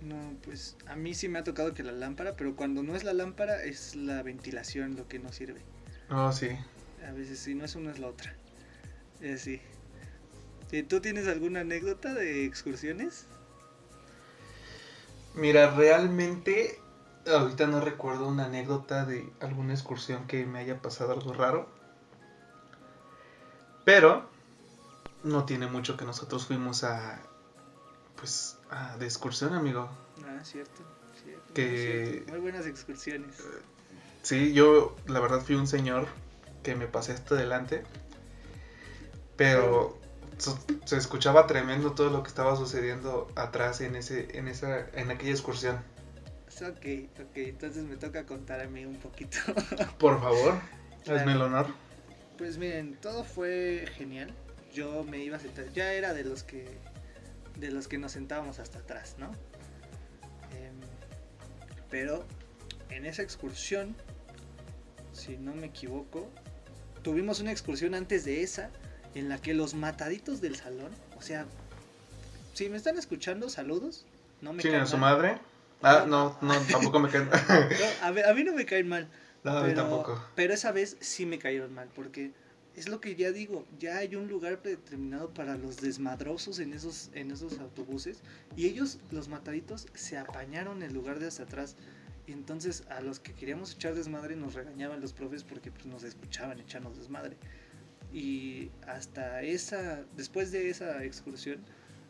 No, 0.03 0.17
pues 0.45 0.77
a 0.87 0.97
mí 0.97 1.15
sí 1.15 1.29
me 1.29 1.39
ha 1.39 1.45
tocado 1.45 1.73
que 1.73 1.85
la 1.85 1.93
lámpara, 1.93 2.35
pero 2.37 2.57
cuando 2.57 2.83
no 2.83 2.97
es 2.97 3.05
la 3.05 3.13
lámpara 3.13 3.63
es 3.63 3.95
la 3.95 4.23
ventilación 4.23 4.97
lo 4.97 5.07
que 5.07 5.21
no 5.21 5.33
sirve. 5.33 5.61
Oh, 6.11 6.33
sí. 6.33 6.49
A 7.07 7.13
veces 7.13 7.39
si 7.39 7.55
no 7.55 7.65
es 7.65 7.77
una 7.77 7.93
es 7.93 8.01
la 8.01 8.09
otra. 8.09 8.35
Es 9.21 9.43
así. 9.43 9.61
¿Y 10.73 10.83
¿Tú 10.83 11.01
tienes 11.01 11.29
alguna 11.29 11.61
anécdota 11.61 12.13
de 12.13 12.45
excursiones? 12.45 13.27
Mira, 15.35 15.71
realmente 15.75 16.81
ahorita 17.27 17.67
no 17.69 17.81
recuerdo 17.81 18.27
una 18.27 18.47
anécdota 18.47 19.05
de 19.05 19.31
alguna 19.41 19.75
excursión 19.75 20.27
que 20.27 20.45
me 20.45 20.59
haya 20.59 20.83
pasado 20.83 21.13
algo 21.13 21.33
raro. 21.33 21.69
Pero 23.85 24.29
no 25.23 25.45
tiene 25.45 25.67
mucho 25.67 25.97
que 25.97 26.05
nosotros 26.05 26.47
fuimos 26.47 26.85
a 26.85 27.21
pues, 28.19 28.57
ah, 28.71 28.97
de 28.99 29.07
excursión, 29.07 29.55
amigo. 29.55 29.89
Ah, 30.27 30.45
cierto. 30.45 30.83
cierto, 31.25 31.55
Que- 31.55 32.05
cierto. 32.13 32.31
Muy 32.33 32.41
buenas 32.41 32.67
excursiones. 32.67 33.37
Sí, 34.23 34.53
yo 34.53 34.95
la 35.07 35.21
verdad 35.21 35.41
fui 35.41 35.55
un 35.55 35.67
señor 35.67 36.07
que 36.63 36.75
me 36.75 36.87
pasé 36.87 37.13
hasta 37.13 37.35
adelante. 37.37 37.85
Pero 39.37 39.99
se 40.85 40.97
escuchaba 40.97 41.47
tremendo 41.47 41.93
todo 41.93 42.11
lo 42.11 42.23
que 42.23 42.29
estaba 42.29 42.57
sucediendo 42.57 43.29
atrás 43.37 43.81
en 43.81 43.97
ese, 43.97 44.37
en 44.37 44.49
esa, 44.49 44.81
en 44.93 45.11
aquella 45.11 45.31
excursión. 45.33 45.77
Ok, 46.61 46.87
ok, 47.21 47.37
entonces 47.37 47.85
me 47.85 47.97
toca 47.97 48.27
contar 48.27 48.61
a 48.61 48.67
mí 48.69 48.85
un 48.85 48.97
poquito. 48.97 49.39
Por 49.99 50.21
favor, 50.21 50.61
Claro. 51.05 51.21
hazme 51.21 51.33
el 51.33 51.43
honor. 51.43 51.67
Pues 52.37 52.59
miren, 52.59 52.97
todo 53.01 53.23
fue 53.25 53.87
genial. 53.97 54.35
Yo 54.73 55.05
me 55.05 55.19
iba 55.19 55.37
a 55.37 55.41
sentar, 55.41 55.73
ya 55.73 55.93
era 55.93 56.13
de 56.15 56.25
los 56.25 56.43
que 56.43 56.79
de 57.59 57.71
los 57.71 57.89
que 57.89 57.99
nos 57.99 58.13
sentábamos 58.13 58.59
hasta 58.59 58.79
atrás, 58.79 59.17
¿no? 59.19 59.27
Em, 60.53 60.75
pero 61.91 62.25
en 62.91 63.07
esa 63.07 63.23
excursión, 63.23 63.95
si 65.13 65.37
no 65.37 65.55
me 65.55 65.67
equivoco, 65.67 66.29
tuvimos 67.03 67.41
una 67.41 67.51
excursión 67.53 67.95
antes 67.95 68.25
de 68.25 68.43
esa 68.43 68.71
en 69.15 69.29
la 69.29 69.39
que 69.39 69.55
los 69.55 69.75
mataditos 69.75 70.41
del 70.41 70.57
salón, 70.57 70.91
o 71.17 71.23
sea, 71.23 71.47
si 72.55 72.69
me 72.69 72.77
están 72.77 72.99
escuchando, 72.99 73.49
saludos. 73.49 74.05
No 74.41 74.53
me 74.53 74.63
¿Quién 74.63 74.73
caen 74.75 74.85
es 74.85 74.91
su 74.91 74.99
mal. 74.99 75.17
madre? 75.17 75.39
Ah, 75.83 76.05
no, 76.09 76.37
no, 76.41 76.55
tampoco 76.71 76.99
me 77.01 77.09
caen. 77.09 77.29
No, 78.11 78.23
a, 78.27 78.31
a 78.31 78.35
mí 78.35 78.45
no 78.45 78.53
me 78.53 78.65
caen 78.67 78.89
mal. 78.89 79.09
no, 79.45 79.59
a 79.59 79.65
mí 79.65 79.75
tampoco. 79.75 80.21
pero 80.35 80.55
esa 80.55 80.73
vez 80.73 80.97
sí 81.01 81.25
me 81.27 81.39
cayeron 81.39 81.73
mal, 81.75 81.89
porque 81.95 82.33
es 82.79 82.89
lo 82.89 83.01
que 83.01 83.15
ya 83.17 83.33
digo, 83.33 83.67
ya 83.79 83.99
hay 83.99 84.15
un 84.15 84.29
lugar 84.29 84.61
predeterminado 84.63 85.33
para 85.35 85.57
los 85.57 85.79
desmadrosos 85.79 86.59
en 86.61 86.73
esos, 86.73 87.11
en 87.13 87.31
esos 87.31 87.59
autobuses, 87.59 88.21
y 88.57 88.67
ellos, 88.67 88.99
los 89.11 89.29
mataditos, 89.29 89.87
se 89.95 90.17
apañaron 90.17 90.83
el 90.83 90.93
lugar 90.95 91.19
de 91.19 91.27
hasta 91.27 91.43
atrás. 91.43 91.77
Y 92.27 92.33
entonces 92.33 92.85
a 92.91 93.01
los 93.01 93.21
que 93.21 93.33
queríamos 93.33 93.73
echar 93.75 93.95
desmadre 93.95 94.37
nos 94.37 94.55
regañaban 94.55 95.01
los 95.01 95.13
profes 95.13 95.45
porque 95.45 95.71
pues, 95.71 95.87
nos 95.87 96.05
escuchaban 96.05 96.61
echarnos 96.61 96.97
desmadre. 96.99 97.37
Y 98.13 98.71
hasta 98.87 99.43
esa, 99.43 100.05
después 100.17 100.53
de 100.53 100.71
esa 100.71 101.05
excursión, 101.05 101.59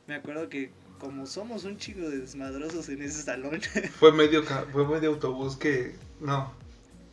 me 0.07 0.15
acuerdo 0.15 0.49
que 0.49 0.71
como 0.99 1.27
somos 1.27 1.65
un 1.65 1.79
chingo 1.79 2.09
de 2.11 2.19
desmadrosos 2.19 2.89
en 2.89 3.03
ese 3.03 3.23
salón, 3.23 3.61
Fue 3.99 4.13
medio, 4.13 4.43
fue 4.73 4.87
medio 4.87 5.11
autobús 5.11 5.57
que... 5.57 5.95
No, 6.21 6.53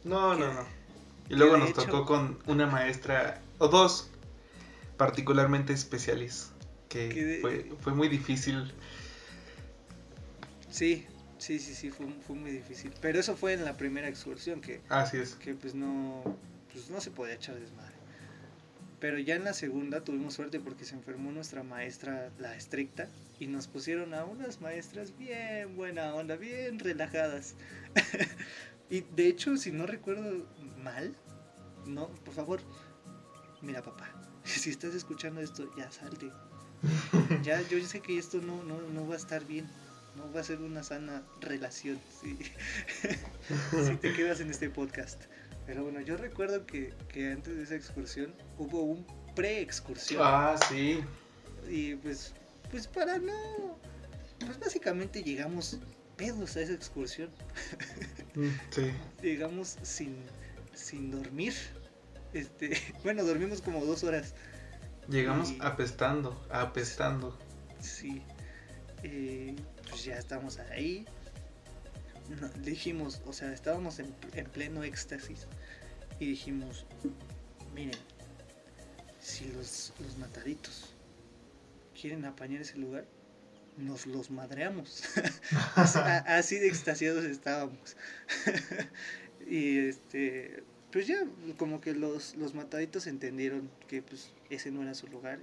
no, 0.03 0.35
no, 0.35 0.53
no. 0.53 0.65
Y 1.29 1.35
luego 1.35 1.57
nos 1.57 1.69
hecho- 1.71 1.85
tocó 1.85 2.05
con 2.05 2.39
una 2.47 2.67
maestra, 2.67 3.41
o 3.59 3.67
dos, 3.67 4.09
particularmente 4.97 5.73
especiales, 5.73 6.51
que 6.89 7.09
Que 7.09 7.23
de- 7.25 7.39
fue, 7.41 7.71
fue 7.81 7.93
muy 7.93 8.07
difícil. 8.07 8.71
Sí, 10.69 11.05
sí, 11.37 11.59
sí, 11.59 11.73
sí, 11.73 11.89
fue, 11.89 12.07
fue 12.25 12.35
muy 12.35 12.51
difícil. 12.51 12.91
Pero 13.01 13.19
eso 13.19 13.35
fue 13.35 13.53
en 13.53 13.63
la 13.65 13.77
primera 13.77 14.07
excursión, 14.07 14.61
que, 14.61 14.81
Así 14.89 15.17
es. 15.17 15.35
que 15.35 15.53
pues 15.55 15.73
no, 15.73 16.23
pues 16.71 16.89
no 16.89 16.99
se 17.01 17.11
podía 17.11 17.33
echar 17.35 17.59
desmadre. 17.59 17.95
Pero 18.99 19.19
ya 19.19 19.35
en 19.35 19.43
la 19.43 19.53
segunda 19.53 20.03
tuvimos 20.03 20.33
suerte 20.33 20.59
porque 20.59 20.85
se 20.85 20.95
enfermó 20.95 21.31
nuestra 21.31 21.63
maestra, 21.63 22.31
la 22.39 22.55
estricta, 22.55 23.07
y 23.39 23.47
nos 23.47 23.67
pusieron 23.67 24.13
a 24.13 24.23
unas 24.25 24.61
maestras 24.61 25.17
bien 25.17 25.75
buena 25.75 26.13
onda, 26.15 26.35
bien 26.37 26.79
relajadas. 26.79 27.55
y 28.89 29.01
de 29.01 29.27
hecho, 29.27 29.57
si 29.57 29.71
no 29.71 29.85
recuerdo 29.85 30.45
mal, 30.81 31.13
no, 31.85 32.07
por 32.07 32.33
favor, 32.33 32.61
mira 33.65 33.81
papá, 33.81 34.09
si 34.43 34.69
estás 34.69 34.93
escuchando 34.95 35.41
esto, 35.41 35.69
ya 35.77 35.91
salte. 35.91 36.31
Ya, 37.43 37.61
yo 37.67 37.83
sé 37.83 37.99
que 37.99 38.17
esto 38.17 38.39
no, 38.41 38.63
no, 38.63 38.79
no 38.81 39.07
va 39.07 39.15
a 39.15 39.17
estar 39.17 39.45
bien. 39.45 39.67
No 40.15 40.31
va 40.31 40.41
a 40.41 40.43
ser 40.43 40.61
una 40.61 40.81
sana 40.83 41.23
relación 41.41 41.99
si, 42.21 42.37
si 43.85 43.95
te 43.97 44.13
quedas 44.13 44.39
en 44.39 44.49
este 44.49 44.69
podcast. 44.69 45.23
Pero 45.65 45.83
bueno, 45.83 45.99
yo 45.99 46.15
recuerdo 46.15 46.65
que, 46.65 46.93
que 47.09 47.31
antes 47.31 47.55
de 47.57 47.63
esa 47.63 47.75
excursión 47.75 48.33
hubo 48.57 48.81
un 48.83 49.05
pre-excursión. 49.35 50.21
Ah, 50.23 50.55
sí. 50.69 50.99
Y 51.69 51.95
pues, 51.95 52.33
pues 52.71 52.87
para 52.87 53.17
no... 53.17 53.79
Pues 54.45 54.59
básicamente 54.59 55.23
llegamos 55.23 55.79
pedos 56.17 56.55
a 56.55 56.61
esa 56.61 56.73
excursión. 56.73 57.29
Mm, 58.35 58.49
Sí. 58.69 58.91
Llegamos 59.21 59.77
sin, 59.81 60.17
sin 60.73 61.09
dormir. 61.11 61.53
Este, 62.35 62.77
bueno, 63.03 63.23
dormimos 63.23 63.61
como 63.61 63.83
dos 63.85 64.03
horas. 64.03 64.33
Llegamos 65.07 65.51
Y- 65.51 65.57
apestando, 65.61 66.45
apestando. 66.51 67.37
Sí. 67.79 68.21
Eh, 69.03 69.55
pues 69.89 70.03
ya 70.03 70.17
estamos 70.17 70.59
ahí. 70.59 71.05
No, 72.41 72.49
dijimos, 72.63 73.21
o 73.25 73.33
sea, 73.33 73.53
estábamos 73.53 73.99
en, 73.99 74.13
en 74.33 74.45
pleno 74.47 74.83
éxtasis. 74.83 75.47
Y 76.19 76.25
dijimos, 76.27 76.85
miren, 77.73 77.97
si 79.21 79.45
los, 79.51 79.93
los 79.99 80.17
mataditos 80.17 80.93
quieren 81.99 82.25
apañar 82.25 82.61
ese 82.61 82.77
lugar, 82.77 83.05
nos 83.77 84.07
los 84.07 84.29
madreamos. 84.31 85.03
así, 85.75 85.99
así 85.99 86.59
de 86.59 86.67
extasiados 86.67 87.25
estábamos. 87.25 87.95
y 89.47 89.87
este, 89.87 90.63
pues 90.95 91.07
ya, 91.07 91.25
como 91.57 91.81
que 91.81 91.93
los, 91.93 92.37
los 92.37 92.53
mataditos 92.53 93.05
entendieron 93.05 93.69
que 93.89 94.01
pues 94.01 94.31
ese 94.49 94.71
no 94.71 94.81
era 94.81 94.93
su 94.95 95.07
lugar. 95.07 95.39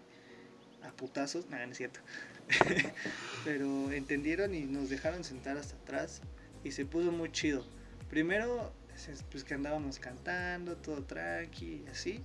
A 0.83 0.93
putazos, 0.93 1.51
nada, 1.51 1.67
no 1.67 1.73
es 1.73 1.77
cierto. 1.77 2.01
Pero 3.45 3.93
entendieron 3.93 4.55
y 4.55 4.63
nos 4.63 4.89
dejaron 4.89 5.25
sentar 5.25 5.59
hasta 5.59 5.77
atrás 5.77 6.23
y 6.65 6.71
se 6.71 6.87
puso 6.87 7.13
muy 7.13 7.31
chido. 7.33 7.67
Primero, 8.09 8.73
se- 8.97 9.13
pues 9.31 9.45
que 9.45 9.53
andábamos 9.53 9.99
cantando, 9.99 10.79
todo 10.79 11.03
tranqui 11.03 11.85
y 11.85 11.91
así. 11.91 12.23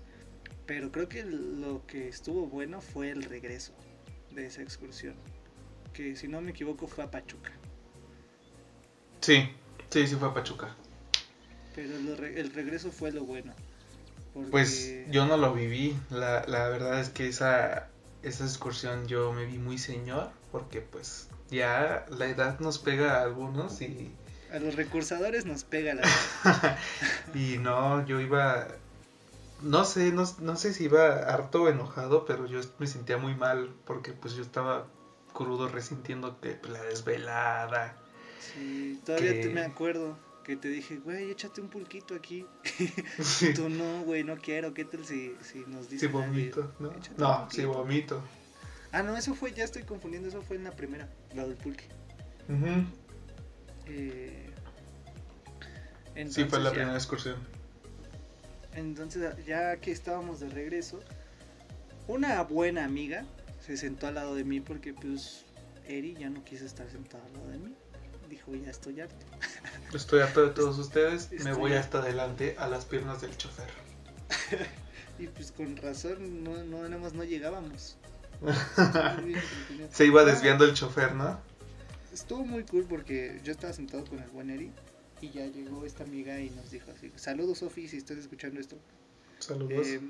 Pero 0.66 0.94
creo 0.94 1.10
que 1.10 1.26
lo 1.26 1.86
que 1.86 2.08
estuvo 2.08 2.48
bueno 2.48 2.80
fue 2.80 3.10
el 3.10 3.24
regreso 3.24 3.74
de 4.32 4.46
esa 4.46 4.62
excursión. 4.62 5.16
Que 5.92 6.16
si 6.16 6.30
no 6.30 6.40
me 6.40 6.52
equivoco 6.52 6.88
fue 6.88 7.04
a 7.04 7.12
Pachuca. 7.12 7.52
Sí, 9.20 9.50
sí, 9.90 10.08
sí 10.08 10.16
fue 10.16 10.30
a 10.30 10.34
Pachuca. 10.34 10.74
Pero 11.78 12.00
lo 12.00 12.16
re- 12.16 12.40
el 12.40 12.52
regreso 12.54 12.92
fue 12.92 13.12
lo 13.12 13.24
bueno. 13.24 13.54
Porque... 14.34 14.50
Pues 14.50 14.92
yo 15.12 15.28
no 15.28 15.38
lo 15.38 15.54
viví. 15.54 15.96
La, 16.10 16.44
la 16.48 16.68
verdad 16.70 17.00
es 17.00 17.10
que 17.10 17.28
esa, 17.28 17.88
esa 18.24 18.46
excursión 18.46 19.08
yo 19.08 19.32
me 19.32 19.46
vi 19.46 19.60
muy 19.60 19.78
señor. 19.78 20.32
Porque 20.52 20.82
pues 20.82 21.28
ya 21.52 22.04
la 22.10 22.26
edad 22.26 22.60
nos 22.60 22.80
pega 22.80 23.20
a 23.20 23.22
algunos 23.22 23.80
y, 23.84 24.12
A 24.52 24.58
los 24.58 24.74
recursadores 24.76 25.46
nos 25.46 25.63
pega 25.66 25.94
la... 25.94 26.02
y 27.36 27.60
no, 27.60 28.04
yo 28.08 28.20
iba... 28.20 28.68
No 29.62 29.86
sé, 29.86 30.12
no, 30.12 30.24
no 30.40 30.56
sé 30.56 30.74
si 30.74 30.86
iba 30.86 31.13
harto 31.32 31.63
o 31.63 31.70
enojado, 31.70 32.26
pero 32.26 32.48
yo 32.48 32.60
me 32.80 32.88
sentía 32.88 33.18
muy 33.18 33.36
mal 33.36 33.70
porque 33.86 34.13
pues 34.13 34.34
yo 34.34 34.42
estaba 34.42 34.88
crudo 35.32 35.68
resintiendo 35.68 36.40
que 36.42 36.54
pues, 36.54 36.74
la 36.74 36.82
desvelada. 36.82 37.96
Sí, 38.40 39.00
todavía 39.06 39.40
te- 39.40 39.50
me 39.50 39.62
acuerdo 39.62 40.18
que 40.48 40.56
te 40.56 40.70
dije, 40.70 40.98
güey, 40.98 41.30
échate 41.30 41.62
un 41.62 41.68
pulquito 41.70 42.16
aquí. 42.16 42.46
Sí, 43.22 43.54
Tú 43.54 43.68
no, 43.70 44.02
güey, 44.04 44.24
no 44.24 44.38
quiero. 44.38 44.74
¿Qué 44.74 44.86
tal 44.86 45.06
si, 45.06 45.36
si 45.44 45.60
nos 45.68 45.90
dicen 45.90 46.08
algo? 46.10 46.22
vomito, 46.22 46.74
¿no? 46.80 46.92
No, 47.18 47.44
pulquito. 47.48 47.74
vomito. 47.74 48.24
Ah, 48.94 49.04
no, 49.04 49.16
eso 49.18 49.36
fue, 49.36 49.52
ya 49.54 49.66
estoy 49.66 49.84
confundiendo, 49.84 50.30
eso 50.30 50.42
fue 50.42 50.56
en 50.56 50.64
la 50.64 50.72
primera, 50.72 51.10
la 51.36 51.46
del 51.46 51.58
pulque. 51.58 51.84
Eh, 53.88 54.44
Sí, 56.30 56.46
fue 56.46 56.60
la 56.60 56.70
ya- 56.70 56.76
primera 56.76 56.96
excursión. 56.96 57.36
Entonces, 58.74 59.46
ya 59.46 59.78
que 59.78 59.92
estábamos 59.92 60.40
de 60.40 60.50
regreso, 60.50 61.00
una 62.08 62.42
buena 62.44 62.86
amiga 62.86 63.26
se 63.60 63.76
sentó 63.78 64.08
al 64.08 64.16
lado 64.16 64.34
de 64.36 64.44
mí 64.44 64.62
porque, 64.62 64.94
pues, 64.94 65.46
Eri 65.88 66.16
ya 66.16 66.30
no 66.30 66.44
quiso 66.44 66.66
estar 66.66 66.89
sentada 66.89 67.24
al 67.26 67.34
lado 67.34 67.48
de 67.50 67.58
mí. 67.60 67.76
Dijo, 68.30 68.53
ya 68.55 68.71
estoy 68.71 69.01
harto. 69.01 69.25
Estoy 69.93 70.21
harto 70.21 70.45
de 70.45 70.53
todos 70.53 70.78
ustedes, 70.80 71.32
me 71.43 71.53
voy 71.53 71.71
harto. 71.71 71.97
hasta 71.97 71.99
adelante 71.99 72.55
a 72.57 72.67
las 72.67 72.86
piernas 72.86 73.21
del 73.21 73.36
chofer. 73.38 73.69
Y 75.19 75.28
pues 75.28 75.51
con 75.51 75.75
razón, 75.78 76.43
no, 76.43 76.63
no, 76.63 76.84
nada 76.84 77.01
más 77.01 77.13
no 77.13 77.23
llegábamos. 77.23 77.97
Se 79.91 80.05
iba 80.05 80.23
desviando 80.23 80.63
el 80.65 80.75
chofer, 80.75 81.15
¿no? 81.15 81.39
Estuvo 82.13 82.45
muy 82.45 82.63
cool 82.65 82.86
porque 82.88 83.41
yo 83.43 83.51
estaba 83.51 83.73
sentado 83.73 84.05
con 84.05 84.19
el 84.19 84.30
buen 84.30 84.51
Eri 84.51 84.71
y 85.21 85.32
ya 85.32 85.47
llegó 85.47 85.86
esta 85.86 86.03
amiga 86.03 86.39
y 86.39 86.51
nos 86.51 86.69
dijo 86.69 86.91
así, 86.91 87.11
saludos 87.15 87.59
Sofi 87.59 87.88
si 87.88 87.97
estás 87.97 88.17
escuchando 88.17 88.59
esto. 88.59 88.78
Saludos. 89.39 89.88
Eh, 89.88 90.01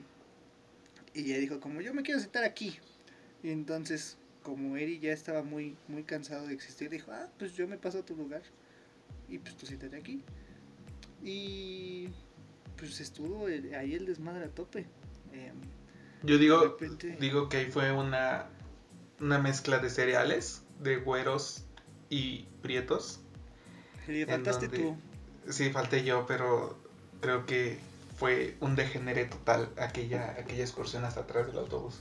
y 1.13 1.31
ella 1.31 1.39
dijo, 1.39 1.59
como 1.59 1.81
yo 1.81 1.93
me 1.93 2.03
quiero 2.03 2.19
sentar 2.19 2.43
aquí. 2.43 2.77
Y 3.43 3.51
entonces, 3.51 4.17
como 4.47 4.77
Eri 4.77 4.99
ya 4.99 5.11
estaba 5.11 5.43
muy, 5.43 5.75
muy 5.89 6.03
cansado 6.03 6.47
de 6.47 6.53
existir, 6.53 6.89
dijo, 6.89 7.11
ah, 7.11 7.27
pues 7.37 7.51
yo 7.53 7.67
me 7.67 7.77
paso 7.77 7.99
a 7.99 8.05
tu 8.05 8.15
lugar. 8.15 8.43
Y 9.27 9.39
pues 9.39 9.57
tú 9.57 9.65
siéntate 9.65 9.97
aquí. 9.97 10.23
Y 11.21 12.07
pues 12.77 13.01
estuvo 13.01 13.49
el- 13.49 13.73
ahí 13.75 13.93
el 13.93 14.05
desmadre 14.05 14.45
a 14.45 14.49
tope. 14.49 14.85
Eh, 15.33 15.51
Yo 16.23 16.37
digo, 16.37 16.61
repente- 16.63 17.17
digo 17.19 17.49
que 17.49 17.57
ahí 17.57 17.71
fue 17.71 17.91
una, 17.91 18.47
una 19.19 19.37
mezcla 19.37 19.79
de 19.79 19.89
cereales 19.89 20.61
de 20.79 20.95
güeros 20.95 21.65
y 22.09 22.45
prietos. 22.61 23.19
Le 24.07 24.25
faltaste 24.25 24.67
donde- 24.67 24.81
tú. 24.81 24.97
Sí, 25.51 25.71
falté 25.71 26.05
yo, 26.05 26.25
pero 26.25 26.77
creo 27.19 27.45
que 27.45 27.79
fue 28.15 28.55
un 28.61 28.77
degenere 28.77 29.25
total 29.25 29.69
aquella, 29.77 30.31
aquella 30.39 30.63
excursión 30.63 31.03
hasta 31.03 31.19
atrás 31.21 31.47
del 31.47 31.57
autobús. 31.57 31.99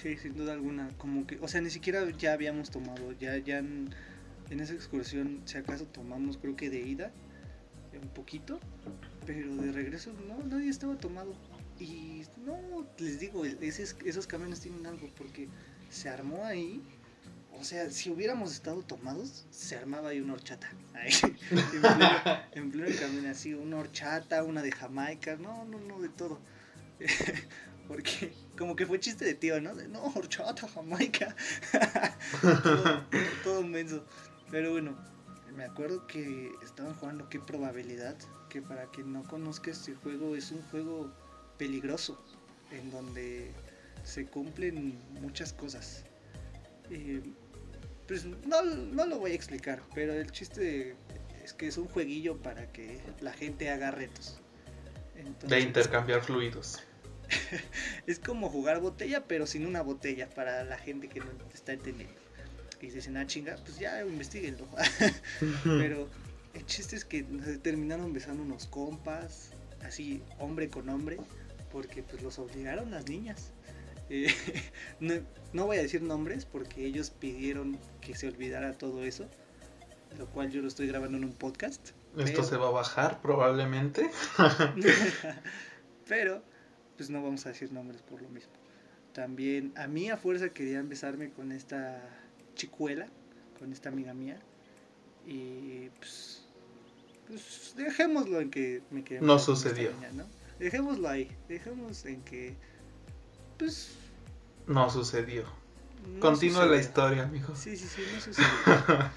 Sí, 0.00 0.16
sin 0.16 0.34
duda 0.36 0.52
alguna. 0.52 0.88
Como 0.98 1.26
que, 1.26 1.38
o 1.40 1.48
sea, 1.48 1.60
ni 1.60 1.70
siquiera 1.70 2.08
ya 2.10 2.32
habíamos 2.32 2.70
tomado. 2.70 3.12
Ya, 3.12 3.36
ya 3.38 3.58
en, 3.58 3.90
esa 4.50 4.74
excursión, 4.74 5.42
si 5.44 5.56
acaso 5.58 5.86
tomamos, 5.86 6.36
creo 6.38 6.56
que 6.56 6.70
de 6.70 6.80
ida, 6.80 7.10
un 8.00 8.08
poquito. 8.08 8.58
Pero 9.26 9.54
de 9.56 9.72
regreso, 9.72 10.12
no, 10.26 10.42
nadie 10.44 10.68
estaba 10.68 10.96
tomado. 10.96 11.34
Y 11.78 12.22
no, 12.44 12.86
les 12.98 13.20
digo, 13.20 13.44
ese- 13.44 13.96
esos 14.04 14.26
camiones 14.26 14.60
tienen 14.60 14.86
algo 14.86 15.08
porque 15.16 15.48
se 15.90 16.08
armó 16.08 16.44
ahí. 16.44 16.82
O 17.58 17.64
sea, 17.64 17.90
si 17.90 18.10
hubiéramos 18.10 18.52
estado 18.52 18.82
tomados, 18.82 19.46
se 19.50 19.76
armaba 19.76 20.08
ahí 20.10 20.20
una 20.20 20.32
horchata. 20.34 20.68
Ahí, 20.94 21.12
en, 21.50 21.80
pleno, 21.80 22.08
en 22.52 22.70
pleno 22.70 22.96
camino, 23.00 23.28
así, 23.30 23.54
una 23.54 23.78
horchata, 23.78 24.42
una 24.44 24.62
de 24.62 24.72
Jamaica, 24.72 25.36
no, 25.36 25.64
no, 25.64 25.78
no, 25.80 26.00
de 26.00 26.08
todo. 26.08 26.38
Porque 27.88 28.32
como 28.56 28.76
que 28.76 28.86
fue 28.86 29.00
chiste 29.00 29.24
de 29.24 29.34
tío, 29.34 29.60
¿no? 29.60 29.74
De, 29.74 29.88
no, 29.88 30.02
horchata, 30.14 30.68
Jamaica. 30.68 31.34
todo, 32.62 33.04
todo 33.44 33.62
menso. 33.62 34.04
Pero 34.50 34.72
bueno, 34.72 34.96
me 35.56 35.64
acuerdo 35.64 36.06
que 36.06 36.52
estaban 36.62 36.94
jugando 36.94 37.28
qué 37.28 37.38
probabilidad, 37.40 38.16
que 38.48 38.62
para 38.62 38.86
quien 38.86 39.12
no 39.12 39.22
conozca 39.24 39.70
este 39.70 39.94
juego 39.94 40.36
es 40.36 40.50
un 40.50 40.62
juego 40.70 41.12
peligroso, 41.58 42.22
en 42.70 42.90
donde 42.90 43.50
se 44.04 44.26
cumplen 44.26 44.98
muchas 45.20 45.52
cosas. 45.52 46.04
Eh, 46.90 47.22
pues 48.06 48.24
no, 48.24 48.62
no 48.62 49.06
lo 49.06 49.18
voy 49.18 49.32
a 49.32 49.34
explicar, 49.34 49.82
pero 49.94 50.12
el 50.12 50.30
chiste 50.30 50.96
es 51.44 51.52
que 51.52 51.68
es 51.68 51.76
un 51.76 51.88
jueguillo 51.88 52.36
para 52.38 52.70
que 52.72 53.00
la 53.20 53.32
gente 53.32 53.70
haga 53.70 53.90
retos. 53.90 54.38
De 55.46 55.60
intercambiar 55.60 56.22
fluidos. 56.22 56.82
es 58.06 58.18
como 58.18 58.48
jugar 58.48 58.80
botella, 58.80 59.24
pero 59.26 59.46
sin 59.46 59.66
una 59.66 59.82
botella 59.82 60.28
para 60.30 60.64
la 60.64 60.78
gente 60.78 61.08
que 61.08 61.20
no 61.20 61.26
está 61.52 61.72
entendiendo. 61.72 62.14
Y 62.80 62.88
dicen, 62.90 63.16
ah, 63.16 63.26
chinga, 63.26 63.56
pues 63.64 63.78
ya 63.78 64.04
investiguenlo. 64.04 64.66
pero 65.64 66.08
el 66.54 66.66
chiste 66.66 66.96
es 66.96 67.04
que 67.04 67.22
terminaron 67.62 68.12
besando 68.12 68.42
unos 68.42 68.66
compas, 68.66 69.52
así, 69.84 70.22
hombre 70.38 70.68
con 70.68 70.88
hombre, 70.88 71.18
porque 71.70 72.02
pues 72.02 72.22
los 72.22 72.38
obligaron 72.38 72.90
las 72.90 73.08
niñas. 73.08 73.52
Eh, 74.10 74.34
no, 75.00 75.14
no 75.52 75.66
voy 75.66 75.78
a 75.78 75.82
decir 75.82 76.02
nombres 76.02 76.44
porque 76.44 76.84
ellos 76.84 77.10
pidieron 77.10 77.78
que 78.00 78.16
se 78.16 78.26
olvidara 78.26 78.72
todo 78.72 79.04
eso, 79.04 79.28
lo 80.18 80.26
cual 80.26 80.50
yo 80.50 80.60
lo 80.60 80.68
estoy 80.68 80.88
grabando 80.88 81.18
en 81.18 81.24
un 81.24 81.32
podcast. 81.32 81.90
Esto 82.16 82.24
Pero- 82.24 82.44
se 82.44 82.56
va 82.56 82.68
a 82.68 82.72
bajar 82.72 83.22
probablemente. 83.22 84.10
Pero, 86.08 86.42
pues 86.96 87.10
no 87.10 87.22
vamos 87.22 87.46
a 87.46 87.50
decir 87.50 87.72
nombres 87.72 88.02
por 88.02 88.22
lo 88.22 88.28
mismo. 88.28 88.52
También 89.12 89.72
a 89.76 89.86
mí 89.86 90.10
a 90.10 90.16
fuerza 90.16 90.50
querían 90.50 90.88
besarme 90.88 91.30
con 91.30 91.52
esta 91.52 92.02
chicuela, 92.54 93.06
con 93.58 93.72
esta 93.72 93.90
amiga 93.90 94.14
mía. 94.14 94.40
Y 95.26 95.88
pues, 95.98 96.44
pues 97.26 97.74
dejémoslo 97.76 98.40
en 98.40 98.50
que 98.50 98.82
me 98.90 99.04
quedé 99.04 99.20
No 99.20 99.38
sucedió. 99.38 99.92
niña, 99.92 100.10
¿no? 100.12 100.24
Dejémoslo 100.58 101.08
ahí, 101.08 101.30
dejemos 101.48 102.04
en 102.06 102.22
que, 102.22 102.54
pues... 103.58 103.94
No 104.66 104.88
sucedió. 104.90 105.44
no 106.06 106.20
Continúa 106.20 106.66
la 106.66 106.78
historia, 106.78 107.24
amigo. 107.24 107.54
Sí, 107.54 107.76
sí, 107.76 107.86
sí, 107.86 108.02
no 108.14 108.20
sucedió. 108.20 109.10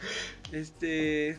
este. 0.52 1.38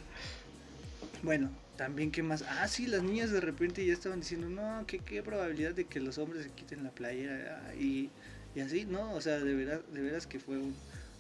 Bueno, 1.22 1.51
también, 1.77 2.11
¿qué 2.11 2.22
más? 2.22 2.43
Ah, 2.43 2.66
sí, 2.68 2.87
las 2.87 3.03
niñas 3.03 3.31
de 3.31 3.41
repente 3.41 3.85
ya 3.85 3.93
estaban 3.93 4.20
diciendo, 4.20 4.49
no, 4.49 4.85
que 4.87 4.99
qué 4.99 5.22
probabilidad 5.22 5.72
de 5.74 5.85
que 5.85 6.01
los 6.01 6.18
hombres 6.18 6.45
se 6.45 6.51
quiten 6.51 6.83
la 6.85 6.91
playera. 6.91 7.62
ah, 7.68 7.74
Y, 7.74 8.11
y 8.55 8.61
así, 8.61 8.85
¿no? 8.87 9.12
O 9.14 9.20
sea, 9.20 9.39
de 9.39 9.55
veras, 9.55 9.81
de 9.93 10.01
veras 10.01 10.27
que 10.27 10.39
fue 10.41 10.59
un, 10.59 10.74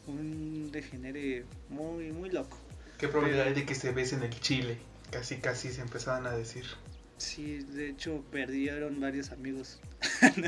un 0.06 0.70
degenere 0.72 1.44
muy, 1.68 2.12
muy 2.12 2.30
loco. 2.30 2.58
¿Qué 2.98 3.08
probabilidad 3.08 3.46
hay 3.48 3.54
de 3.54 3.66
que 3.66 3.74
se 3.74 3.92
besen 3.92 4.22
el 4.22 4.38
chile? 4.40 4.78
Casi, 5.10 5.36
casi 5.36 5.70
se 5.72 5.82
empezaban 5.82 6.26
a 6.26 6.32
decir. 6.32 6.64
Sí, 7.18 7.58
de 7.60 7.88
hecho, 7.90 8.22
perdieron 8.30 9.00
varios 9.00 9.30
amigos. 9.30 9.78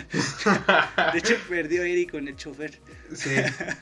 De 1.12 1.18
hecho, 1.18 1.34
perdió 1.48 1.82
Eric 1.82 2.10
con 2.10 2.28
el 2.28 2.36
chofer. 2.36 2.78
Sí, 3.14 3.30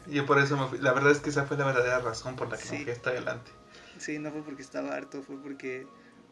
yo 0.09 0.25
por 0.27 0.39
eso 0.39 0.57
me 0.57 0.69
fui. 0.69 0.79
La 0.79 0.93
verdad 0.93 1.11
es 1.13 1.19
que 1.19 1.31
esa 1.31 1.45
fue 1.47 1.57
la 1.57 1.65
verdadera 1.67 1.99
razón 2.01 2.37
por 2.37 2.49
la 2.51 2.57
que 2.57 2.65
Sí. 2.65 2.73
me 2.79 2.83
fui 2.85 2.93
hasta 2.93 3.11
adelante. 3.11 3.51
Sí, 3.99 4.19
no 4.19 4.31
fue 4.31 4.43
porque 4.43 4.63
estaba 4.63 4.95
harto, 4.95 5.23
fue 5.23 5.41
porque 5.43 5.87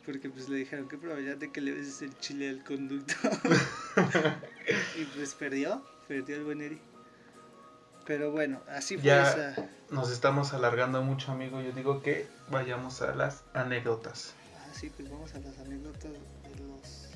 porque 0.04 0.28
pues 0.30 0.48
le 0.48 0.56
dijeron 0.56 0.88
qué 0.88 0.98
probabilidad 0.98 1.36
de 1.36 1.50
que 1.50 1.60
le 1.60 1.72
beses 1.72 2.02
el 2.02 2.18
chile 2.18 2.48
al 2.50 2.64
conductor. 2.64 3.30
y 4.98 5.04
pues 5.16 5.34
perdió, 5.34 5.82
perdió 6.06 6.36
el 6.36 6.44
buen 6.44 6.60
Eri. 6.60 6.80
Pero 8.06 8.30
bueno, 8.32 8.60
así 8.68 8.96
fue 8.96 9.04
Ya. 9.06 9.30
esa. 9.30 9.68
Nos 9.90 10.10
estamos 10.10 10.52
alargando 10.52 11.02
mucho, 11.02 11.32
amigo. 11.32 11.60
Yo 11.62 11.72
digo 11.72 12.02
que 12.02 12.26
vayamos 12.50 13.00
a 13.00 13.14
las 13.14 13.44
anécdotas. 13.54 14.34
Ah, 14.58 14.68
sí, 14.74 14.90
pues 14.94 15.10
vamos 15.10 15.34
a 15.34 15.38
las 15.38 15.58
anécdotas 15.58 16.12
de 16.12 16.64
los 16.64 17.10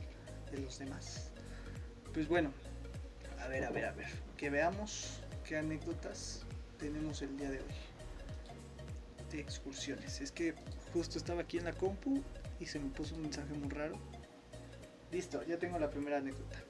de 0.51 0.59
los 0.59 0.79
demás. 0.79 1.31
Pues 2.15 2.27
bueno, 2.27 2.53
a 3.41 3.49
ver, 3.49 3.65
a 3.65 3.71
ver, 3.71 3.85
a 3.85 3.93
ver, 3.93 4.09
que 4.39 4.49
veamos 4.49 5.21
qué 5.47 5.59
anécdotas 5.59 6.43
tenemos 6.79 7.21
el 7.21 7.37
día 7.37 7.51
de 7.51 7.59
hoy. 7.59 7.75
De 9.31 9.41
excursiones. 9.41 10.23
Es 10.23 10.33
que 10.33 10.55
justo 10.95 11.19
estaba 11.19 11.43
aquí 11.43 11.59
en 11.59 11.65
la 11.65 11.75
compu 11.75 12.23
y 12.61 12.67
se 12.67 12.79
me 12.79 12.91
puso 12.91 13.15
un 13.15 13.23
mensaje 13.23 13.55
muy 13.55 13.71
raro. 13.71 13.99
Listo, 15.11 15.43
ya 15.47 15.59
tengo 15.59 15.79
la 15.79 15.89
primera 15.91 16.19
anécdota. 16.19 16.63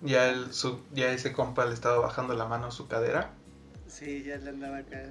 Ya, 0.00 0.30
el, 0.30 0.54
su, 0.54 0.80
ya 0.94 1.10
ese 1.12 1.32
compa 1.34 1.66
le 1.66 1.74
estaba 1.74 1.98
bajando 1.98 2.32
la 2.34 2.46
mano 2.46 2.68
a 2.68 2.70
su 2.70 2.88
cadera. 2.88 3.32
sí, 3.86 4.22
ya 4.22 4.38
le 4.38 4.48
andaba 4.50 4.78
acá. 4.78 5.02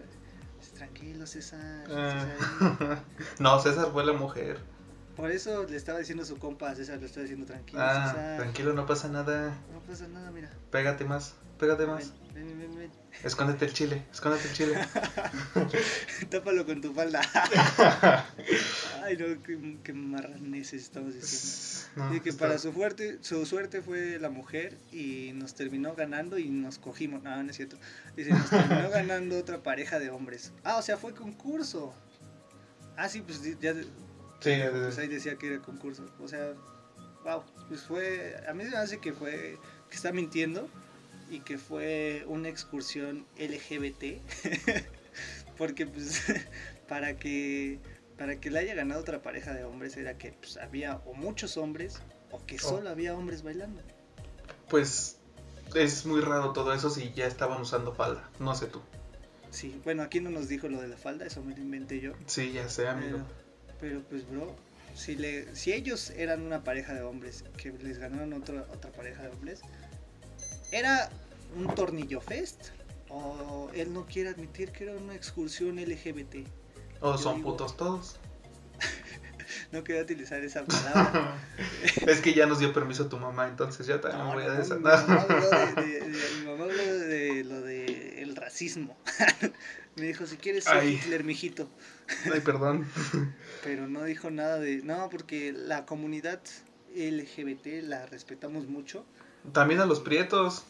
Dice, 0.60 0.72
Tranquilo, 0.74 1.26
César. 1.26 1.86
Ah. 1.90 2.26
César". 2.60 3.04
no, 3.40 3.60
César 3.60 3.92
fue 3.92 4.06
la 4.06 4.14
mujer. 4.14 4.60
Por 5.18 5.32
eso 5.32 5.66
le 5.66 5.76
estaba 5.76 5.98
diciendo 6.00 6.24
a 6.24 6.26
su 6.28 6.38
compa, 6.38 6.74
César, 6.76 7.00
le 7.00 7.08
estaba 7.08 7.24
diciendo 7.24 7.46
tranquilo, 7.48 7.82
Ah, 7.82 8.12
César. 8.14 8.38
tranquilo, 8.38 8.74
no 8.74 8.86
pasa 8.86 9.10
nada. 9.10 9.50
No 9.74 9.80
pasa 9.82 10.08
nada, 10.08 10.30
mira. 10.32 10.50
Pégate 10.72 11.04
más, 11.06 11.34
pégate 11.60 11.86
más. 11.88 12.14
Ven, 12.36 12.46
ven, 12.48 12.60
ven, 12.60 12.78
ven. 12.78 12.92
Escóndete 13.24 13.66
el 13.66 13.74
chile, 13.74 14.06
escóndete 14.12 14.48
el 14.48 14.54
chile. 14.54 14.76
Tápalo 16.30 16.66
con 16.68 16.82
tu 16.82 16.94
falda. 16.94 17.20
Ay, 19.04 19.18
no, 19.18 19.42
qué, 19.42 19.78
qué 19.84 19.94
marraneses 19.94 20.84
estamos 20.84 21.16
diciendo. 21.16 21.88
No, 21.96 22.16
Y 22.16 22.20
que 22.20 22.30
está- 22.30 22.46
para 22.46 22.60
su 22.60 22.72
suerte, 22.72 23.18
su 23.22 23.44
suerte 23.48 23.82
fue 23.82 24.20
la 24.20 24.30
mujer 24.30 24.78
y 24.92 25.32
nos 25.34 25.56
terminó 25.56 25.96
ganando 25.96 26.38
y 26.38 26.48
nos 26.50 26.78
cogimos. 26.78 27.24
No, 27.24 27.42
no 27.42 27.50
es 27.50 27.56
cierto. 27.56 27.78
Dice, 28.16 28.30
nos 28.32 28.50
terminó 28.52 28.90
ganando 28.92 29.38
otra 29.40 29.64
pareja 29.64 29.98
de 29.98 30.12
hombres. 30.12 30.54
Ah, 30.64 30.78
o 30.78 30.84
sea, 30.84 30.96
fue 30.98 31.16
concurso. 31.16 31.92
Ah, 32.96 33.10
sí, 33.10 33.22
pues 33.22 33.42
ya 33.60 33.74
Sí, 34.40 34.52
pues 34.72 34.98
ahí 34.98 35.08
decía 35.08 35.36
que 35.38 35.48
era 35.54 35.62
concurso. 35.62 36.06
O 36.20 36.28
sea, 36.28 36.54
wow, 37.24 37.44
pues 37.68 37.82
fue, 37.84 38.36
a 38.48 38.54
mí 38.54 38.64
me 38.64 38.78
hace 38.78 39.00
que 39.00 39.14
fue, 39.14 39.58
que 39.90 39.96
está 39.96 40.12
mintiendo 40.12 40.68
y 41.30 41.40
que 41.40 41.58
fue 41.58 42.24
una 42.28 42.50
excursión 42.50 43.26
LGBT. 43.38 44.22
Porque 45.58 45.88
pues 45.88 46.22
para 46.88 47.18
que 47.18 47.80
para 48.18 48.40
que 48.40 48.50
le 48.50 48.60
haya 48.60 48.74
ganado 48.76 49.02
otra 49.02 49.22
pareja 49.22 49.54
de 49.54 49.64
hombres 49.64 49.96
era 49.98 50.18
que 50.18 50.32
pues, 50.32 50.58
había 50.58 50.96
o 51.06 51.14
muchos 51.14 51.56
hombres 51.58 52.00
o 52.32 52.44
que 52.46 52.56
Oh. 52.56 52.60
solo 52.70 52.90
había 52.90 53.16
hombres 53.16 53.44
bailando. 53.44 53.82
pues 54.70 55.18
es 55.76 56.06
muy 56.06 56.22
raro 56.22 56.54
todo 56.54 56.74
eso 56.74 56.90
si 56.90 57.12
ya 57.14 57.28
estaban 57.28 57.62
usando 57.62 57.94
falda. 57.94 58.30
No 58.40 58.56
sé 58.56 58.68
tú. 58.68 58.82
Sí, 59.52 59.80
bueno, 59.84 60.02
aquí 60.04 60.20
no 60.20 60.30
nos 60.30 60.48
dijo 60.48 60.68
lo 60.68 60.82
de 60.82 60.88
la 60.88 60.98
falda, 60.98 61.26
eso 61.26 61.44
me 61.44 61.56
lo 61.56 61.62
inventé 61.62 62.00
yo. 62.02 62.14
Sí, 62.26 62.52
ya 62.54 62.68
sé, 62.70 62.88
amigo. 62.88 63.18
Pero, 63.18 63.26
pero 63.80 64.02
pues, 64.04 64.30
bro, 64.30 64.56
si, 64.96 65.16
le, 65.16 65.56
si 65.56 65.74
ellos 65.74 66.10
eran 66.12 66.42
una 66.42 66.64
pareja 66.64 66.94
de 66.94 67.02
hombres 67.02 67.44
que 67.58 67.72
les 67.72 68.00
ganaron 68.00 68.34
otra 68.34 68.66
otra 68.74 68.92
pareja 68.92 69.24
de 69.24 69.30
hombres, 69.30 69.62
¿era 70.72 71.10
un 71.56 71.74
tornillo 71.76 72.22
fest? 72.22 72.70
¿O 73.10 73.70
él 73.74 73.94
no 73.94 74.06
quiere 74.06 74.30
admitir 74.30 74.72
que 74.72 74.86
era 74.86 74.94
una 74.94 75.16
excursión 75.16 75.78
LGBT? 75.78 76.48
O 77.00 77.18
son 77.18 77.42
putos 77.42 77.78
todos. 77.78 78.18
no 79.72 79.84
quería 79.84 80.02
utilizar 80.02 80.44
esa 80.44 80.66
palabra. 80.66 81.38
es 82.08 82.20
que 82.20 82.34
ya 82.34 82.46
nos 82.46 82.60
dio 82.60 82.74
permiso 82.74 83.08
tu 83.08 83.18
mamá, 83.18 83.48
entonces 83.48 83.86
ya 83.88 84.02
también 84.02 84.26
no, 84.26 84.34
voy 84.34 84.44
a 84.44 84.52
desatar. 84.52 85.08
Mi 85.08 85.16
mamá 85.16 85.24
habló 85.24 85.50
de, 85.82 86.24
mi 86.40 86.46
mamá 86.46 86.64
habló 86.66 86.98
de 87.00 87.44
lo 87.44 87.62
de 87.62 88.22
el 88.22 88.36
racismo. 88.36 88.98
Me 89.96 90.08
dijo, 90.08 90.26
si 90.26 90.38
quieres 90.38 90.66
ser 90.66 90.84
Hitler, 90.84 91.24
mijito. 91.24 91.70
Ay, 92.32 92.42
perdón. 92.42 92.88
Pero 93.68 93.88
no 93.88 94.04
dijo 94.04 94.32
nada 94.32 94.60
de... 94.60 94.82
No, 94.84 95.10
porque 95.10 95.52
la 95.52 95.86
comunidad 95.86 96.40
LGBT 96.96 97.84
la 97.84 98.06
respetamos 98.06 98.68
mucho. 98.68 99.06
También 99.52 99.82
a 99.82 99.86
los 99.86 100.00
prietos. 100.00 100.64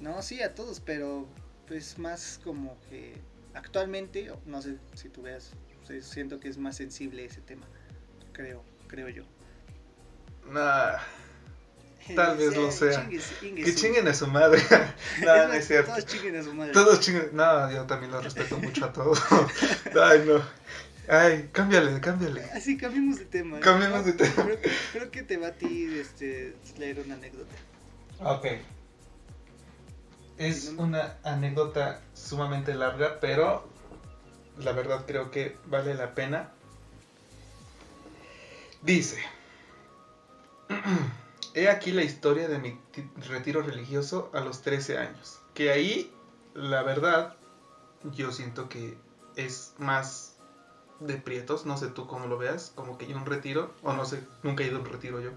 No, 0.00 0.20
sí, 0.22 0.42
a 0.42 0.54
todos, 0.54 0.80
pero 0.80 1.26
pues 1.66 1.98
más 1.98 2.40
como 2.44 2.78
que 2.90 3.14
actualmente, 3.54 4.30
no 4.46 4.60
sé 4.60 4.76
si 4.94 5.08
tú 5.08 5.22
veas, 5.22 5.52
siento 6.00 6.38
que 6.40 6.48
es 6.48 6.58
más 6.58 6.76
sensible 6.76 7.24
ese 7.24 7.40
tema 7.40 7.66
creo, 8.34 8.62
creo 8.88 9.08
yo. 9.08 9.22
Nah, 10.50 10.98
tal 12.14 12.36
vez 12.38 12.54
lo 12.54 12.70
sea. 12.70 13.08
que 13.08 13.74
chinguen 13.74 14.06
a 14.08 14.12
su 14.12 14.26
madre. 14.26 14.62
no, 15.24 15.48
no 15.48 15.54
es 15.54 15.66
cierto. 15.66 15.92
Todos 15.92 16.04
chinguen 16.06 16.36
a 16.36 16.42
su 16.42 16.52
madre. 16.52 16.72
Todos 16.72 17.00
chinguen. 17.00 17.30
No, 17.32 17.72
yo 17.72 17.86
también 17.86 18.12
lo 18.12 18.20
respeto 18.20 18.58
mucho 18.58 18.84
a 18.84 18.92
todos. 18.92 19.22
Ay, 20.02 20.24
no. 20.26 20.42
Ay, 21.08 21.50
cámbiale, 21.52 22.00
cámbiale. 22.00 22.44
Así, 22.52 22.76
cambiemos 22.76 23.18
de 23.18 23.26
tema. 23.26 23.60
Cambiemos 23.60 24.04
de 24.04 24.14
tema. 24.14 24.44
Creo, 24.44 24.58
creo, 24.92 25.10
que 25.10 25.22
te 25.22 25.36
va 25.36 25.48
a 25.48 25.52
ti 25.52 25.88
este, 25.98 26.56
leer 26.78 27.00
una 27.00 27.14
anécdota. 27.14 27.54
Ok. 28.20 28.46
Es 30.38 30.72
una 30.76 31.18
anécdota 31.22 32.00
sumamente 32.14 32.74
larga, 32.74 33.20
pero 33.20 33.68
la 34.58 34.72
verdad 34.72 35.04
creo 35.06 35.30
que 35.30 35.56
vale 35.66 35.94
la 35.94 36.14
pena 36.14 36.52
Dice, 38.84 39.18
he 41.54 41.70
aquí 41.70 41.90
la 41.90 42.02
historia 42.02 42.48
de 42.48 42.58
mi 42.58 42.78
retiro 43.26 43.62
religioso 43.62 44.30
a 44.34 44.40
los 44.40 44.60
13 44.60 44.98
años, 44.98 45.40
que 45.54 45.70
ahí, 45.70 46.12
la 46.52 46.82
verdad, 46.82 47.34
yo 48.12 48.30
siento 48.30 48.68
que 48.68 48.98
es 49.36 49.72
más 49.78 50.33
de 51.06 51.16
prietos, 51.16 51.66
no 51.66 51.76
sé 51.76 51.88
tú 51.88 52.06
cómo 52.06 52.26
lo 52.26 52.38
veas, 52.38 52.72
como 52.74 52.98
que 52.98 53.06
un 53.14 53.26
retiro, 53.26 53.74
o 53.82 53.92
no 53.92 54.04
sé, 54.04 54.20
nunca 54.42 54.64
he 54.64 54.68
ido 54.68 54.78
a 54.78 54.80
un 54.80 54.86
retiro 54.86 55.20
yo. 55.20 55.30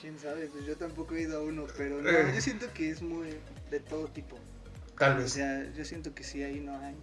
Quién 0.00 0.18
sabe, 0.18 0.46
pues 0.46 0.66
yo 0.66 0.76
tampoco 0.76 1.14
he 1.14 1.22
ido 1.22 1.38
a 1.38 1.42
uno, 1.42 1.66
pero 1.76 2.00
no, 2.00 2.08
eh. 2.08 2.32
yo 2.34 2.40
siento 2.40 2.66
que 2.72 2.90
es 2.90 3.02
muy 3.02 3.28
de 3.70 3.80
todo 3.80 4.08
tipo. 4.08 4.38
Tal 4.98 5.16
vez. 5.16 5.26
O 5.26 5.34
sea, 5.34 5.72
yo 5.72 5.84
siento 5.84 6.14
que 6.14 6.24
sí 6.24 6.42
ahí 6.42 6.60
no 6.60 6.76
hay, 6.78 6.96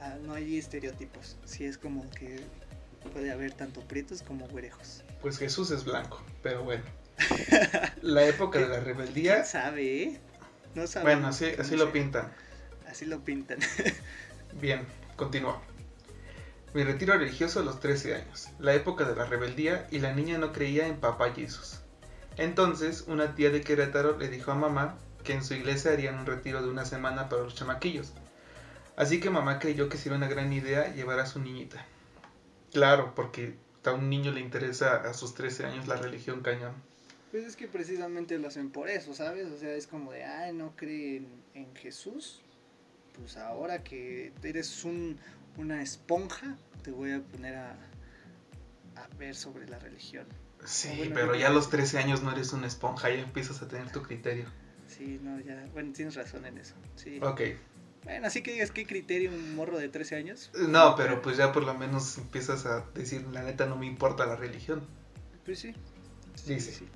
ah, 0.00 0.16
no 0.22 0.34
hay 0.34 0.58
estereotipos, 0.58 1.36
sí 1.44 1.64
es 1.64 1.78
como 1.78 2.08
que 2.10 2.40
puede 3.12 3.30
haber 3.30 3.52
tanto 3.52 3.80
prietos 3.82 4.22
como 4.22 4.46
güerejos. 4.48 5.04
Pues 5.20 5.38
Jesús 5.38 5.70
es 5.70 5.84
blanco, 5.84 6.22
pero 6.42 6.64
bueno. 6.64 6.84
la 8.02 8.26
época 8.26 8.58
de 8.58 8.68
la 8.68 8.80
rebeldía. 8.80 9.34
¿Quién 9.34 9.46
sabe? 9.46 10.02
Eh? 10.02 10.20
No 10.74 10.84
Bueno, 11.02 11.28
así, 11.28 11.46
así 11.58 11.76
lo 11.76 11.92
pintan. 11.92 12.32
Así 12.88 13.06
lo 13.06 13.20
pintan. 13.20 13.58
Bien, 14.60 14.86
continúa. 15.16 15.60
Mi 16.74 16.82
retiro 16.82 17.16
religioso 17.16 17.60
a 17.60 17.62
los 17.62 17.78
13 17.78 18.16
años, 18.16 18.48
la 18.58 18.74
época 18.74 19.04
de 19.04 19.14
la 19.14 19.26
rebeldía 19.26 19.86
y 19.92 20.00
la 20.00 20.12
niña 20.12 20.38
no 20.38 20.52
creía 20.52 20.88
en 20.88 20.98
Papá 20.98 21.32
Jesús. 21.32 21.78
Entonces, 22.36 23.04
una 23.06 23.36
tía 23.36 23.50
de 23.50 23.60
Querétaro 23.60 24.18
le 24.18 24.26
dijo 24.26 24.50
a 24.50 24.56
mamá 24.56 24.98
que 25.22 25.34
en 25.34 25.44
su 25.44 25.54
iglesia 25.54 25.92
harían 25.92 26.18
un 26.18 26.26
retiro 26.26 26.60
de 26.62 26.68
una 26.68 26.84
semana 26.84 27.28
para 27.28 27.42
los 27.44 27.54
chamaquillos. 27.54 28.12
Así 28.96 29.20
que 29.20 29.30
mamá 29.30 29.60
creyó 29.60 29.88
que 29.88 29.98
sería 29.98 30.18
una 30.18 30.26
gran 30.26 30.52
idea 30.52 30.92
llevar 30.92 31.20
a 31.20 31.26
su 31.26 31.38
niñita. 31.38 31.86
Claro, 32.72 33.14
porque 33.14 33.54
a 33.84 33.92
un 33.92 34.10
niño 34.10 34.32
le 34.32 34.40
interesa 34.40 34.96
a 34.96 35.14
sus 35.14 35.34
13 35.34 35.66
años 35.66 35.86
la 35.86 35.94
religión 35.94 36.42
cañón. 36.42 36.74
Pues 37.30 37.44
es 37.44 37.54
que 37.54 37.68
precisamente 37.68 38.36
lo 38.36 38.48
hacen 38.48 38.70
por 38.70 38.90
eso, 38.90 39.14
¿sabes? 39.14 39.46
O 39.46 39.58
sea, 39.58 39.72
es 39.76 39.86
como 39.86 40.10
de, 40.10 40.24
ay, 40.24 40.52
no 40.52 40.74
creen 40.74 41.28
en 41.54 41.72
Jesús. 41.76 42.40
Pues 43.16 43.36
ahora 43.36 43.84
que 43.84 44.32
eres 44.42 44.84
un, 44.84 45.20
una 45.56 45.82
esponja, 45.82 46.56
te 46.82 46.90
voy 46.90 47.12
a 47.12 47.20
poner 47.20 47.56
a, 47.56 47.72
a 48.96 49.08
ver 49.18 49.34
sobre 49.34 49.68
la 49.68 49.78
religión. 49.78 50.26
Sí, 50.64 51.10
pero 51.12 51.34
ya 51.34 51.48
a 51.48 51.50
los 51.50 51.68
13 51.68 51.98
años 51.98 52.22
no 52.22 52.32
eres 52.32 52.52
una 52.52 52.66
esponja, 52.66 53.10
ya 53.10 53.20
empiezas 53.20 53.60
a 53.62 53.68
tener 53.68 53.90
tu 53.92 54.02
criterio. 54.02 54.46
Sí, 54.86 55.20
no, 55.22 55.40
ya, 55.40 55.66
bueno, 55.72 55.92
tienes 55.92 56.14
razón 56.14 56.46
en 56.46 56.58
eso. 56.58 56.74
Sí. 56.96 57.18
Ok. 57.22 57.40
Bueno, 58.04 58.26
así 58.26 58.42
que 58.42 58.52
digas 58.52 58.70
qué 58.70 58.86
criterio 58.86 59.30
un 59.30 59.56
morro 59.56 59.78
de 59.78 59.88
13 59.88 60.16
años. 60.16 60.50
No, 60.68 60.94
pero 60.94 61.22
pues 61.22 61.36
ya 61.36 61.52
por 61.52 61.64
lo 61.64 61.74
menos 61.74 62.18
empiezas 62.18 62.66
a 62.66 62.84
decir, 62.94 63.26
la 63.32 63.42
neta 63.42 63.66
no 63.66 63.76
me 63.76 63.86
importa 63.86 64.26
la 64.26 64.36
religión. 64.36 64.86
Pues 65.44 65.60
sí. 65.60 65.74
Dice. 66.46 66.72
Sí, 66.72 66.88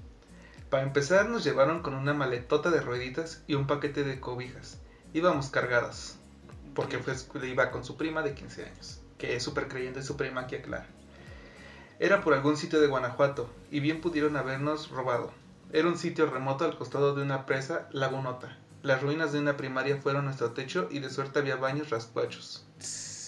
Para 0.69 0.83
empezar 0.83 1.29
nos 1.31 1.45
llevaron 1.45 1.83
con 1.83 1.95
una 1.95 2.13
maletota 2.13 2.71
de 2.71 2.81
rueditas 2.81 3.43
y 3.47 3.55
un 3.55 3.67
paquete 3.67 4.05
de 4.05 4.21
cobijas. 4.21 4.79
Íbamos 5.15 5.49
cargadas. 5.49 6.18
Porque 6.75 6.99
pues, 6.99 7.29
iba 7.43 7.71
con 7.71 7.85
su 7.85 7.97
prima 7.97 8.23
de 8.23 8.35
15 8.35 8.65
años. 8.65 9.01
Que 9.19 9.37
es 9.37 9.43
súper 9.43 9.69
creyente 9.69 10.03
su 10.03 10.17
prima, 10.17 10.43
aquí 10.43 10.57
aclara. 10.57 10.87
Era 11.99 12.23
por 12.23 12.35
algún 12.35 12.57
sitio 12.57 12.81
de 12.81 12.87
Guanajuato 12.87 13.51
y 13.71 13.81
bien 13.81 14.01
pudieron 14.01 14.37
habernos 14.37 14.91
robado. 14.91 15.33
Era 15.73 15.89
un 15.89 15.99
sitio 15.99 16.27
remoto 16.27 16.65
al 16.65 16.77
costado 16.77 17.15
de 17.15 17.23
una 17.23 17.45
presa 17.45 17.89
lagunota 17.93 18.57
las 18.83 19.03
ruinas 19.03 19.33
de 19.33 19.41
una 19.41 19.57
primaria 19.57 19.97
fueron 19.97 20.27
nuestro 20.27 20.53
techo 20.53 20.89
y 20.91 21.01
de 21.01 21.11
suerte 21.11 21.41
había 21.41 21.57
baños 21.57 21.91
rascuachos. 21.91 22.65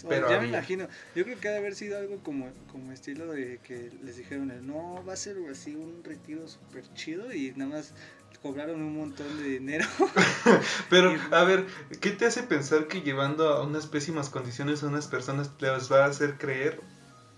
Pero 0.09 0.29
ya 0.29 0.41
me 0.41 0.49
imagino. 0.49 0.89
Yo 1.15 1.25
creo 1.25 1.39
que 1.39 1.49
ha 1.49 1.53
de 1.53 1.59
haber 1.59 1.75
sido 1.75 1.99
algo 1.99 2.23
como, 2.23 2.49
como 2.71 2.93
estilo 2.93 3.27
de 3.27 3.59
que 3.63 3.91
les 4.03 4.17
dijeron, 4.17 4.53
no, 4.67 5.05
va 5.07 5.13
a 5.13 5.17
ser 5.17 5.37
así 5.51 5.75
un 5.75 6.03
retiro 6.05 6.47
súper 6.49 6.85
chido 6.95 7.33
y 7.33 7.53
nada 7.57 7.77
más 7.77 7.95
cobraron 8.43 8.83
un 8.83 8.97
montón 8.97 9.37
de 9.39 9.45
dinero. 9.45 9.87
Pero, 10.91 11.15
a 11.31 11.45
ver, 11.45 11.67
¿qué 12.01 12.11
te 12.11 12.27
hace 12.27 12.43
pensar 12.43 12.87
que 12.87 13.03
llevando 13.03 13.49
a 13.49 13.63
unas 13.63 13.87
pésimas 13.87 14.31
condiciones 14.31 14.83
a 14.83 14.87
unas 14.87 15.09
personas 15.09 15.51
les 15.61 15.93
va 15.93 16.05
a 16.05 16.09
hacer 16.09 16.39
creer 16.39 16.81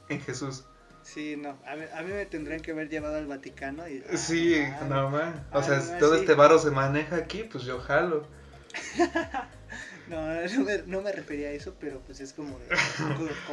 en 0.09 0.21
Jesús? 0.21 0.65
Sí, 1.03 1.37
no, 1.37 1.59
a 1.67 1.75
mí, 1.75 1.85
a 1.93 2.03
mí, 2.03 2.13
me 2.13 2.27
tendrían 2.27 2.61
que 2.61 2.71
haber 2.71 2.89
llevado 2.89 3.17
al 3.17 3.27
Vaticano 3.27 3.89
y... 3.89 4.05
sí, 4.17 4.55
ah, 4.57 4.87
no, 4.89 5.11
más. 5.11 5.35
O 5.53 5.61
sea, 5.61 5.99
todo 5.99 6.15
este 6.15 6.35
varo 6.35 6.61
se 6.61 6.71
maneja 6.71 7.17
aquí, 7.17 7.43
pues 7.43 7.65
yo 7.65 7.81
jalo. 7.81 8.27
no, 10.09 10.43
no 10.43 10.65
me, 10.65 10.79
no 10.87 11.03
me, 11.03 11.13
refería 11.13 11.49
a 11.49 11.53
eso, 11.53 11.75
pero 11.81 12.01
pues 12.01 12.21
es 12.21 12.33
como, 12.33 12.59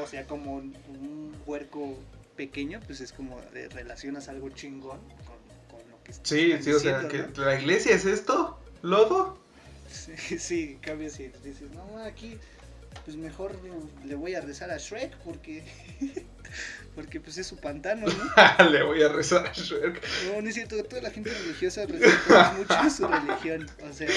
o 0.02 0.08
sea, 0.08 0.26
como 0.26 0.56
un 0.56 1.36
huerco 1.46 1.98
pequeño, 2.40 2.80
pues 2.86 3.02
es 3.02 3.12
como 3.12 3.42
de, 3.54 3.68
relacionas 3.68 4.30
algo 4.30 4.50
chingón 4.50 5.00
con, 5.26 5.38
con 5.70 5.90
lo 5.92 6.02
que 6.06 6.14
Sí, 6.14 6.56
sí, 6.62 6.72
o 6.72 6.80
sea, 6.80 7.06
que 7.10 7.28
la 7.36 7.60
iglesia 7.60 7.94
es 7.94 8.06
esto, 8.06 8.58
lodo. 8.82 9.38
Sí, 9.92 10.16
sí, 10.40 10.78
cambia 10.82 11.10
si 11.10 11.28
dices, 11.44 11.70
no, 11.72 12.02
aquí 12.02 12.38
pues 13.04 13.18
mejor 13.18 13.54
le 14.06 14.16
voy 14.16 14.36
a 14.36 14.42
rezar 14.42 14.72
a 14.72 14.78
Shrek 14.78 15.18
porque 15.18 15.64
porque 16.96 17.20
pues 17.20 17.38
es 17.38 17.48
su 17.48 17.58
pantano, 17.58 18.08
¿no? 18.08 18.64
le 18.72 18.84
voy 18.84 19.04
a 19.04 19.10
rezar 19.10 19.46
a 19.46 19.52
Shrek. 19.52 20.02
No, 20.28 20.42
no 20.42 20.48
es 20.48 20.56
cierto, 20.56 20.82
toda 20.86 21.02
la 21.02 21.12
gente 21.12 21.34
religiosa 21.34 21.86
respeta 21.86 22.54
mucho 22.54 22.90
su 22.90 23.06
religión, 23.06 23.70
o 23.90 23.94
sea, 23.94 24.08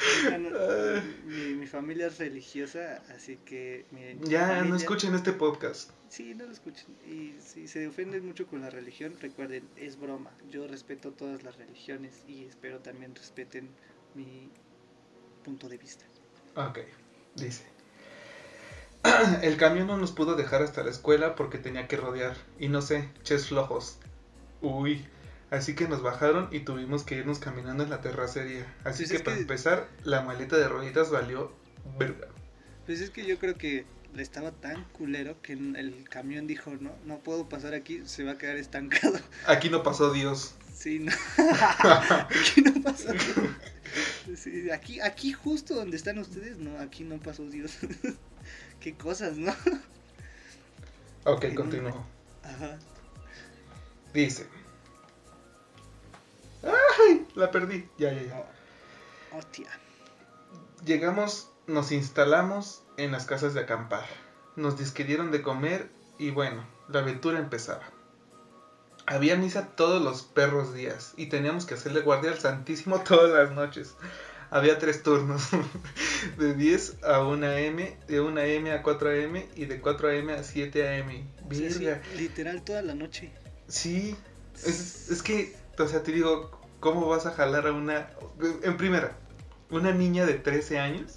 mi, 1.26 1.54
mi, 1.54 1.66
familia 1.66 2.06
es 2.06 2.18
religiosa, 2.18 3.02
así 3.14 3.36
que 3.44 3.84
ya 4.22 4.62
no 4.64 4.76
escuchen 4.76 5.14
este 5.14 5.32
podcast. 5.32 5.90
Sí, 6.08 6.34
no 6.34 6.46
lo 6.46 6.52
escuchen. 6.52 6.86
Y 7.06 7.34
si 7.40 7.68
se 7.68 7.86
ofenden 7.86 8.26
mucho 8.26 8.46
con 8.46 8.60
la 8.62 8.70
religión, 8.70 9.16
recuerden, 9.20 9.68
es 9.76 9.98
broma. 9.98 10.30
Yo 10.50 10.66
respeto 10.66 11.12
todas 11.12 11.42
las 11.42 11.56
religiones 11.56 12.24
y 12.26 12.44
espero 12.44 12.80
también 12.80 13.14
respeten 13.14 13.68
mi 14.14 14.50
punto 15.44 15.68
de 15.68 15.78
vista. 15.78 16.04
Ok, 16.56 16.80
dice. 17.36 17.64
El 19.42 19.56
camión 19.56 19.86
no 19.86 19.96
nos 19.96 20.12
pudo 20.12 20.34
dejar 20.34 20.62
hasta 20.62 20.82
la 20.82 20.90
escuela 20.90 21.34
porque 21.34 21.58
tenía 21.58 21.86
que 21.86 21.96
rodear. 21.96 22.36
Y 22.58 22.68
no 22.68 22.82
sé, 22.82 23.08
ches 23.22 23.46
flojos. 23.46 23.98
Uy. 24.60 25.06
Así 25.50 25.74
que 25.74 25.88
nos 25.88 26.02
bajaron 26.02 26.48
y 26.52 26.60
tuvimos 26.60 27.02
que 27.02 27.16
irnos 27.16 27.40
caminando 27.40 27.82
en 27.82 27.90
la 27.90 28.00
terracería. 28.00 28.72
Así 28.84 29.04
pues 29.04 29.18
que 29.18 29.24
para 29.24 29.36
empezar, 29.36 29.88
la 30.04 30.22
maleta 30.22 30.56
de 30.56 30.68
rueditas 30.68 31.10
valió 31.10 31.52
verga. 31.98 32.28
Pues 32.86 33.00
es 33.00 33.10
que 33.10 33.26
yo 33.26 33.38
creo 33.38 33.56
que 33.58 33.84
estaba 34.16 34.52
tan 34.52 34.84
culero 34.92 35.40
que 35.42 35.52
el 35.52 36.08
camión 36.08 36.46
dijo, 36.46 36.72
no, 36.80 36.92
no 37.04 37.18
puedo 37.18 37.48
pasar 37.48 37.74
aquí, 37.74 38.02
se 38.04 38.22
va 38.24 38.32
a 38.32 38.38
quedar 38.38 38.56
estancado. 38.56 39.18
Aquí 39.46 39.70
no 39.70 39.82
pasó 39.82 40.12
Dios. 40.12 40.54
Sí, 40.74 40.98
no. 41.00 41.12
aquí 41.36 42.62
no 42.62 42.82
pasó 42.82 43.12
Sí, 44.34 44.70
aquí, 44.70 45.00
aquí 45.00 45.32
justo 45.32 45.74
donde 45.74 45.96
están 45.96 46.18
ustedes, 46.18 46.58
no, 46.58 46.78
aquí 46.78 47.04
no 47.04 47.18
pasó 47.18 47.44
Dios. 47.44 47.78
Qué 48.80 48.94
cosas, 48.94 49.36
¿no? 49.36 49.52
Ok, 51.24 51.54
continúo. 51.54 52.06
Ajá. 52.42 52.78
Dice. 54.14 54.46
La 57.40 57.50
perdí. 57.50 57.88
Ya, 57.96 58.12
ya, 58.12 58.22
ya. 58.22 58.46
Hostia. 59.32 59.70
Llegamos, 60.84 61.50
nos 61.66 61.90
instalamos 61.90 62.82
en 62.98 63.12
las 63.12 63.24
casas 63.24 63.54
de 63.54 63.60
acampar. 63.60 64.04
Nos 64.56 64.78
disquirieron 64.78 65.30
de 65.30 65.40
comer 65.40 65.88
y 66.18 66.32
bueno, 66.32 66.66
la 66.90 66.98
aventura 67.00 67.38
empezaba. 67.38 67.84
Había 69.06 69.36
misa 69.36 69.68
todos 69.68 70.02
los 70.02 70.22
perros 70.22 70.74
días 70.74 71.14
y 71.16 71.30
teníamos 71.30 71.64
que 71.64 71.72
hacerle 71.72 72.02
guardia 72.02 72.32
al 72.32 72.38
Santísimo 72.38 73.00
todas 73.08 73.30
las 73.30 73.56
noches. 73.56 73.94
Había 74.50 74.78
tres 74.78 75.02
turnos, 75.02 75.48
de 76.36 76.54
10 76.54 77.04
a 77.04 77.22
1 77.22 77.46
am, 77.46 77.76
de 78.06 78.20
1 78.20 78.40
am 78.40 78.66
a 78.66 78.82
4 78.82 79.10
am 79.24 79.36
y 79.54 79.64
de 79.64 79.80
4 79.80 80.08
am 80.18 80.28
a 80.28 80.42
7 80.42 81.00
am. 81.00 81.26
O 81.48 81.54
sea, 81.54 82.02
sí, 82.02 82.18
literal 82.18 82.62
toda 82.62 82.82
la 82.82 82.94
noche. 82.94 83.32
Sí, 83.66 84.14
es, 84.56 85.10
es 85.10 85.22
que, 85.22 85.56
o 85.78 85.88
sea, 85.88 86.02
te 86.02 86.12
digo, 86.12 86.59
¿cómo 86.80 87.06
vas 87.06 87.26
a 87.26 87.32
jalar 87.32 87.66
a 87.66 87.72
una... 87.72 88.10
En 88.62 88.76
primera, 88.76 89.16
una 89.70 89.92
niña 89.92 90.26
de 90.26 90.34
13 90.34 90.78
años 90.78 91.16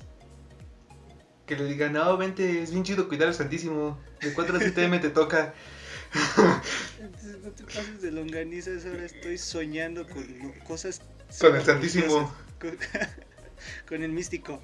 que 1.45 1.57
le 1.57 1.65
diga, 1.65 1.89
no, 1.89 2.15
vente, 2.17 2.61
es 2.61 2.71
bien 2.71 2.83
chido 2.83 3.07
cuidar 3.07 3.29
al 3.29 3.33
Santísimo, 3.33 3.99
de 4.21 4.33
4 4.33 4.55
a 4.55 4.59
7 4.59 4.85
am 4.85 5.01
te 5.01 5.09
toca. 5.09 5.53
No 7.43 7.51
te 7.51 7.63
pases 7.63 8.01
de 8.01 8.11
longanizas, 8.11 8.85
ahora 8.85 9.05
estoy 9.05 9.37
soñando 9.37 10.07
con 10.07 10.23
cosas... 10.65 11.01
Con 11.39 11.55
el 11.55 11.63
Santísimo. 11.63 12.33
Con, 12.59 12.77
con 13.87 14.03
el 14.03 14.11
místico. 14.11 14.61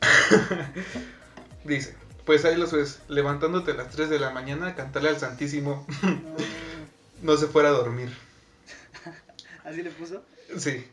Dice, 1.64 1.94
pues 2.24 2.44
ahí 2.44 2.56
los 2.56 2.72
ves, 2.72 3.00
levantándote 3.08 3.72
a 3.72 3.74
las 3.74 3.90
3 3.90 4.08
de 4.08 4.20
la 4.20 4.30
mañana 4.30 4.68
a 4.68 4.74
cantarle 4.76 5.08
al 5.08 5.18
Santísimo, 5.18 5.86
No, 6.02 6.36
no 7.22 7.36
se 7.36 7.46
fuera 7.46 7.70
a 7.70 7.72
dormir. 7.72 8.10
¿Así 9.64 9.82
le 9.82 9.90
puso? 9.90 10.24
Sí. 10.58 10.84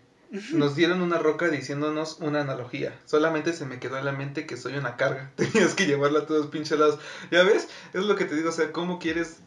Nos 0.53 0.75
dieron 0.75 1.01
una 1.01 1.17
roca 1.19 1.47
diciéndonos 1.47 2.17
una 2.19 2.41
analogía. 2.41 2.99
Solamente 3.05 3.53
se 3.53 3.65
me 3.65 3.79
quedó 3.79 3.97
en 3.97 4.03
la 4.05 4.11
mente 4.11 4.45
que 4.45 4.57
soy 4.57 4.75
una 4.75 4.97
carga. 4.97 5.31
Tenías 5.37 5.73
que 5.73 5.85
llevarla 5.85 6.19
a 6.19 6.25
todos 6.25 6.47
pinches 6.47 6.77
lados. 6.77 6.99
¿Ya 7.31 7.43
ves? 7.43 7.67
Es 7.93 8.03
lo 8.03 8.15
que 8.15 8.25
te 8.25 8.35
digo. 8.35 8.49
O 8.49 8.53
sea, 8.53 8.71
¿cómo 8.73 8.99
quieres 8.99 9.37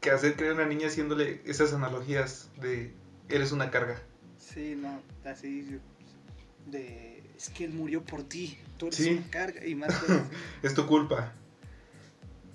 que 0.00 0.10
hacer 0.10 0.36
creer 0.36 0.52
a 0.52 0.54
una 0.56 0.66
niña 0.66 0.88
haciéndole 0.88 1.40
esas 1.46 1.72
analogías 1.72 2.50
de 2.60 2.92
eres 3.30 3.52
una 3.52 3.70
carga? 3.70 4.00
Sí, 4.38 4.74
no, 4.76 5.00
así 5.24 5.78
de... 6.66 7.22
Es 7.36 7.48
que 7.50 7.64
él 7.64 7.72
murió 7.72 8.02
por 8.02 8.22
ti, 8.22 8.58
tú 8.78 8.86
eres 8.86 8.98
Sí. 8.98 9.10
una 9.10 9.30
carga 9.30 9.64
y 9.66 9.74
más. 9.74 9.94
Es 10.62 10.74
tu 10.74 10.86
culpa. 10.86 11.32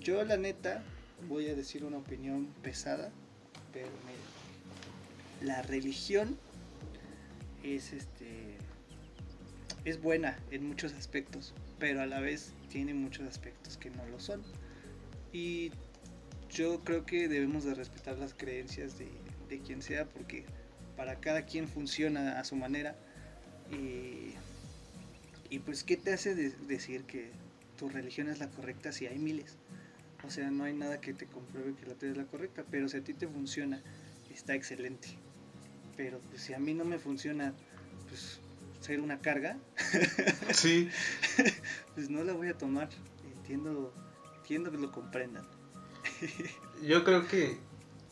Yo 0.00 0.24
la 0.24 0.36
neta 0.36 0.82
voy 1.28 1.48
a 1.48 1.54
decir 1.54 1.84
una 1.84 1.98
opinión 1.98 2.48
pesada, 2.62 3.10
pero 3.72 3.86
mira, 4.06 5.54
la 5.54 5.62
religión 5.62 6.36
es 7.62 7.92
este 7.92 8.56
es 9.84 10.00
buena 10.00 10.38
en 10.50 10.66
muchos 10.66 10.92
aspectos, 10.92 11.54
pero 11.78 12.00
a 12.02 12.06
la 12.06 12.20
vez 12.20 12.52
tiene 12.68 12.94
muchos 12.94 13.26
aspectos 13.26 13.76
que 13.76 13.90
no 13.90 14.06
lo 14.06 14.20
son. 14.20 14.42
Y 15.32 15.72
yo 16.50 16.80
creo 16.84 17.04
que 17.04 17.28
debemos 17.28 17.64
de 17.64 17.74
respetar 17.74 18.18
las 18.18 18.34
creencias 18.34 18.98
de, 18.98 19.08
de 19.48 19.60
quien 19.60 19.82
sea 19.82 20.04
porque 20.04 20.44
para 20.96 21.18
cada 21.20 21.46
quien 21.46 21.66
funciona 21.66 22.38
a 22.38 22.44
su 22.44 22.54
manera. 22.56 22.94
Y, 23.72 24.34
y 25.48 25.58
pues, 25.60 25.82
¿qué 25.82 25.96
te 25.96 26.12
hace 26.12 26.34
de- 26.34 26.50
decir 26.68 27.04
que 27.04 27.30
tu 27.78 27.88
religión 27.88 28.28
es 28.28 28.38
la 28.38 28.48
correcta 28.50 28.92
si 28.92 29.06
hay 29.06 29.18
miles? 29.18 29.56
O 30.24 30.30
sea, 30.30 30.50
no 30.50 30.64
hay 30.64 30.74
nada 30.74 31.00
que 31.00 31.14
te 31.14 31.26
compruebe 31.26 31.74
que 31.74 31.86
la 31.86 31.94
tuya 31.94 32.12
es 32.12 32.18
la 32.18 32.26
correcta, 32.26 32.64
pero 32.70 32.88
si 32.88 32.98
a 32.98 33.02
ti 33.02 33.14
te 33.14 33.26
funciona, 33.26 33.82
está 34.32 34.54
excelente. 34.54 35.08
Pero 35.96 36.18
pues, 36.30 36.42
si 36.42 36.54
a 36.54 36.58
mí 36.58 36.74
no 36.74 36.84
me 36.84 36.98
funciona, 36.98 37.52
pues 38.08 38.40
ser 38.80 39.00
una 39.00 39.20
carga, 39.20 39.58
Sí. 40.52 40.90
pues 41.94 42.10
no 42.10 42.24
la 42.24 42.32
voy 42.32 42.48
a 42.48 42.58
tomar. 42.58 42.88
Entiendo, 43.36 43.92
entiendo 44.38 44.70
que 44.70 44.78
lo 44.78 44.90
comprendan. 44.92 45.46
Yo 46.82 47.04
creo 47.04 47.26
que 47.26 47.58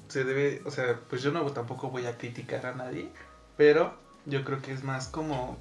se 0.08 0.24
debe, 0.24 0.62
o 0.64 0.70
sea, 0.70 1.00
pues 1.08 1.22
yo 1.22 1.30
no 1.30 1.44
tampoco 1.52 1.90
voy 1.90 2.06
a 2.06 2.18
criticar 2.18 2.66
a 2.66 2.74
nadie, 2.74 3.08
pero 3.56 3.96
yo 4.26 4.44
creo 4.44 4.60
que 4.60 4.72
es 4.72 4.82
más 4.82 5.06
como 5.08 5.56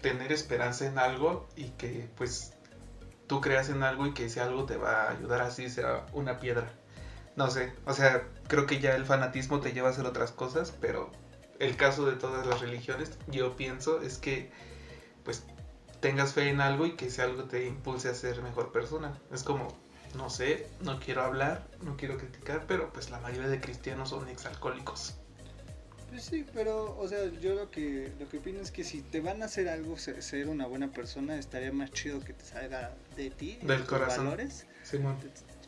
tener 0.00 0.32
esperanza 0.32 0.86
en 0.86 0.98
algo 0.98 1.48
y 1.56 1.70
que 1.70 2.08
pues 2.16 2.52
tú 3.28 3.40
creas 3.40 3.68
en 3.68 3.82
algo 3.82 4.06
y 4.06 4.12
que 4.12 4.26
ese 4.26 4.40
algo 4.40 4.64
te 4.64 4.76
va 4.76 5.04
a 5.04 5.10
ayudar 5.12 5.40
así 5.42 5.70
sea 5.70 6.04
una 6.12 6.40
piedra. 6.40 6.72
No 7.36 7.50
sé, 7.50 7.72
o 7.86 7.94
sea, 7.94 8.28
creo 8.48 8.66
que 8.66 8.80
ya 8.80 8.94
el 8.94 9.06
fanatismo 9.06 9.60
te 9.60 9.72
lleva 9.72 9.88
a 9.88 9.92
hacer 9.92 10.04
otras 10.04 10.32
cosas, 10.32 10.72
pero 10.80 11.10
el 11.58 11.76
caso 11.76 12.06
de 12.06 12.16
todas 12.16 12.46
las 12.46 12.60
religiones, 12.60 13.10
yo 13.28 13.56
pienso, 13.56 14.00
es 14.02 14.18
que 14.18 14.50
pues 15.24 15.44
tengas 16.00 16.32
fe 16.32 16.48
en 16.48 16.60
algo 16.60 16.86
y 16.86 16.92
que 16.96 17.06
ese 17.06 17.22
algo 17.22 17.44
te 17.44 17.66
impulse 17.66 18.08
a 18.08 18.14
ser 18.14 18.42
mejor 18.42 18.72
persona. 18.72 19.16
Es 19.32 19.42
como, 19.44 19.68
no 20.16 20.28
sé, 20.30 20.66
no 20.80 20.98
quiero 20.98 21.22
hablar, 21.22 21.66
no 21.82 21.96
quiero 21.96 22.18
criticar, 22.18 22.64
pero 22.66 22.92
pues 22.92 23.10
la 23.10 23.20
mayoría 23.20 23.48
de 23.48 23.60
cristianos 23.60 24.08
son 24.10 24.28
exalcohólicos. 24.28 25.14
Pues 26.10 26.24
sí, 26.24 26.44
pero, 26.52 26.94
o 26.98 27.08
sea, 27.08 27.24
yo 27.40 27.54
lo 27.54 27.70
que, 27.70 28.12
lo 28.18 28.28
que 28.28 28.36
opino 28.38 28.60
es 28.60 28.70
que 28.70 28.84
si 28.84 29.00
te 29.00 29.20
van 29.20 29.40
a 29.42 29.46
hacer 29.46 29.68
algo, 29.68 29.96
se- 29.96 30.20
ser 30.20 30.48
una 30.48 30.66
buena 30.66 30.92
persona, 30.92 31.36
estaría 31.38 31.72
más 31.72 31.90
chido 31.92 32.20
que 32.20 32.34
te 32.34 32.44
salga 32.44 32.94
de 33.16 33.30
ti, 33.30 33.58
de 33.62 33.66
Del 33.68 33.78
tus 33.78 33.88
corazón. 33.88 34.24
valores, 34.26 34.66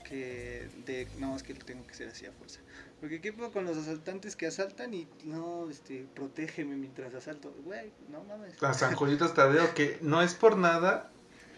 que 0.05 0.69
de, 0.85 1.09
no, 1.19 1.35
es 1.37 1.43
que 1.43 1.55
tengo 1.55 1.87
que 1.87 1.95
ser 1.95 2.09
así 2.09 2.27
a 2.27 2.33
fuerza. 2.33 2.61
Porque 3.05 3.21
qué 3.21 3.35
puedo 3.35 3.53
con 3.53 3.67
los 3.67 3.77
asaltantes 3.77 4.35
que 4.35 4.47
asaltan 4.47 4.95
y 4.95 5.07
no, 5.25 5.69
este, 5.69 6.07
protégeme 6.15 6.75
mientras 6.75 7.13
asalto. 7.15 7.55
Güey, 7.63 7.93
no 8.11 8.25
mames. 8.25 8.55
La 8.63 8.73
San 8.73 8.95
Julitas 8.97 9.35
Tadeo, 9.35 9.75
que 9.75 9.99
no 10.01 10.23
es 10.23 10.33
por 10.35 10.57
nada, 10.57 11.11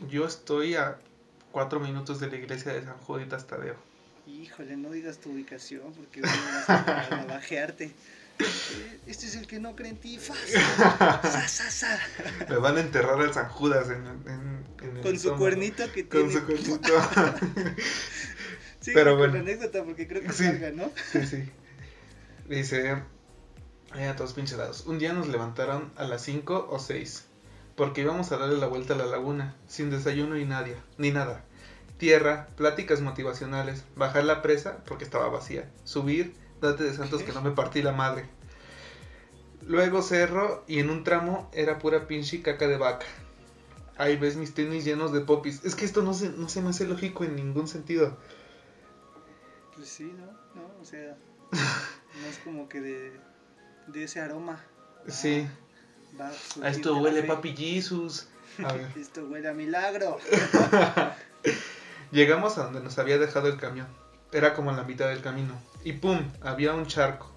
yo 0.09 0.27
estoy 0.27 0.75
a 0.75 0.99
cuatro 1.53 1.79
minutos 1.79 2.19
de 2.19 2.31
la 2.33 2.37
iglesia 2.37 2.73
de 2.73 2.83
San 2.85 2.99
Juditas 2.99 3.47
Tadeo. 3.47 3.77
Híjole, 4.27 4.77
no 4.77 4.91
digas 4.91 5.19
tu 5.19 5.31
ubicación 5.31 5.93
porque 5.93 6.21
van 6.21 6.33
a, 6.67 7.23
a 7.23 7.27
bajearte. 7.27 7.93
Eh, 8.41 9.01
Este 9.07 9.27
es 9.27 9.37
el 9.37 9.47
que 9.47 9.61
no 9.61 9.77
cree 9.77 9.91
en 9.91 9.99
ti. 9.99 10.19
Me 12.49 12.57
van 12.57 12.77
a 12.77 12.81
enterrar 12.81 13.21
al 13.21 13.33
San 13.33 13.49
Judas 13.51 13.89
en, 13.89 14.05
en- 14.05 14.67
en 14.83 14.97
el 14.97 15.03
Con 15.05 15.17
su 15.17 15.33
cuernito 15.37 15.85
que 15.93 16.09
Con 16.09 16.29
tiene. 16.29 16.41
su 16.41 16.45
cuernito. 16.45 16.93
Sí, 18.87 18.93
Pero 18.95 19.17
bueno. 19.17 19.35
la 19.35 19.41
anécdota 19.41 19.83
porque 19.83 20.07
creo 20.07 20.23
que 20.23 20.33
Sí. 20.33 20.45
salga, 20.45 20.71
¿no? 20.71 20.89
Sí, 21.11 21.27
sí. 21.27 21.43
Dice, 22.49 23.03
eh, 23.97 24.05
a 24.07 24.15
todos 24.15 24.33
pinches 24.33 24.57
lados. 24.59 24.85
Un 24.87 25.01
día 25.01 25.13
nos 25.13 25.27
levantaron 25.27 25.91
a 25.97 26.05
las 26.05 26.23
5 26.23 26.69
o 26.71 26.79
6, 26.79 27.25
porque 27.75 28.03
íbamos 28.03 28.31
a 28.31 28.37
darle 28.37 28.59
la 28.59 28.69
vuelta 28.69 28.95
a 28.95 28.97
la 28.97 29.07
laguna, 29.07 29.57
sin 29.67 29.91
desayuno 29.91 30.39
y 30.39 30.45
nadie, 30.45 30.77
ni 30.99 31.11
nada. 31.11 31.43
Tierra, 31.99 32.47
pláticas 32.57 33.01
motivacionales, 33.01 33.83
bajar 33.97 34.23
la 34.23 34.41
presa, 34.41 34.85
porque 34.87 35.03
estaba 35.03 35.29
vacía, 35.31 35.69
subir, 35.83 36.33
date 36.61 36.85
de 36.85 36.95
santos 36.95 37.25
que 37.25 37.33
no 37.33 37.43
me 37.43 37.51
partí 37.51 37.83
la 37.83 37.91
madre. 37.91 38.27
Luego 39.67 40.01
cerro 40.01 40.63
y 40.69 40.79
en 40.79 40.91
un 40.91 41.03
tramo 41.03 41.51
era 41.53 41.81
pura 41.81 42.07
pinche 42.07 42.41
caca 42.41 42.69
de 42.69 42.77
vaca. 42.77 43.07
Ahí 43.99 44.17
ves 44.17 44.37
mis 44.37 44.55
tenis 44.55 44.85
llenos 44.85 45.13
de 45.13 45.23
popis. 45.23 45.65
Es 45.65 45.75
que 45.75 45.85
esto 45.87 46.03
no 46.03 46.15
se, 46.15 46.29
no 46.29 46.49
se 46.49 46.63
me 46.63 46.69
hace 46.69 46.87
lógico 46.87 47.25
en 47.25 47.35
ningún 47.35 47.67
sentido. 47.67 48.17
Pues 49.77 49.89
sí, 49.89 50.05
¿no? 50.05 50.27
¿No? 50.61 50.69
O 50.81 50.85
sea, 50.85 51.17
no 51.53 52.27
es 52.29 52.39
como 52.39 52.69
que 52.69 52.81
de, 52.81 53.13
de 53.89 54.05
ese 54.05 54.21
aroma. 54.21 54.65
Sí. 55.07 55.47
va 56.19 56.29
A 56.29 56.33
surgir 56.33 56.71
esto 56.71 56.99
huele 56.99 57.23
papi 57.23 57.55
Jesus. 57.55 58.29
A 58.65 58.73
ver. 58.73 58.87
Esto 58.97 59.27
huele 59.27 59.49
a 59.49 59.53
milagro. 59.53 60.19
Llegamos 62.11 62.57
a 62.57 62.65
donde 62.65 62.81
nos 62.81 62.99
había 62.99 63.19
dejado 63.19 63.49
el 63.49 63.59
camión. 63.59 63.87
Era 64.33 64.55
como 64.55 64.71
en 64.71 64.77
la 64.77 64.85
mitad 64.85 65.09
del 65.09 65.21
camino. 65.21 65.55
Y 65.85 65.93
pum, 65.93 66.21
había 66.41 66.73
un 66.73 66.87
charco. 66.87 67.31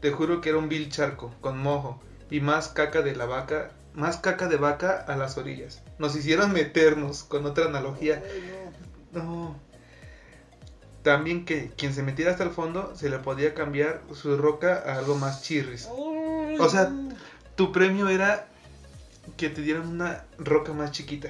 Te 0.00 0.10
juro 0.10 0.40
que 0.40 0.50
era 0.50 0.58
un 0.58 0.68
vil 0.68 0.90
charco, 0.90 1.34
con 1.40 1.58
mojo. 1.58 2.02
Y 2.30 2.40
más 2.40 2.68
caca 2.68 3.00
de 3.00 3.16
la 3.16 3.24
vaca, 3.24 3.70
más 3.94 4.18
caca 4.18 4.48
de 4.48 4.56
vaca 4.56 5.04
a 5.08 5.16
las 5.16 5.38
orillas. 5.38 5.82
Nos 5.98 6.14
hicieron 6.16 6.52
meternos, 6.52 7.24
con 7.24 7.46
otra 7.46 7.66
analogía. 7.66 8.22
No. 9.12 9.56
También 11.06 11.44
que 11.44 11.70
quien 11.76 11.94
se 11.94 12.02
metiera 12.02 12.32
hasta 12.32 12.42
el 12.42 12.50
fondo 12.50 12.96
se 12.96 13.08
le 13.08 13.20
podía 13.20 13.54
cambiar 13.54 14.02
su 14.12 14.36
roca 14.36 14.82
a 14.84 14.98
algo 14.98 15.14
más 15.14 15.40
chirris. 15.40 15.86
O 15.88 16.68
sea. 16.68 16.92
Tu 17.54 17.70
premio 17.70 18.08
era 18.08 18.48
que 19.36 19.48
te 19.48 19.62
dieran 19.62 19.86
una 19.86 20.24
roca 20.36 20.72
más 20.72 20.90
chiquita. 20.90 21.28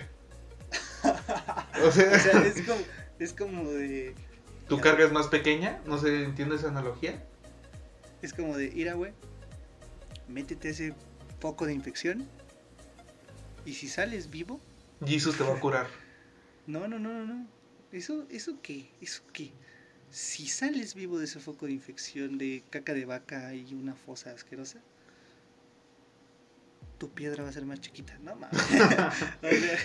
O 1.84 1.92
sea, 1.92 2.10
O 2.10 2.18
sea, 2.18 2.46
es 2.46 2.62
como, 2.66 2.80
Es 3.18 3.32
como 3.34 3.70
de. 3.70 4.14
¿Tu 4.66 4.80
carga 4.80 5.04
es 5.04 5.12
más 5.12 5.26
pequeña? 5.26 5.78
No 5.84 5.98
sé, 5.98 6.24
¿entiendes 6.24 6.60
esa 6.60 6.70
analogía? 6.70 7.22
Es 8.22 8.32
como 8.32 8.56
de 8.56 8.68
ir 8.68 8.88
a, 8.88 8.94
güey. 8.94 9.12
Métete 10.26 10.70
ese 10.70 10.94
foco 11.38 11.66
de 11.66 11.74
infección. 11.74 12.26
Y 13.66 13.74
si 13.74 13.88
sales 13.88 14.30
vivo. 14.30 14.58
Jesus 15.04 15.36
te 15.36 15.44
va 15.44 15.54
a 15.54 15.60
curar. 15.60 15.86
No, 16.66 16.88
no, 16.88 16.98
no, 16.98 17.12
no, 17.12 17.26
no. 17.26 17.46
¿Eso, 17.92 18.26
¿Eso 18.30 18.58
qué? 18.62 18.90
¿Eso 19.00 19.22
qué? 19.32 19.52
Si 20.16 20.46
sales 20.46 20.94
vivo 20.94 21.18
de 21.18 21.26
ese 21.26 21.40
foco 21.40 21.66
de 21.66 21.72
infección 21.72 22.38
de 22.38 22.62
caca 22.70 22.94
de 22.94 23.04
vaca 23.04 23.52
y 23.52 23.74
una 23.74 23.94
fosa 23.94 24.30
asquerosa, 24.30 24.78
tu 26.96 27.10
piedra 27.10 27.42
va 27.42 27.50
a 27.50 27.52
ser 27.52 27.66
más 27.66 27.82
chiquita. 27.82 28.16
No 28.22 28.34
mames. 28.34 28.58
o 28.62 29.50
sea, 29.50 29.78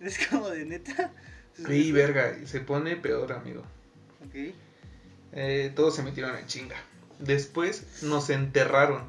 es 0.00 0.26
como 0.26 0.50
de 0.50 0.64
neta. 0.64 1.12
Sí, 1.54 1.92
verga, 1.92 2.36
se 2.46 2.58
pone 2.58 2.96
peor, 2.96 3.32
amigo. 3.32 3.62
Ok. 4.26 4.52
Eh, 5.30 5.72
todos 5.76 5.94
se 5.94 6.02
metieron 6.02 6.36
en 6.36 6.48
chinga. 6.48 6.76
Después 7.20 8.02
nos 8.02 8.28
enterraron. 8.28 9.04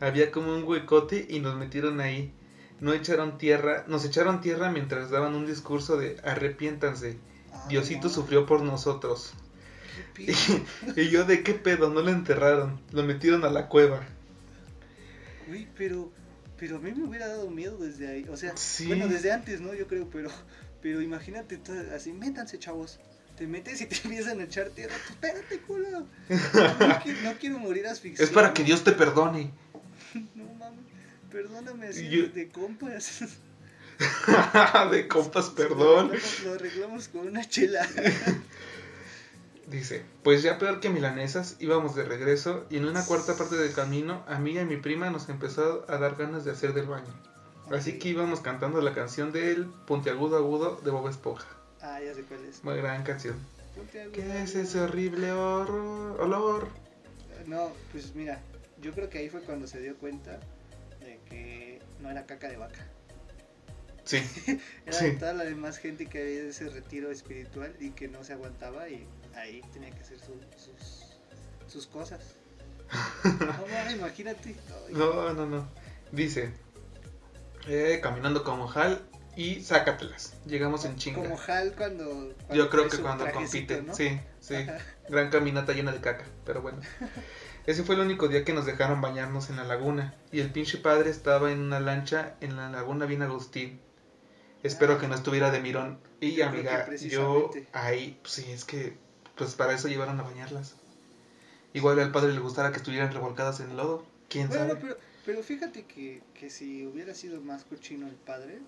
Había 0.00 0.32
como 0.32 0.52
un 0.52 0.64
huecote 0.64 1.24
y 1.30 1.38
nos 1.38 1.54
metieron 1.54 2.00
ahí. 2.00 2.34
No 2.80 2.94
echaron 2.94 3.38
tierra, 3.38 3.84
nos 3.86 4.04
echaron 4.04 4.40
tierra 4.40 4.72
mientras 4.72 5.10
daban 5.10 5.36
un 5.36 5.46
discurso 5.46 5.96
de 5.96 6.16
arrepiéntanse. 6.24 7.16
Ah, 7.52 7.66
Diosito 7.68 8.08
sufrió 8.08 8.44
por 8.44 8.62
nosotros. 8.62 9.34
Y 10.96 11.08
yo 11.08 11.24
de 11.24 11.42
qué 11.42 11.54
pedo, 11.54 11.90
no 11.90 12.00
lo 12.02 12.10
enterraron, 12.10 12.80
lo 12.92 13.02
metieron 13.02 13.44
a 13.44 13.50
la 13.50 13.68
cueva. 13.68 14.00
Uy, 15.50 15.66
pero, 15.76 16.12
pero 16.58 16.76
a 16.76 16.78
mí 16.80 16.92
me 16.92 17.04
hubiera 17.04 17.26
dado 17.28 17.50
miedo 17.50 17.76
desde 17.78 18.08
ahí. 18.08 18.26
O 18.30 18.36
sea, 18.36 18.56
Sí. 18.56 18.86
bueno, 18.86 19.08
desde 19.08 19.32
antes, 19.32 19.60
¿no? 19.60 19.74
Yo 19.74 19.86
creo, 19.86 20.08
pero, 20.10 20.30
pero 20.82 21.00
imagínate, 21.02 21.56
todo 21.56 21.76
así, 21.94 22.12
métanse, 22.12 22.58
chavos. 22.58 22.98
Te 23.36 23.46
metes 23.46 23.80
y 23.80 23.86
te 23.86 23.96
empiezan 24.04 24.40
a 24.40 24.44
echar 24.44 24.68
tierra. 24.70 24.94
Tú, 25.06 25.12
espérate, 25.14 25.58
culo. 25.60 25.88
No, 25.90 26.06
quiero, 27.02 27.20
no 27.22 27.32
quiero 27.40 27.58
morir 27.58 27.86
asfixiado. 27.86 28.28
Es 28.28 28.34
para 28.34 28.52
que 28.52 28.62
Dios 28.64 28.84
te 28.84 28.92
perdone. 28.92 29.50
No 30.34 30.44
mames, 30.54 30.80
perdóname 31.30 31.86
así 31.86 32.08
Yo- 32.08 32.28
de 32.28 32.48
compas. 32.48 33.20
de 34.90 35.08
compas, 35.08 35.48
Lo 35.48 35.54
perdón. 35.54 36.06
arreglamos, 36.10 36.42
lo 36.44 36.54
arreglamos 36.54 37.08
con 37.08 37.26
una 37.28 37.44
chela. 37.48 37.86
Dice, 39.70 40.02
pues 40.24 40.42
ya 40.42 40.58
peor 40.58 40.80
que 40.80 40.90
milanesas, 40.90 41.54
íbamos 41.60 41.94
de 41.94 42.04
regreso 42.04 42.66
y 42.70 42.78
en 42.78 42.86
una 42.86 43.06
cuarta 43.06 43.36
parte 43.36 43.54
del 43.56 43.72
camino 43.72 44.24
a 44.26 44.38
mí 44.40 44.50
y 44.52 44.58
a 44.58 44.64
mi 44.64 44.76
prima 44.76 45.10
nos 45.10 45.28
empezó 45.28 45.84
a 45.88 45.96
dar 45.98 46.16
ganas 46.16 46.44
de 46.44 46.50
hacer 46.50 46.74
del 46.74 46.86
baño. 46.86 47.12
Así 47.70 48.00
que 48.00 48.08
íbamos 48.08 48.40
cantando 48.40 48.80
la 48.80 48.92
canción 48.94 49.30
del 49.30 49.66
Puntiagudo 49.86 50.36
Agudo 50.38 50.80
de 50.84 50.90
Bob 50.90 51.06
Esponja. 51.08 51.46
Ah, 51.80 52.00
ya 52.04 52.12
sé 52.14 52.22
cuál 52.24 52.44
es. 52.46 52.64
Muy 52.64 52.76
gran 52.78 53.04
canción. 53.04 53.36
¿Qué 54.12 54.42
es 54.42 54.56
ese 54.56 54.80
horrible 54.80 55.30
horror, 55.30 56.20
olor? 56.20 56.68
No, 57.46 57.70
pues 57.92 58.14
mira, 58.16 58.40
yo 58.82 58.90
creo 58.92 59.08
que 59.08 59.18
ahí 59.18 59.28
fue 59.30 59.40
cuando 59.42 59.68
se 59.68 59.80
dio 59.80 59.96
cuenta 59.98 60.40
de 60.98 61.20
que 61.28 61.80
no 62.00 62.10
era 62.10 62.26
caca 62.26 62.48
de 62.48 62.56
vaca. 62.56 62.84
Sí, 64.04 64.18
Era 64.86 64.98
Sí. 64.98 65.12
toda 65.16 65.32
la 65.32 65.44
demás 65.44 65.78
gente 65.78 66.06
que 66.06 66.20
había 66.20 66.42
ese 66.42 66.68
retiro 66.68 67.12
espiritual 67.12 67.72
y 67.78 67.90
que 67.90 68.08
no 68.08 68.24
se 68.24 68.32
aguantaba 68.32 68.88
y 68.88 69.06
ahí 69.34 69.60
tenía 69.72 69.90
que 69.90 70.00
hacer 70.00 70.18
su- 70.18 70.40
sus, 70.56 71.72
sus 71.72 71.86
cosas. 71.86 72.20
No, 73.24 73.90
imagínate. 73.92 74.56
Ay, 74.88 74.94
no, 74.94 75.32
no, 75.32 75.46
no. 75.46 75.68
Dice, 76.12 76.52
eh, 77.68 78.00
caminando 78.02 78.42
como 78.42 78.70
Hal 78.72 79.00
y 79.36 79.60
sácatelas. 79.62 80.34
Llegamos 80.46 80.84
en 80.84 80.96
chinga. 80.96 81.18
Como 81.22 81.38
Hal 81.46 81.74
cuando, 81.76 82.04
cuando 82.06 82.54
Yo 82.54 82.68
creo 82.68 82.88
que 82.88 82.98
cuando 82.98 83.30
compite, 83.30 83.82
¿no? 83.82 83.94
sí, 83.94 84.20
sí. 84.40 84.56
Ajá. 84.56 84.78
Gran 85.08 85.30
caminata 85.30 85.72
llena 85.72 85.92
de 85.92 86.00
caca, 86.00 86.24
pero 86.44 86.62
bueno. 86.62 86.80
Ese 87.66 87.84
fue 87.84 87.94
el 87.94 88.00
único 88.00 88.26
día 88.26 88.44
que 88.44 88.52
nos 88.52 88.66
dejaron 88.66 89.00
bañarnos 89.00 89.50
en 89.50 89.56
la 89.56 89.64
laguna. 89.64 90.14
Y 90.32 90.40
el 90.40 90.50
pinche 90.50 90.78
padre 90.78 91.10
estaba 91.10 91.52
en 91.52 91.60
una 91.60 91.78
lancha 91.78 92.34
en 92.40 92.56
la 92.56 92.70
laguna 92.70 93.06
bien 93.06 93.22
Agustín. 93.22 93.80
Espero 94.64 94.94
Ah. 94.94 94.98
que 94.98 95.06
no 95.08 95.14
estuviera 95.14 95.50
de 95.52 95.60
mirón. 95.60 96.00
Y 96.20 96.32
Yo 96.34 96.46
amiga, 96.46 96.88
yo 96.96 97.50
ahí, 97.72 98.18
pues 98.22 98.34
sí, 98.34 98.50
es 98.50 98.64
que, 98.64 98.98
pues 99.40 99.54
para 99.54 99.72
eso 99.74 99.88
llevaron 99.88 100.20
a 100.20 100.22
bañarlas. 100.22 100.74
Igual 101.72 101.98
al 101.98 102.12
padre 102.12 102.32
le 102.32 102.40
gustara 102.40 102.72
que 102.72 102.76
estuvieran 102.76 103.10
revolcadas 103.10 103.58
en 103.60 103.70
el 103.70 103.78
lodo. 103.78 104.04
¿Quién 104.28 104.48
Bueno, 104.48 104.68
sabe? 104.68 104.80
pero, 104.80 104.96
pero 105.24 105.42
fíjate 105.42 105.86
que, 105.86 106.20
que 106.34 106.50
si 106.50 106.84
hubiera 106.86 107.14
sido 107.14 107.40
más 107.40 107.64
cochino 107.64 108.06
el 108.06 108.16
padre, 108.16 108.58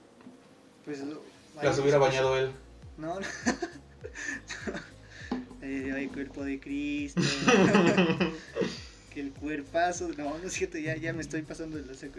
pues 0.87 1.01
lo- 1.01 1.23
Las 1.63 1.79
hubiera 1.79 1.99
bañado 1.99 2.39
él. 2.39 2.53
No, 2.97 3.21
no. 3.21 3.27
Ay, 5.63 6.09
cuerpo 6.09 6.43
de 6.43 6.59
Cristo. 6.59 7.21
que 9.13 9.21
el 9.21 9.33
cuerpazo. 9.33 10.09
No, 10.17 10.39
no 10.39 10.47
es 10.47 10.53
cierto, 10.55 10.79
ya, 10.79 10.97
ya 10.97 11.13
me 11.13 11.21
estoy 11.21 11.43
pasando 11.43 11.77
de 11.77 11.85
la 11.85 11.93
seco. 11.95 12.19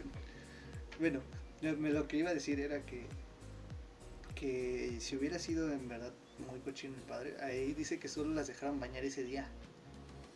Bueno, 1.00 1.22
me- 1.62 1.90
lo 1.92 2.08
que 2.08 2.18
iba 2.18 2.30
a 2.30 2.34
decir 2.36 2.60
era 2.60 2.86
que. 2.86 3.08
Que 4.36 4.98
si 5.00 5.16
hubiera 5.16 5.40
sido 5.40 5.72
en 5.72 5.88
verdad 5.88 6.12
muy 6.40 6.60
cochino 6.60 6.96
el 6.96 7.02
padre, 7.04 7.36
ahí 7.42 7.74
dice 7.74 8.00
que 8.00 8.08
solo 8.08 8.34
las 8.34 8.48
dejaron 8.48 8.80
bañar 8.80 9.04
ese 9.04 9.24
día. 9.24 9.48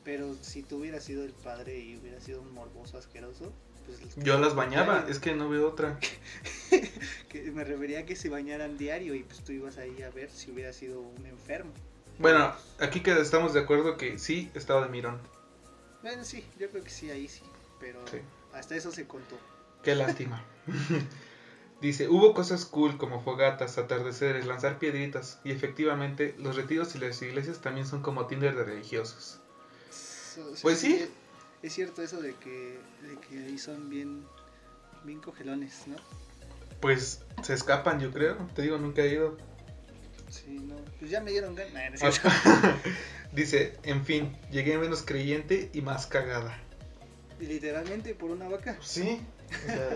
Pero 0.03 0.35
si 0.41 0.63
tú 0.63 0.77
hubieras 0.77 1.03
sido 1.03 1.23
el 1.23 1.33
padre 1.33 1.79
y 1.79 1.97
hubiera 1.97 2.21
sido 2.21 2.41
un 2.41 2.53
morboso 2.53 2.97
asqueroso, 2.97 3.51
pues. 3.85 4.15
Yo 4.17 4.39
las 4.39 4.55
bañaba, 4.55 5.05
es 5.09 5.19
que 5.19 5.33
no 5.35 5.49
veo 5.49 5.67
otra. 5.67 5.99
Que 7.29 7.51
me 7.51 7.63
refería 7.65 7.99
a 7.99 8.05
que 8.05 8.15
se 8.15 8.29
bañaran 8.29 8.77
diario 8.77 9.13
y 9.13 9.23
pues 9.23 9.41
tú 9.43 9.51
ibas 9.51 9.77
ahí 9.77 10.01
a 10.01 10.09
ver 10.09 10.29
si 10.31 10.49
hubiera 10.51 10.71
sido 10.71 11.01
un 11.01 11.25
enfermo. 11.25 11.71
Bueno, 12.19 12.53
aquí 12.79 13.01
que 13.01 13.11
estamos 13.19 13.53
de 13.53 13.59
acuerdo 13.59 13.97
que 13.97 14.17
sí 14.17 14.49
estaba 14.53 14.83
de 14.83 14.89
mirón. 14.89 15.19
Bueno, 16.01 16.23
sí, 16.23 16.45
yo 16.57 16.69
creo 16.69 16.83
que 16.83 16.89
sí, 16.89 17.11
ahí 17.11 17.27
sí. 17.27 17.43
Pero 17.79 18.05
Sí. 18.07 18.17
hasta 18.53 18.75
eso 18.75 18.91
se 18.91 19.05
contó. 19.07 19.37
Qué 19.83 19.93
lástima. 19.95 20.43
Dice, 21.82 22.07
hubo 22.09 22.34
cosas 22.34 22.65
cool 22.65 22.97
como 22.97 23.21
fogatas, 23.21 23.78
atardeceres, 23.78 24.45
lanzar 24.47 24.80
piedritas. 24.80 25.39
Y 25.43 25.51
efectivamente, 25.51 26.34
los 26.39 26.55
retiros 26.55 26.95
y 26.95 26.99
las 26.99 27.21
iglesias 27.21 27.59
también 27.61 27.86
son 27.86 28.01
como 28.01 28.25
Tinder 28.25 28.55
de 28.55 28.63
religiosos. 28.63 29.39
So- 29.91 30.55
so- 30.55 30.61
Pues 30.63 30.80
sí. 30.80 31.07
Es 31.63 31.73
cierto 31.73 32.01
eso 32.03 32.21
de 32.21 32.34
que, 32.36 32.80
de 33.01 33.17
que 33.28 33.45
ahí 33.45 33.57
son 33.57 33.89
bien, 33.89 34.23
bien 35.03 35.19
cogelones, 35.19 35.88
¿no? 35.88 35.95
Pues 36.80 37.21
se 37.43 37.53
escapan, 37.53 37.99
yo 37.99 38.11
creo. 38.11 38.36
Te 38.55 38.61
digo, 38.63 38.78
nunca 38.78 39.01
he 39.01 39.09
ido. 39.13 39.38
Sí, 40.30 40.59
no. 40.61 40.75
Pues 40.99 41.09
ya 41.11 41.21
me 41.21 41.32
dieron 41.32 41.55
ganas. 41.55 42.01
No. 42.01 42.09
Dice, 43.32 43.78
en 43.84 44.05
fin, 44.05 44.36
llegué 44.51 44.78
menos 44.78 45.03
creyente 45.03 45.69
y 45.73 45.82
más 45.82 46.05
cagada. 46.07 46.59
Y 47.39 47.45
literalmente 47.45 48.15
por 48.15 48.32
una 48.32 48.47
vaca. 48.47 48.78
Sí, 48.82 49.19
o 49.63 49.65
sea, 49.65 49.89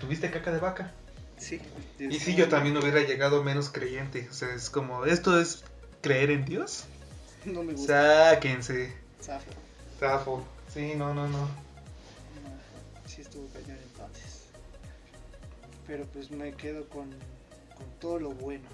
tuviste 0.00 0.30
caca 0.30 0.52
de 0.52 0.58
vaca. 0.58 0.94
Sí. 1.38 1.60
Y 1.98 2.18
si 2.20 2.34
yo 2.34 2.48
también 2.48 2.76
hubiera 2.76 3.00
llegado 3.02 3.42
menos 3.44 3.70
creyente. 3.70 4.28
O 4.30 4.34
sea, 4.34 4.54
es 4.54 4.70
como, 4.70 5.04
¿esto 5.04 5.40
es 5.40 5.64
creer 6.02 6.30
en 6.30 6.44
Dios? 6.44 6.84
No 7.44 7.62
me 7.62 7.72
gusta. 7.72 8.30
Sáquense. 8.34 8.92
Zafo. 9.22 9.50
Zafo. 9.98 10.44
Sí, 10.72 10.94
no, 10.96 11.14
no, 11.14 11.28
no. 11.28 11.48
Sí 13.06 13.22
estuvo 13.22 13.48
cañón 13.48 13.78
entonces. 13.92 14.42
Pero 15.86 16.04
pues 16.06 16.30
me 16.30 16.52
quedo 16.54 16.88
con, 16.88 17.08
con 17.76 17.86
todo 18.00 18.18
lo 18.20 18.30
bueno. 18.30 18.68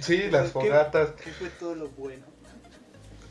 Sí, 0.00 0.18
las 0.30 0.46
¿Qué- 0.46 0.52
fogatas. 0.52 1.10
¿Qué 1.22 1.30
fue 1.32 1.48
todo 1.50 1.74
lo 1.74 1.88
bueno? 1.90 2.24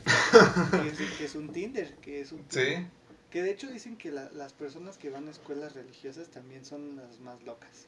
que, 0.82 0.88
es, 0.88 1.10
que 1.18 1.24
es 1.24 1.34
un 1.34 1.52
Tinder, 1.52 1.94
que 1.96 2.20
es 2.20 2.32
un 2.32 2.44
Sí. 2.48 2.86
Que 3.30 3.42
de 3.42 3.50
hecho 3.50 3.66
dicen 3.68 3.96
que 3.96 4.10
la- 4.12 4.30
las 4.32 4.52
personas 4.52 4.98
que 4.98 5.10
van 5.10 5.26
a 5.28 5.30
escuelas 5.30 5.74
religiosas 5.74 6.28
también 6.28 6.64
son 6.64 6.96
las 6.96 7.18
más 7.20 7.42
locas. 7.42 7.86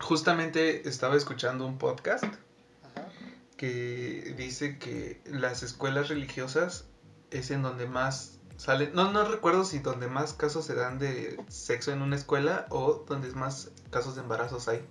Justamente 0.00 0.88
estaba 0.88 1.16
escuchando 1.16 1.66
un 1.66 1.78
podcast 1.78 2.24
Ajá. 2.24 3.08
que 3.56 4.34
dice 4.36 4.78
que 4.78 5.20
las 5.26 5.62
escuelas 5.62 6.08
religiosas 6.08 6.84
es 7.30 7.50
en 7.50 7.62
donde 7.62 7.86
más 7.86 8.38
salen, 8.56 8.92
no, 8.94 9.10
no 9.12 9.24
recuerdo 9.24 9.64
si 9.64 9.78
donde 9.78 10.06
más 10.08 10.32
casos 10.34 10.64
se 10.66 10.74
dan 10.74 10.98
de 10.98 11.40
sexo 11.48 11.92
en 11.92 12.02
una 12.02 12.16
escuela 12.16 12.66
o 12.70 13.04
donde 13.08 13.30
más 13.32 13.70
casos 13.90 14.14
de 14.16 14.22
embarazos 14.22 14.68
hay. 14.68 14.84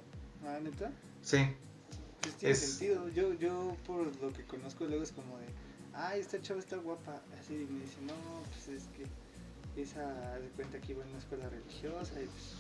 Ah, 0.46 0.60
neta. 0.62 0.92
Sí, 1.22 1.56
Pues 2.22 2.36
tiene 2.36 2.54
Es- 2.54 2.60
sentido. 2.78 3.08
Yo, 3.10 3.34
yo 3.34 3.76
por 3.86 4.06
lo 4.22 4.32
que 4.34 4.46
conozco 4.46 4.86
luego 4.86 5.04
es 5.04 5.12
como 5.12 5.38
de, 5.38 5.46
ay, 5.94 6.20
esta 6.22 6.42
chava 6.42 6.60
está 6.60 6.78
guapa. 6.78 7.22
Así 7.40 7.54
me 7.70 7.82
dice, 7.82 8.02
no, 8.02 8.14
pues 8.50 8.68
es 8.70 8.84
que 8.96 9.06
esa 9.82 10.06
de 10.40 10.48
cuenta 10.50 10.80
que 10.80 10.94
iba 10.94 11.04
en 11.04 11.10
una 11.10 11.20
escuela 11.20 11.50
religiosa 11.50 12.14
y 12.22 12.26
pues, 12.26 12.56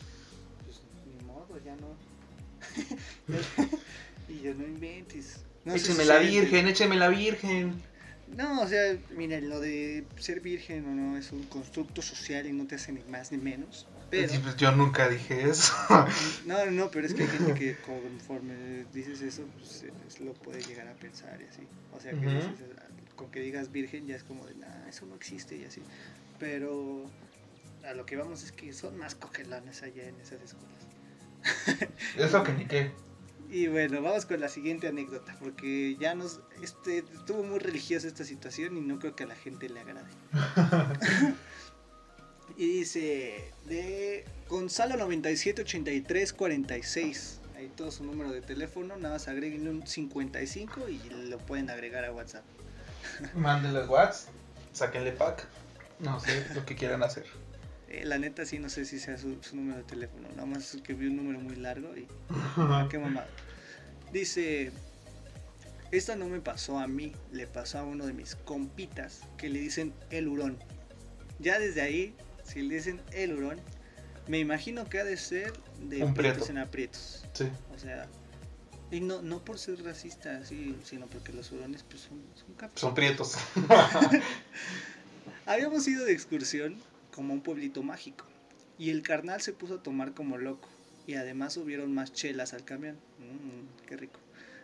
pues 0.65 0.81
ni 1.07 1.25
modo, 1.25 1.57
ya 1.63 1.75
no. 1.77 1.87
y 4.29 4.41
yo 4.41 4.53
no 4.53 4.63
inventes. 4.63 5.39
No 5.65 5.75
écheme 5.75 6.05
la 6.05 6.19
virgen, 6.19 6.67
écheme 6.67 6.95
la 6.95 7.09
virgen. 7.09 7.81
No, 8.35 8.61
o 8.61 8.67
sea, 8.67 8.97
mira, 9.15 9.39
lo 9.41 9.59
de 9.59 10.05
ser 10.17 10.39
virgen 10.41 10.85
o 10.85 10.95
no 10.95 11.17
es 11.17 11.31
un 11.31 11.43
constructo 11.43 12.01
social 12.01 12.47
y 12.47 12.51
no 12.51 12.65
te 12.65 12.75
hace 12.75 12.91
ni 12.91 13.01
más 13.03 13.31
ni 13.31 13.37
menos. 13.37 13.87
Pero, 14.09 14.31
pues 14.41 14.57
yo 14.57 14.71
nunca 14.71 15.09
dije 15.09 15.49
eso. 15.49 15.73
no, 16.45 16.65
no, 16.67 16.91
pero 16.91 17.07
es 17.07 17.13
que 17.13 17.23
hay 17.23 17.29
gente 17.29 17.53
que 17.53 17.75
conforme 17.77 18.85
dices 18.93 19.21
eso, 19.21 19.43
pues 19.57 20.19
lo 20.19 20.33
puede 20.33 20.61
llegar 20.63 20.87
a 20.87 20.93
pensar 20.93 21.39
y 21.41 21.45
así. 21.45 21.61
O 21.91 21.99
sea, 21.99 22.11
que 22.11 22.25
dices, 22.25 22.53
ah, 22.77 22.83
con 23.15 23.29
que 23.29 23.39
digas 23.39 23.71
virgen 23.71 24.07
ya 24.07 24.15
es 24.15 24.23
como 24.23 24.45
de, 24.45 24.55
nah, 24.55 24.87
eso 24.87 25.05
no 25.05 25.15
existe 25.15 25.55
y 25.55 25.65
así. 25.65 25.81
Pero 26.39 27.05
a 27.87 27.93
lo 27.93 28.05
que 28.05 28.15
vamos 28.15 28.43
es 28.43 28.51
que 28.51 28.73
son 28.73 28.97
más 28.97 29.15
cogelones 29.15 29.83
allá 29.83 30.07
en 30.07 30.15
esas 30.21 30.41
escuelas. 30.41 30.92
Es 32.17 32.31
lo 32.31 32.43
que 32.43 32.53
ni 32.53 32.65
qué. 32.65 32.91
Y 33.49 33.67
bueno, 33.67 34.01
vamos 34.01 34.25
con 34.25 34.39
la 34.39 34.47
siguiente 34.49 34.87
anécdota, 34.87 35.35
porque 35.39 35.95
ya 35.99 36.15
nos 36.15 36.39
este 36.63 37.03
estuvo 37.13 37.43
muy 37.43 37.59
religiosa 37.59 38.07
esta 38.07 38.23
situación 38.23 38.75
y 38.77 38.81
no 38.81 38.97
creo 38.97 39.15
que 39.15 39.25
a 39.25 39.27
la 39.27 39.35
gente 39.35 39.69
le 39.69 39.79
agrade. 39.79 40.09
y 42.57 42.79
dice 42.79 43.51
de 43.65 44.25
Gonzalo 44.49 44.97
978346. 44.97 47.41
Ahí 47.55 47.71
todo 47.75 47.91
su 47.91 48.03
número 48.03 48.31
de 48.31 48.41
teléfono, 48.41 48.97
nada 48.97 49.13
más 49.13 49.27
agreguen 49.27 49.67
un 49.67 49.85
55 49.85 50.89
y 50.89 50.99
lo 51.29 51.37
pueden 51.37 51.69
agregar 51.69 52.05
a 52.05 52.11
WhatsApp. 52.11 52.43
Mándenle 53.35 53.85
WhatsApp, 53.85 54.33
sáquenle 54.71 55.11
pack. 55.11 55.45
No 55.99 56.19
sé 56.19 56.43
lo 56.55 56.65
que 56.65 56.75
quieran 56.75 57.03
hacer. 57.03 57.27
Eh, 57.93 58.05
la 58.05 58.17
neta 58.17 58.43
sí 58.43 58.57
no 58.57 58.69
sé 58.69 58.85
si 58.85 58.99
sea 58.99 59.17
su, 59.19 59.37
su 59.41 59.55
número 59.55 59.77
de 59.77 59.83
teléfono, 59.83 60.27
nada 60.29 60.47
más 60.47 60.73
es 60.73 60.81
que 60.81 60.95
vi 60.95 61.07
un 61.07 61.17
número 61.17 61.39
muy 61.39 61.55
largo 61.55 61.95
y 61.95 62.07
qué 62.89 62.97
mamado. 62.97 63.27
Dice, 64.11 64.71
esta 65.91 66.15
no 66.15 66.27
me 66.27 66.39
pasó 66.39 66.79
a 66.79 66.87
mí, 66.87 67.13
le 67.31 67.45
pasó 67.45 67.77
a 67.77 67.83
uno 67.83 68.07
de 68.07 68.13
mis 68.13 68.35
compitas 68.35 69.21
que 69.37 69.47
le 69.47 69.59
dicen 69.59 69.93
el 70.09 70.27
hurón. 70.27 70.57
Ya 71.37 71.59
desde 71.59 71.81
ahí, 71.81 72.15
si 72.43 72.63
le 72.63 72.75
dicen 72.75 72.99
el 73.11 73.33
hurón, 73.33 73.61
me 74.27 74.39
imagino 74.39 74.89
que 74.89 74.99
ha 74.99 75.03
de 75.03 75.17
ser 75.17 75.53
de 75.79 76.01
aprietos 76.01 76.15
prieto. 76.15 76.51
en 76.51 76.57
aprietos. 76.57 77.25
Sí. 77.33 77.45
O 77.75 77.77
sea, 77.77 78.07
y 78.89 79.01
no, 79.01 79.21
no 79.21 79.45
por 79.45 79.59
ser 79.59 79.83
racista, 79.83 80.37
así, 80.37 80.75
sino 80.83 81.05
porque 81.05 81.31
los 81.31 81.51
hurones 81.51 81.83
pues 81.83 82.01
son, 82.01 82.23
son. 82.33 82.69
Son 82.73 82.95
prietos. 82.95 83.35
Habíamos 85.45 85.87
ido 85.87 86.05
de 86.05 86.13
excursión 86.13 86.81
como 87.13 87.33
un 87.33 87.41
pueblito 87.41 87.83
mágico 87.83 88.25
y 88.77 88.89
el 88.89 89.01
carnal 89.03 89.41
se 89.41 89.53
puso 89.53 89.75
a 89.75 89.83
tomar 89.83 90.13
como 90.13 90.37
loco 90.37 90.67
y 91.07 91.13
además 91.15 91.53
subieron 91.53 91.93
más 91.93 92.11
chelas 92.13 92.53
al 92.53 92.63
camión. 92.65 92.95
Mm, 93.19 93.85
qué 93.87 93.97
rico. 93.97 94.19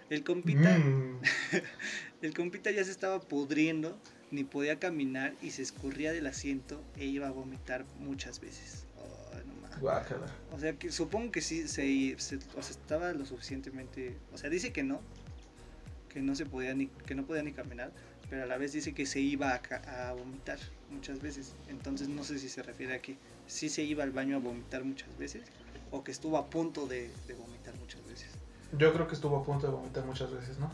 El 0.09 0.23
compita, 0.23 0.77
Mm. 0.77 1.21
el 2.21 2.33
compita 2.33 2.71
ya 2.71 2.83
se 2.83 2.91
estaba 2.91 3.19
pudriendo, 3.21 3.97
ni 4.31 4.43
podía 4.43 4.79
caminar 4.79 5.33
y 5.41 5.51
se 5.51 5.61
escurría 5.61 6.11
del 6.11 6.27
asiento 6.27 6.83
e 6.97 7.05
iba 7.05 7.27
a 7.27 7.31
vomitar 7.31 7.85
muchas 7.99 8.39
veces. 8.39 8.85
No. 8.95 9.79
Guácala. 9.81 10.25
O 10.51 10.59
sea 10.59 10.73
que 10.73 10.91
supongo 10.91 11.31
que 11.31 11.41
sí 11.41 11.67
se, 11.67 12.15
se- 12.19 12.37
o 12.57 12.61
sea, 12.61 12.71
estaba 12.71 13.13
lo 13.13 13.25
suficientemente, 13.25 14.17
o 14.33 14.37
sea, 14.37 14.49
dice 14.49 14.71
que 14.73 14.83
no, 14.83 14.99
que 16.09 16.21
no 16.21 16.35
se 16.35 16.45
podía 16.45 16.73
ni 16.73 16.87
que 16.87 17.15
no 17.15 17.25
podía 17.25 17.43
ni 17.43 17.51
caminar, 17.53 17.91
pero 18.29 18.43
a 18.43 18.45
la 18.45 18.57
vez 18.57 18.73
dice 18.73 18.93
que 18.93 19.05
se 19.05 19.19
iba 19.19 19.53
a 19.53 20.13
vomitar 20.13 20.57
muchas 20.91 21.21
veces. 21.21 21.53
Entonces 21.69 22.07
no 22.09 22.23
sé 22.23 22.39
si 22.39 22.49
se 22.49 22.63
refiere 22.63 22.95
a 22.95 23.01
que 23.01 23.17
sí 23.47 23.69
se 23.69 23.83
iba 23.83 24.03
al 24.03 24.11
baño 24.11 24.37
a 24.37 24.39
vomitar 24.39 24.83
muchas 24.83 25.15
veces 25.17 25.43
o 25.91 26.03
que 26.03 26.11
estuvo 26.11 26.37
a 26.37 26.49
punto 26.49 26.85
de, 26.87 27.09
de 27.27 27.33
vomitar 27.33 27.75
muchas 27.79 28.05
veces. 28.07 28.27
Yo 28.77 28.93
creo 28.93 29.07
que 29.07 29.15
estuvo 29.15 29.37
a 29.37 29.43
punto 29.43 29.67
de 29.67 29.73
vomitar 29.73 30.05
muchas 30.05 30.31
veces, 30.31 30.57
¿no? 30.59 30.71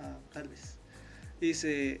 Ah, 0.00 0.16
tal 0.32 0.48
vez. 0.48 0.76
Dice, 1.40 2.00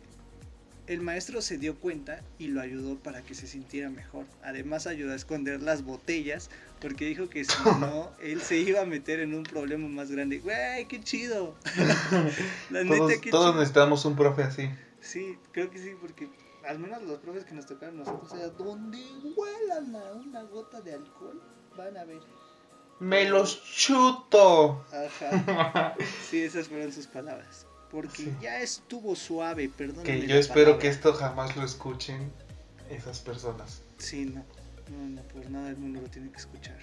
el 0.86 1.00
maestro 1.00 1.42
se 1.42 1.58
dio 1.58 1.76
cuenta 1.78 2.22
y 2.38 2.48
lo 2.48 2.60
ayudó 2.60 2.96
para 2.98 3.22
que 3.22 3.34
se 3.34 3.46
sintiera 3.48 3.90
mejor. 3.90 4.24
Además 4.44 4.86
ayudó 4.86 5.12
a 5.12 5.16
esconder 5.16 5.60
las 5.62 5.82
botellas 5.84 6.50
porque 6.80 7.06
dijo 7.06 7.28
que 7.28 7.44
si 7.44 7.52
no, 7.80 8.10
él 8.20 8.40
se 8.40 8.58
iba 8.58 8.82
a 8.82 8.84
meter 8.86 9.18
en 9.20 9.34
un 9.34 9.42
problema 9.42 9.88
más 9.88 10.10
grande. 10.12 10.38
Güey, 10.38 10.86
qué 10.86 11.00
chido. 11.02 11.56
La 12.70 12.84
Todos, 12.84 13.10
neta, 13.10 13.20
qué 13.20 13.30
todos 13.30 13.46
chido. 13.46 13.54
necesitamos 13.54 14.04
un 14.04 14.14
profe 14.16 14.42
así. 14.44 14.70
Sí, 15.00 15.36
creo 15.50 15.68
que 15.70 15.78
sí, 15.78 15.90
porque 16.00 16.28
al 16.66 16.78
menos 16.78 17.02
los 17.02 17.18
profes 17.18 17.44
que 17.44 17.54
nos 17.54 17.66
tocaron 17.66 17.98
nosotros, 17.98 18.32
o 18.32 18.36
sea, 18.36 18.48
donde 18.48 18.98
huelan 19.36 19.94
a 19.96 20.12
una 20.12 20.42
gota 20.44 20.80
de 20.80 20.94
alcohol, 20.94 21.40
van 21.76 21.96
a 21.96 22.04
ver. 22.04 22.20
¡Me 23.00 23.28
los 23.28 23.62
chuto! 23.64 24.84
Ajá. 24.92 25.94
Sí, 26.30 26.42
esas 26.42 26.68
fueron 26.68 26.92
sus 26.92 27.06
palabras. 27.06 27.66
Porque 27.90 28.22
Sí. 28.22 28.36
ya 28.40 28.60
estuvo 28.60 29.14
suave, 29.16 29.68
perdón. 29.68 30.04
Que 30.04 30.26
yo 30.26 30.36
espero 30.36 30.78
que 30.78 30.88
esto 30.88 31.12
jamás 31.12 31.56
lo 31.56 31.64
escuchen 31.64 32.32
esas 32.90 33.20
personas. 33.20 33.82
Sí, 33.98 34.24
no. 34.26 34.44
No, 34.90 35.08
no, 35.08 35.22
por 35.28 35.50
nada 35.50 35.66
del 35.66 35.76
mundo 35.76 36.00
lo 36.00 36.08
tiene 36.08 36.30
que 36.30 36.38
escuchar. 36.38 36.78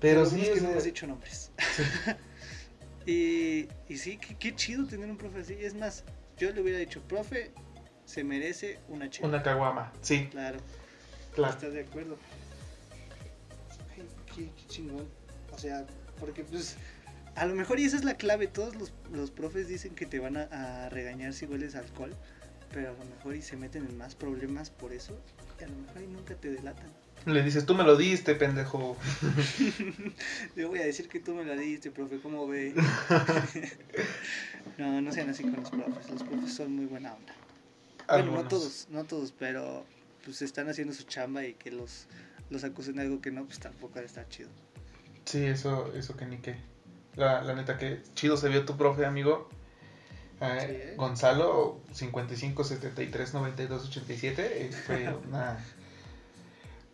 Pero 0.00 0.26
sí, 0.26 0.40
es 0.40 0.50
que 0.50 0.60
no 0.60 0.70
hemos 0.70 0.84
dicho 0.84 1.06
nombres. 1.06 1.50
y, 3.06 3.68
y 3.88 3.96
sí, 3.98 4.18
qué, 4.18 4.36
qué 4.36 4.54
chido 4.54 4.86
tener 4.86 5.10
un 5.10 5.16
profe 5.16 5.40
así. 5.40 5.54
Es 5.58 5.74
más, 5.74 6.04
yo 6.38 6.50
le 6.52 6.60
hubiera 6.60 6.78
dicho, 6.78 7.00
profe, 7.02 7.52
se 8.12 8.24
merece 8.24 8.78
una 8.88 9.08
chela. 9.08 9.28
una 9.28 9.42
caguama. 9.42 9.90
Sí, 10.02 10.26
Claro, 10.30 10.58
claro. 11.34 11.54
¿estás 11.54 11.72
de 11.72 11.80
acuerdo? 11.80 12.18
Ay, 13.96 14.06
qué, 14.34 14.50
qué 14.54 14.66
chingón. 14.66 15.08
O 15.50 15.58
sea, 15.58 15.86
porque 16.20 16.44
pues 16.44 16.76
a 17.36 17.46
lo 17.46 17.54
mejor 17.54 17.80
y 17.80 17.84
esa 17.84 17.96
es 17.96 18.04
la 18.04 18.14
clave. 18.18 18.48
Todos 18.48 18.74
los, 18.76 18.92
los 19.10 19.30
profes 19.30 19.66
dicen 19.66 19.94
que 19.94 20.04
te 20.04 20.18
van 20.18 20.36
a, 20.36 20.42
a 20.84 20.88
regañar 20.90 21.32
si 21.32 21.46
hueles 21.46 21.74
alcohol. 21.74 22.14
Pero 22.70 22.90
a 22.90 22.92
lo 22.92 23.04
mejor 23.16 23.34
y 23.36 23.42
se 23.42 23.56
meten 23.56 23.86
en 23.86 23.96
más 23.96 24.14
problemas 24.14 24.68
por 24.70 24.92
eso. 24.92 25.18
Y 25.58 25.64
a 25.64 25.68
lo 25.68 25.76
mejor 25.76 26.02
y 26.02 26.06
nunca 26.06 26.34
te 26.34 26.50
delatan. 26.50 26.90
Le 27.24 27.42
dices, 27.42 27.64
tú 27.64 27.74
me 27.74 27.84
lo 27.84 27.96
diste, 27.96 28.34
pendejo. 28.34 28.96
Le 30.56 30.64
voy 30.64 30.80
a 30.80 30.84
decir 30.84 31.08
que 31.08 31.20
tú 31.20 31.34
me 31.34 31.44
la 31.44 31.54
diste, 31.54 31.90
profe, 31.90 32.18
¿cómo 32.18 32.46
ve? 32.48 32.74
no, 34.78 35.00
no 35.00 35.12
sean 35.12 35.30
así 35.30 35.42
con 35.44 35.54
los 35.56 35.70
profes. 35.70 36.10
Los 36.10 36.22
profes 36.24 36.52
son 36.54 36.74
muy 36.74 36.86
buena 36.86 37.14
onda. 37.14 37.32
Bueno, 38.08 38.32
no 38.32 38.48
todos, 38.48 38.86
no 38.90 39.04
todos, 39.04 39.32
pero 39.38 39.84
pues 40.24 40.42
están 40.42 40.68
haciendo 40.68 40.92
su 40.94 41.04
chamba 41.04 41.44
y 41.44 41.54
que 41.54 41.70
los, 41.70 42.06
los 42.50 42.64
acusen 42.64 42.96
de 42.96 43.02
algo 43.02 43.20
que 43.20 43.30
no, 43.30 43.44
pues 43.44 43.58
tampoco 43.58 43.98
ha 43.98 44.00
de 44.00 44.06
estar 44.06 44.28
chido. 44.28 44.48
Sí, 45.24 45.44
eso, 45.44 45.92
eso 45.94 46.16
que 46.16 46.26
ni 46.26 46.38
qué. 46.38 46.56
La, 47.16 47.42
la 47.42 47.54
neta 47.54 47.78
que 47.78 48.02
chido 48.14 48.36
se 48.36 48.48
vio 48.48 48.64
tu 48.64 48.76
profe, 48.76 49.04
amigo. 49.06 49.48
Eh, 50.40 50.58
Sí, 50.60 50.66
¿eh? 50.74 50.94
Gonzalo, 50.96 51.80
55 51.92 52.64
73 52.64 53.34
92 53.34 53.88
87. 53.88 54.66
eh, 54.66 54.72
fue 54.72 55.14
una. 55.28 55.64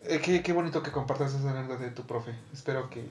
Eh, 0.03 0.21
qué, 0.23 0.43
qué 0.43 0.53
bonito 0.53 0.83
que 0.83 0.91
compartas 0.91 1.33
esa 1.33 1.51
anécdota 1.51 1.83
de 1.83 1.91
tu 1.91 2.05
profe. 2.05 2.33
Espero 2.53 2.89
que 2.89 3.03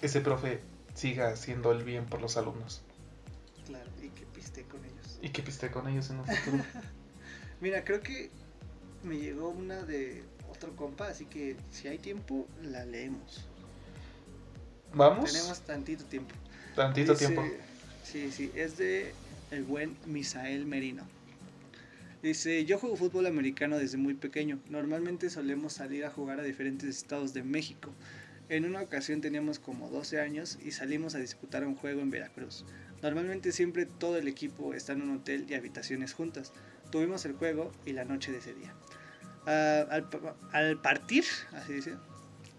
ese 0.00 0.20
profe 0.20 0.60
siga 0.94 1.28
haciendo 1.28 1.72
el 1.72 1.84
bien 1.84 2.06
por 2.06 2.20
los 2.22 2.36
alumnos. 2.36 2.82
Claro, 3.66 3.90
y 4.02 4.08
que 4.08 4.24
piste 4.26 4.64
con 4.64 4.84
ellos. 4.84 5.18
Y 5.20 5.28
que 5.28 5.42
piste 5.42 5.70
con 5.70 5.86
ellos 5.88 6.08
en 6.10 6.20
un 6.20 6.26
futuro. 6.26 6.64
Mira, 7.62 7.82
creo 7.84 8.00
que 8.02 8.28
me 9.04 9.16
llegó 9.16 9.48
una 9.48 9.82
de 9.84 10.22
otro 10.50 10.76
compa, 10.76 11.08
así 11.08 11.24
que 11.26 11.56
si 11.70 11.88
hay 11.88 11.96
tiempo, 11.98 12.46
la 12.62 12.84
leemos. 12.84 13.48
Vamos. 14.92 15.32
Tenemos 15.32 15.60
tantito 15.60 16.04
tiempo. 16.04 16.34
Tantito 16.76 17.12
Dice- 17.12 17.28
tiempo. 17.28 17.44
Sí, 18.04 18.30
sí, 18.30 18.50
es 18.54 18.76
de 18.76 19.14
el 19.52 19.62
buen 19.62 19.96
Misael 20.06 20.66
Merino. 20.66 21.04
Dice, 22.22 22.64
yo 22.64 22.78
juego 22.78 22.96
fútbol 22.96 23.26
americano 23.26 23.78
desde 23.78 23.96
muy 23.96 24.14
pequeño. 24.14 24.60
Normalmente 24.68 25.30
solemos 25.30 25.72
salir 25.72 26.04
a 26.04 26.10
jugar 26.10 26.40
a 26.40 26.42
diferentes 26.42 26.88
estados 26.96 27.32
de 27.32 27.42
México. 27.42 27.90
En 28.48 28.64
una 28.64 28.82
ocasión 28.82 29.20
teníamos 29.20 29.58
como 29.58 29.88
12 29.88 30.20
años 30.20 30.58
y 30.64 30.72
salimos 30.72 31.14
a 31.14 31.18
disputar 31.18 31.64
un 31.64 31.74
juego 31.76 32.00
en 32.00 32.10
Veracruz. 32.10 32.64
Normalmente 33.02 33.50
siempre 33.50 33.86
todo 33.86 34.18
el 34.18 34.28
equipo 34.28 34.74
está 34.74 34.92
en 34.92 35.02
un 35.02 35.16
hotel 35.16 35.46
y 35.48 35.54
habitaciones 35.54 36.12
juntas. 36.12 36.52
Tuvimos 36.92 37.24
el 37.24 37.32
juego 37.32 37.72
y 37.84 37.92
la 37.92 38.04
noche 38.04 38.30
de 38.30 38.38
ese 38.38 38.54
día. 38.54 38.72
Ah, 39.46 39.84
al, 39.90 40.08
pa- 40.08 40.36
al 40.52 40.80
partir, 40.80 41.24
así 41.52 41.72
dice, 41.72 41.94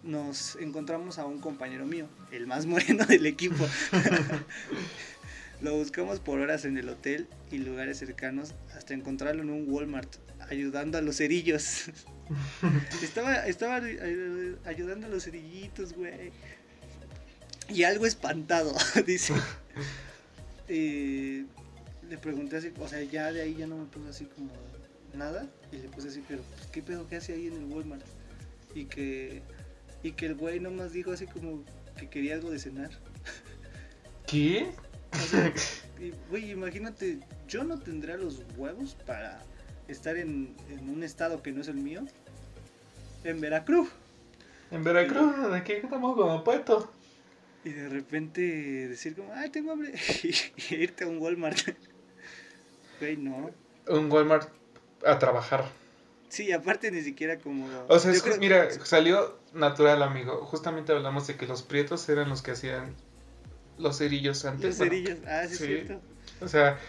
nos 0.04 0.58
encontramos 0.58 1.18
a 1.20 1.26
un 1.26 1.40
compañero 1.40 1.86
mío, 1.86 2.08
el 2.32 2.46
más 2.48 2.66
moreno 2.74 3.06
del 3.06 3.26
equipo. 3.26 3.66
Lo 5.62 5.78
buscamos 5.78 6.20
por 6.20 6.40
horas 6.40 6.66
en 6.66 6.78
el 6.78 6.90
hotel 6.90 7.28
y 7.50 7.60
lugares 7.60 8.00
cercanos 8.00 8.54
hasta 8.76 8.94
encontrarlo 8.94 9.44
en 9.44 9.50
un 9.50 9.66
Walmart 9.70 10.14
ayudando 10.50 10.98
a 10.98 11.02
los 11.02 11.18
cerillos. 11.18 11.86
estaba 13.02 13.48
estaba 13.48 13.76
ay- 13.78 14.58
ayudando 14.66 15.08
a 15.08 15.10
los 15.10 15.24
cerillitos, 15.24 15.94
güey. 15.94 16.32
Y 17.70 17.84
algo 17.84 18.06
espantado, 18.06 18.76
dice. 19.06 19.34
Y 20.68 21.46
le 22.10 22.18
pregunté 22.18 22.58
así, 22.58 22.72
o 22.80 22.88
sea, 22.88 23.02
ya 23.04 23.32
de 23.32 23.42
ahí 23.42 23.56
ya 23.56 23.68
no 23.68 23.78
me 23.78 23.86
puso 23.86 24.10
así 24.10 24.26
como 24.26 24.52
nada. 25.14 25.48
Y 25.72 25.78
le 25.78 25.90
puse 25.90 26.10
así, 26.10 26.24
pero 26.28 26.44
pues, 26.44 26.68
¿qué 26.68 26.82
pedo 26.82 27.08
que 27.08 27.18
hace 27.18 27.34
ahí 27.34 27.48
en 27.48 27.54
el 27.54 27.66
Walmart? 27.66 28.06
Y 28.76 28.86
que, 28.86 29.42
y 30.02 30.12
que 30.12 30.26
el 30.28 30.36
güey 30.36 30.60
nomás 30.60 30.94
dijo 30.94 31.12
así 31.12 31.28
como 31.28 31.64
que 31.98 32.10
quería 32.10 32.36
algo 32.36 32.52
de 32.52 32.60
cenar. 32.60 32.92
¿Qué? 34.28 34.72
O 35.12 35.26
sea, 35.26 35.54
y, 36.00 36.12
güey, 36.30 36.52
imagínate, 36.52 37.20
yo 37.48 37.64
no 37.64 37.80
tendría 37.80 38.18
los 38.18 38.42
huevos 38.58 38.96
para 39.06 39.42
estar 39.88 40.18
en, 40.18 40.56
en 40.70 40.90
un 40.90 41.04
estado 41.04 41.42
que 41.44 41.52
no 41.52 41.62
es 41.62 41.68
el 41.68 41.76
mío. 41.76 42.04
En 43.24 43.40
Veracruz. 43.40 43.90
En 44.72 44.84
Veracruz, 44.84 45.36
aquí 45.54 45.74
estamos 45.74 46.16
como 46.16 46.44
puestos. 46.44 46.88
Y 47.64 47.70
de 47.70 47.88
repente 47.88 48.42
decir 48.90 49.16
como, 49.16 49.32
ay, 49.34 49.50
tengo 49.50 49.72
hambre. 49.72 49.94
y 50.70 50.76
irte 50.76 51.04
a 51.04 51.08
un 51.08 51.20
Walmart. 51.20 51.60
Güey, 53.04 53.18
no. 53.18 53.52
Un 53.90 54.10
Walmart 54.10 54.50
a 55.06 55.20
trabajar. 55.20 55.66
Sí, 56.30 56.54
aparte 56.54 56.90
ni 56.90 57.02
siquiera 57.02 57.38
como... 57.38 57.68
O 57.90 58.00
sea, 58.00 58.12
es 58.12 58.22
que, 58.22 58.30
creo- 58.30 58.40
mira, 58.40 58.86
salió 58.86 59.38
natural, 59.54 60.02
amigo. 60.02 60.46
Justamente 60.46 60.94
hablamos 60.94 61.28
de 61.28 61.36
que 61.36 61.46
los 61.46 61.64
prietos 61.64 62.08
eran 62.08 62.30
los 62.30 62.42
que 62.42 62.52
hacían 62.52 62.96
los 63.78 63.98
cerillos 63.98 64.46
antes. 64.46 64.64
Los 64.64 64.78
bueno, 64.78 64.94
cerillos. 64.94 65.20
Ah, 65.28 65.44
sí, 65.48 65.54
es 65.54 65.60
cierto. 65.60 66.00
O 66.40 66.48
sea, 66.48 66.80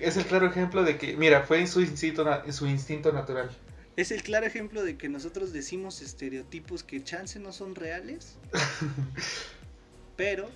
es 0.00 0.16
el 0.16 0.24
claro 0.24 0.48
ejemplo 0.48 0.82
de 0.82 0.98
que, 0.98 1.16
mira, 1.16 1.44
fue 1.44 1.60
en 1.60 1.68
su 1.68 1.80
instinto, 1.80 2.26
su 2.50 2.66
instinto 2.66 3.12
natural. 3.12 3.48
Es 3.96 4.10
el 4.10 4.24
claro 4.24 4.44
ejemplo 4.44 4.82
de 4.82 4.96
que 4.96 5.08
nosotros 5.08 5.52
decimos 5.52 6.02
estereotipos 6.02 6.82
que 6.82 7.04
chance 7.04 7.38
no 7.38 7.52
son 7.52 7.76
reales, 7.76 8.38
pero 10.16 10.50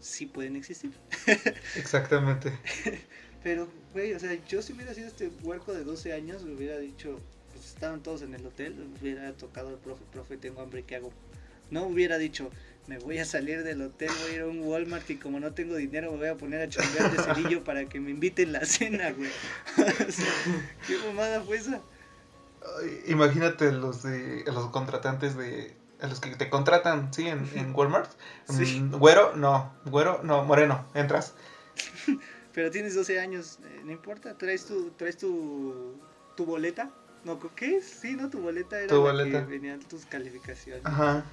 sí 0.00 0.26
pueden 0.26 0.56
existir. 0.56 0.90
Exactamente. 1.76 2.52
Pero, 3.42 3.68
güey, 3.98 4.14
o 4.14 4.20
sea, 4.20 4.32
yo 4.46 4.62
si 4.62 4.72
hubiera 4.72 4.94
sido 4.94 5.08
este 5.08 5.30
huerco 5.42 5.74
de 5.74 5.82
12 5.82 6.12
años, 6.12 6.44
me 6.44 6.54
hubiera 6.54 6.78
dicho, 6.78 7.18
pues 7.52 7.66
estaban 7.66 8.00
todos 8.00 8.22
en 8.22 8.32
el 8.32 8.46
hotel, 8.46 8.74
me 8.76 9.00
hubiera 9.00 9.32
tocado 9.32 9.70
el 9.70 9.76
profe, 9.76 10.04
profe, 10.12 10.36
tengo 10.36 10.62
hambre, 10.62 10.84
¿qué 10.84 10.96
hago? 10.96 11.12
No 11.72 11.82
hubiera 11.82 12.16
dicho, 12.16 12.50
me 12.86 12.98
voy 12.98 13.18
a 13.18 13.24
salir 13.24 13.64
del 13.64 13.82
hotel, 13.82 14.10
voy 14.22 14.30
a 14.30 14.34
ir 14.36 14.40
a 14.42 14.46
un 14.46 14.60
Walmart 14.60 15.10
y 15.10 15.16
como 15.16 15.40
no 15.40 15.52
tengo 15.52 15.74
dinero 15.74 16.12
me 16.12 16.18
voy 16.18 16.28
a 16.28 16.36
poner 16.36 16.62
a 16.62 16.68
chambear 16.68 17.10
de 17.10 17.22
cerillo 17.22 17.64
para 17.64 17.86
que 17.86 17.98
me 17.98 18.10
inviten 18.10 18.52
la 18.52 18.64
cena, 18.64 19.10
güey. 19.10 19.30
O 20.08 20.12
sea, 20.12 20.32
¿Qué 20.86 20.96
mamada 21.06 21.42
fue 21.42 21.56
esa? 21.56 21.80
Imagínate 23.08 23.72
los 23.72 24.04
de 24.04 24.44
los 24.46 24.70
contratantes 24.70 25.36
de 25.36 25.76
a 26.00 26.06
los 26.06 26.20
que 26.20 26.36
te 26.36 26.48
contratan, 26.48 27.12
sí, 27.12 27.26
en, 27.26 27.50
en 27.54 27.74
Walmart. 27.74 28.12
Sí. 28.48 28.80
Mm, 28.80 28.98
güero, 28.98 29.34
no, 29.34 29.74
güero, 29.86 30.20
no, 30.22 30.44
moreno, 30.44 30.86
entras. 30.94 31.34
Pero 32.58 32.72
tienes 32.72 32.96
12 32.96 33.20
años, 33.20 33.60
eh, 33.62 33.82
no 33.84 33.92
importa, 33.92 34.36
traes 34.36 34.64
tu, 34.64 34.90
traes 34.96 35.16
tu, 35.16 35.94
tu 36.36 36.44
boleta. 36.44 36.90
No, 37.24 37.38
¿qué? 37.54 37.80
Sí, 37.80 38.14
¿no? 38.16 38.30
Tu 38.30 38.40
boleta 38.40 38.78
era 38.78 38.88
Tu 38.88 38.94
la 38.96 39.00
boleta. 39.00 39.44
que 39.46 39.52
venían 39.52 39.78
tus 39.78 40.04
calificaciones. 40.06 40.84
Ajá. 40.84 41.24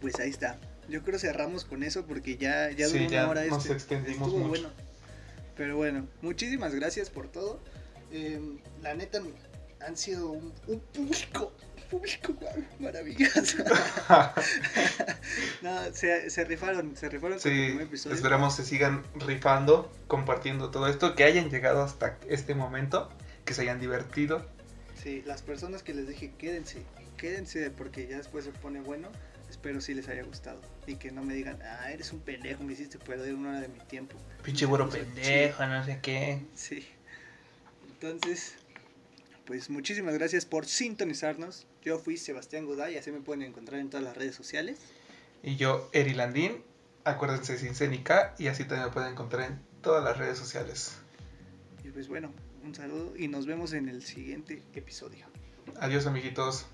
Pues 0.00 0.18
ahí 0.20 0.30
está. 0.30 0.58
Yo 0.88 1.02
creo 1.02 1.18
cerramos 1.18 1.66
con 1.66 1.82
eso 1.82 2.06
porque 2.06 2.38
ya, 2.38 2.70
ya 2.70 2.86
Sí, 2.88 2.98
duró 3.00 3.10
ya 3.10 3.22
una 3.24 3.30
hora 3.32 3.44
nos 3.44 3.58
este. 3.64 3.74
extendimos 3.74 4.28
Estuvo 4.28 4.38
mucho. 4.38 4.48
bueno. 4.48 4.70
Pero 5.54 5.76
bueno, 5.76 6.06
muchísimas 6.22 6.74
gracias 6.74 7.10
por 7.10 7.28
todo. 7.28 7.60
Eh, 8.12 8.40
la 8.82 8.94
neta, 8.94 9.20
han 9.86 9.98
sido 9.98 10.30
un, 10.30 10.50
un 10.66 10.80
público, 10.80 11.52
público 11.90 12.32
mar- 12.40 12.68
maravilloso. 12.78 13.58
no, 15.62 15.92
se, 15.92 16.30
se 16.30 16.44
rifaron, 16.44 16.96
se 16.96 17.08
rifaron 17.08 17.38
con 17.38 17.52
el 17.52 17.58
Sí, 17.58 17.64
primer 17.68 17.86
episodio. 17.86 18.16
esperamos 18.16 18.56
se 18.56 18.64
sigan 18.64 19.02
rifando, 19.16 19.92
compartiendo 20.06 20.70
todo 20.70 20.88
esto, 20.88 21.14
que 21.14 21.24
hayan 21.24 21.50
llegado 21.50 21.82
hasta 21.82 22.18
este 22.28 22.54
momento, 22.54 23.10
que 23.44 23.54
se 23.54 23.62
hayan 23.62 23.80
divertido. 23.80 24.46
Sí, 25.02 25.22
las 25.26 25.42
personas 25.42 25.82
que 25.82 25.94
les 25.94 26.08
dije 26.08 26.32
quédense, 26.38 26.82
quédense 27.16 27.70
porque 27.70 28.06
ya 28.06 28.18
después 28.18 28.44
se 28.44 28.52
pone 28.52 28.80
bueno. 28.80 29.08
Espero 29.48 29.80
sí 29.80 29.94
les 29.94 30.08
haya 30.08 30.22
gustado 30.22 30.60
y 30.86 30.94
que 30.94 31.10
no 31.10 31.24
me 31.24 31.34
digan, 31.34 31.58
ah, 31.62 31.90
eres 31.90 32.12
un 32.12 32.20
pendejo, 32.20 32.62
me 32.62 32.72
hiciste 32.74 32.98
perder 33.00 33.34
una 33.34 33.50
hora 33.50 33.60
de 33.60 33.66
mi 33.68 33.80
tiempo. 33.80 34.16
Pinche 34.44 34.64
güero 34.64 34.88
pendejo, 34.88 35.66
no 35.66 35.84
sé 35.84 35.98
qué. 36.00 36.40
Sí. 36.54 36.86
Entonces, 37.90 38.54
pues 39.46 39.68
muchísimas 39.68 40.14
gracias 40.14 40.44
por 40.46 40.66
sintonizarnos. 40.66 41.66
Yo 41.82 41.98
fui 41.98 42.16
Sebastián 42.16 42.66
Goday, 42.66 42.96
así 42.96 43.10
me 43.10 43.20
pueden 43.20 43.42
encontrar 43.42 43.80
en 43.80 43.88
todas 43.88 44.04
las 44.04 44.16
redes 44.16 44.34
sociales. 44.34 44.78
Y 45.42 45.56
yo, 45.56 45.88
Eri 45.92 46.12
Landín, 46.14 46.62
acuérdense 47.04 47.58
sin 47.58 47.74
CNK 47.74 48.38
y 48.38 48.48
así 48.48 48.64
también 48.64 48.88
me 48.88 48.92
pueden 48.92 49.12
encontrar 49.12 49.50
en 49.50 49.60
todas 49.80 50.04
las 50.04 50.18
redes 50.18 50.38
sociales. 50.38 50.98
Y 51.82 51.88
pues 51.88 52.08
bueno, 52.08 52.32
un 52.62 52.74
saludo 52.74 53.16
y 53.16 53.28
nos 53.28 53.46
vemos 53.46 53.72
en 53.72 53.88
el 53.88 54.02
siguiente 54.02 54.62
episodio. 54.74 55.26
Adiós 55.78 56.06
amiguitos. 56.06 56.66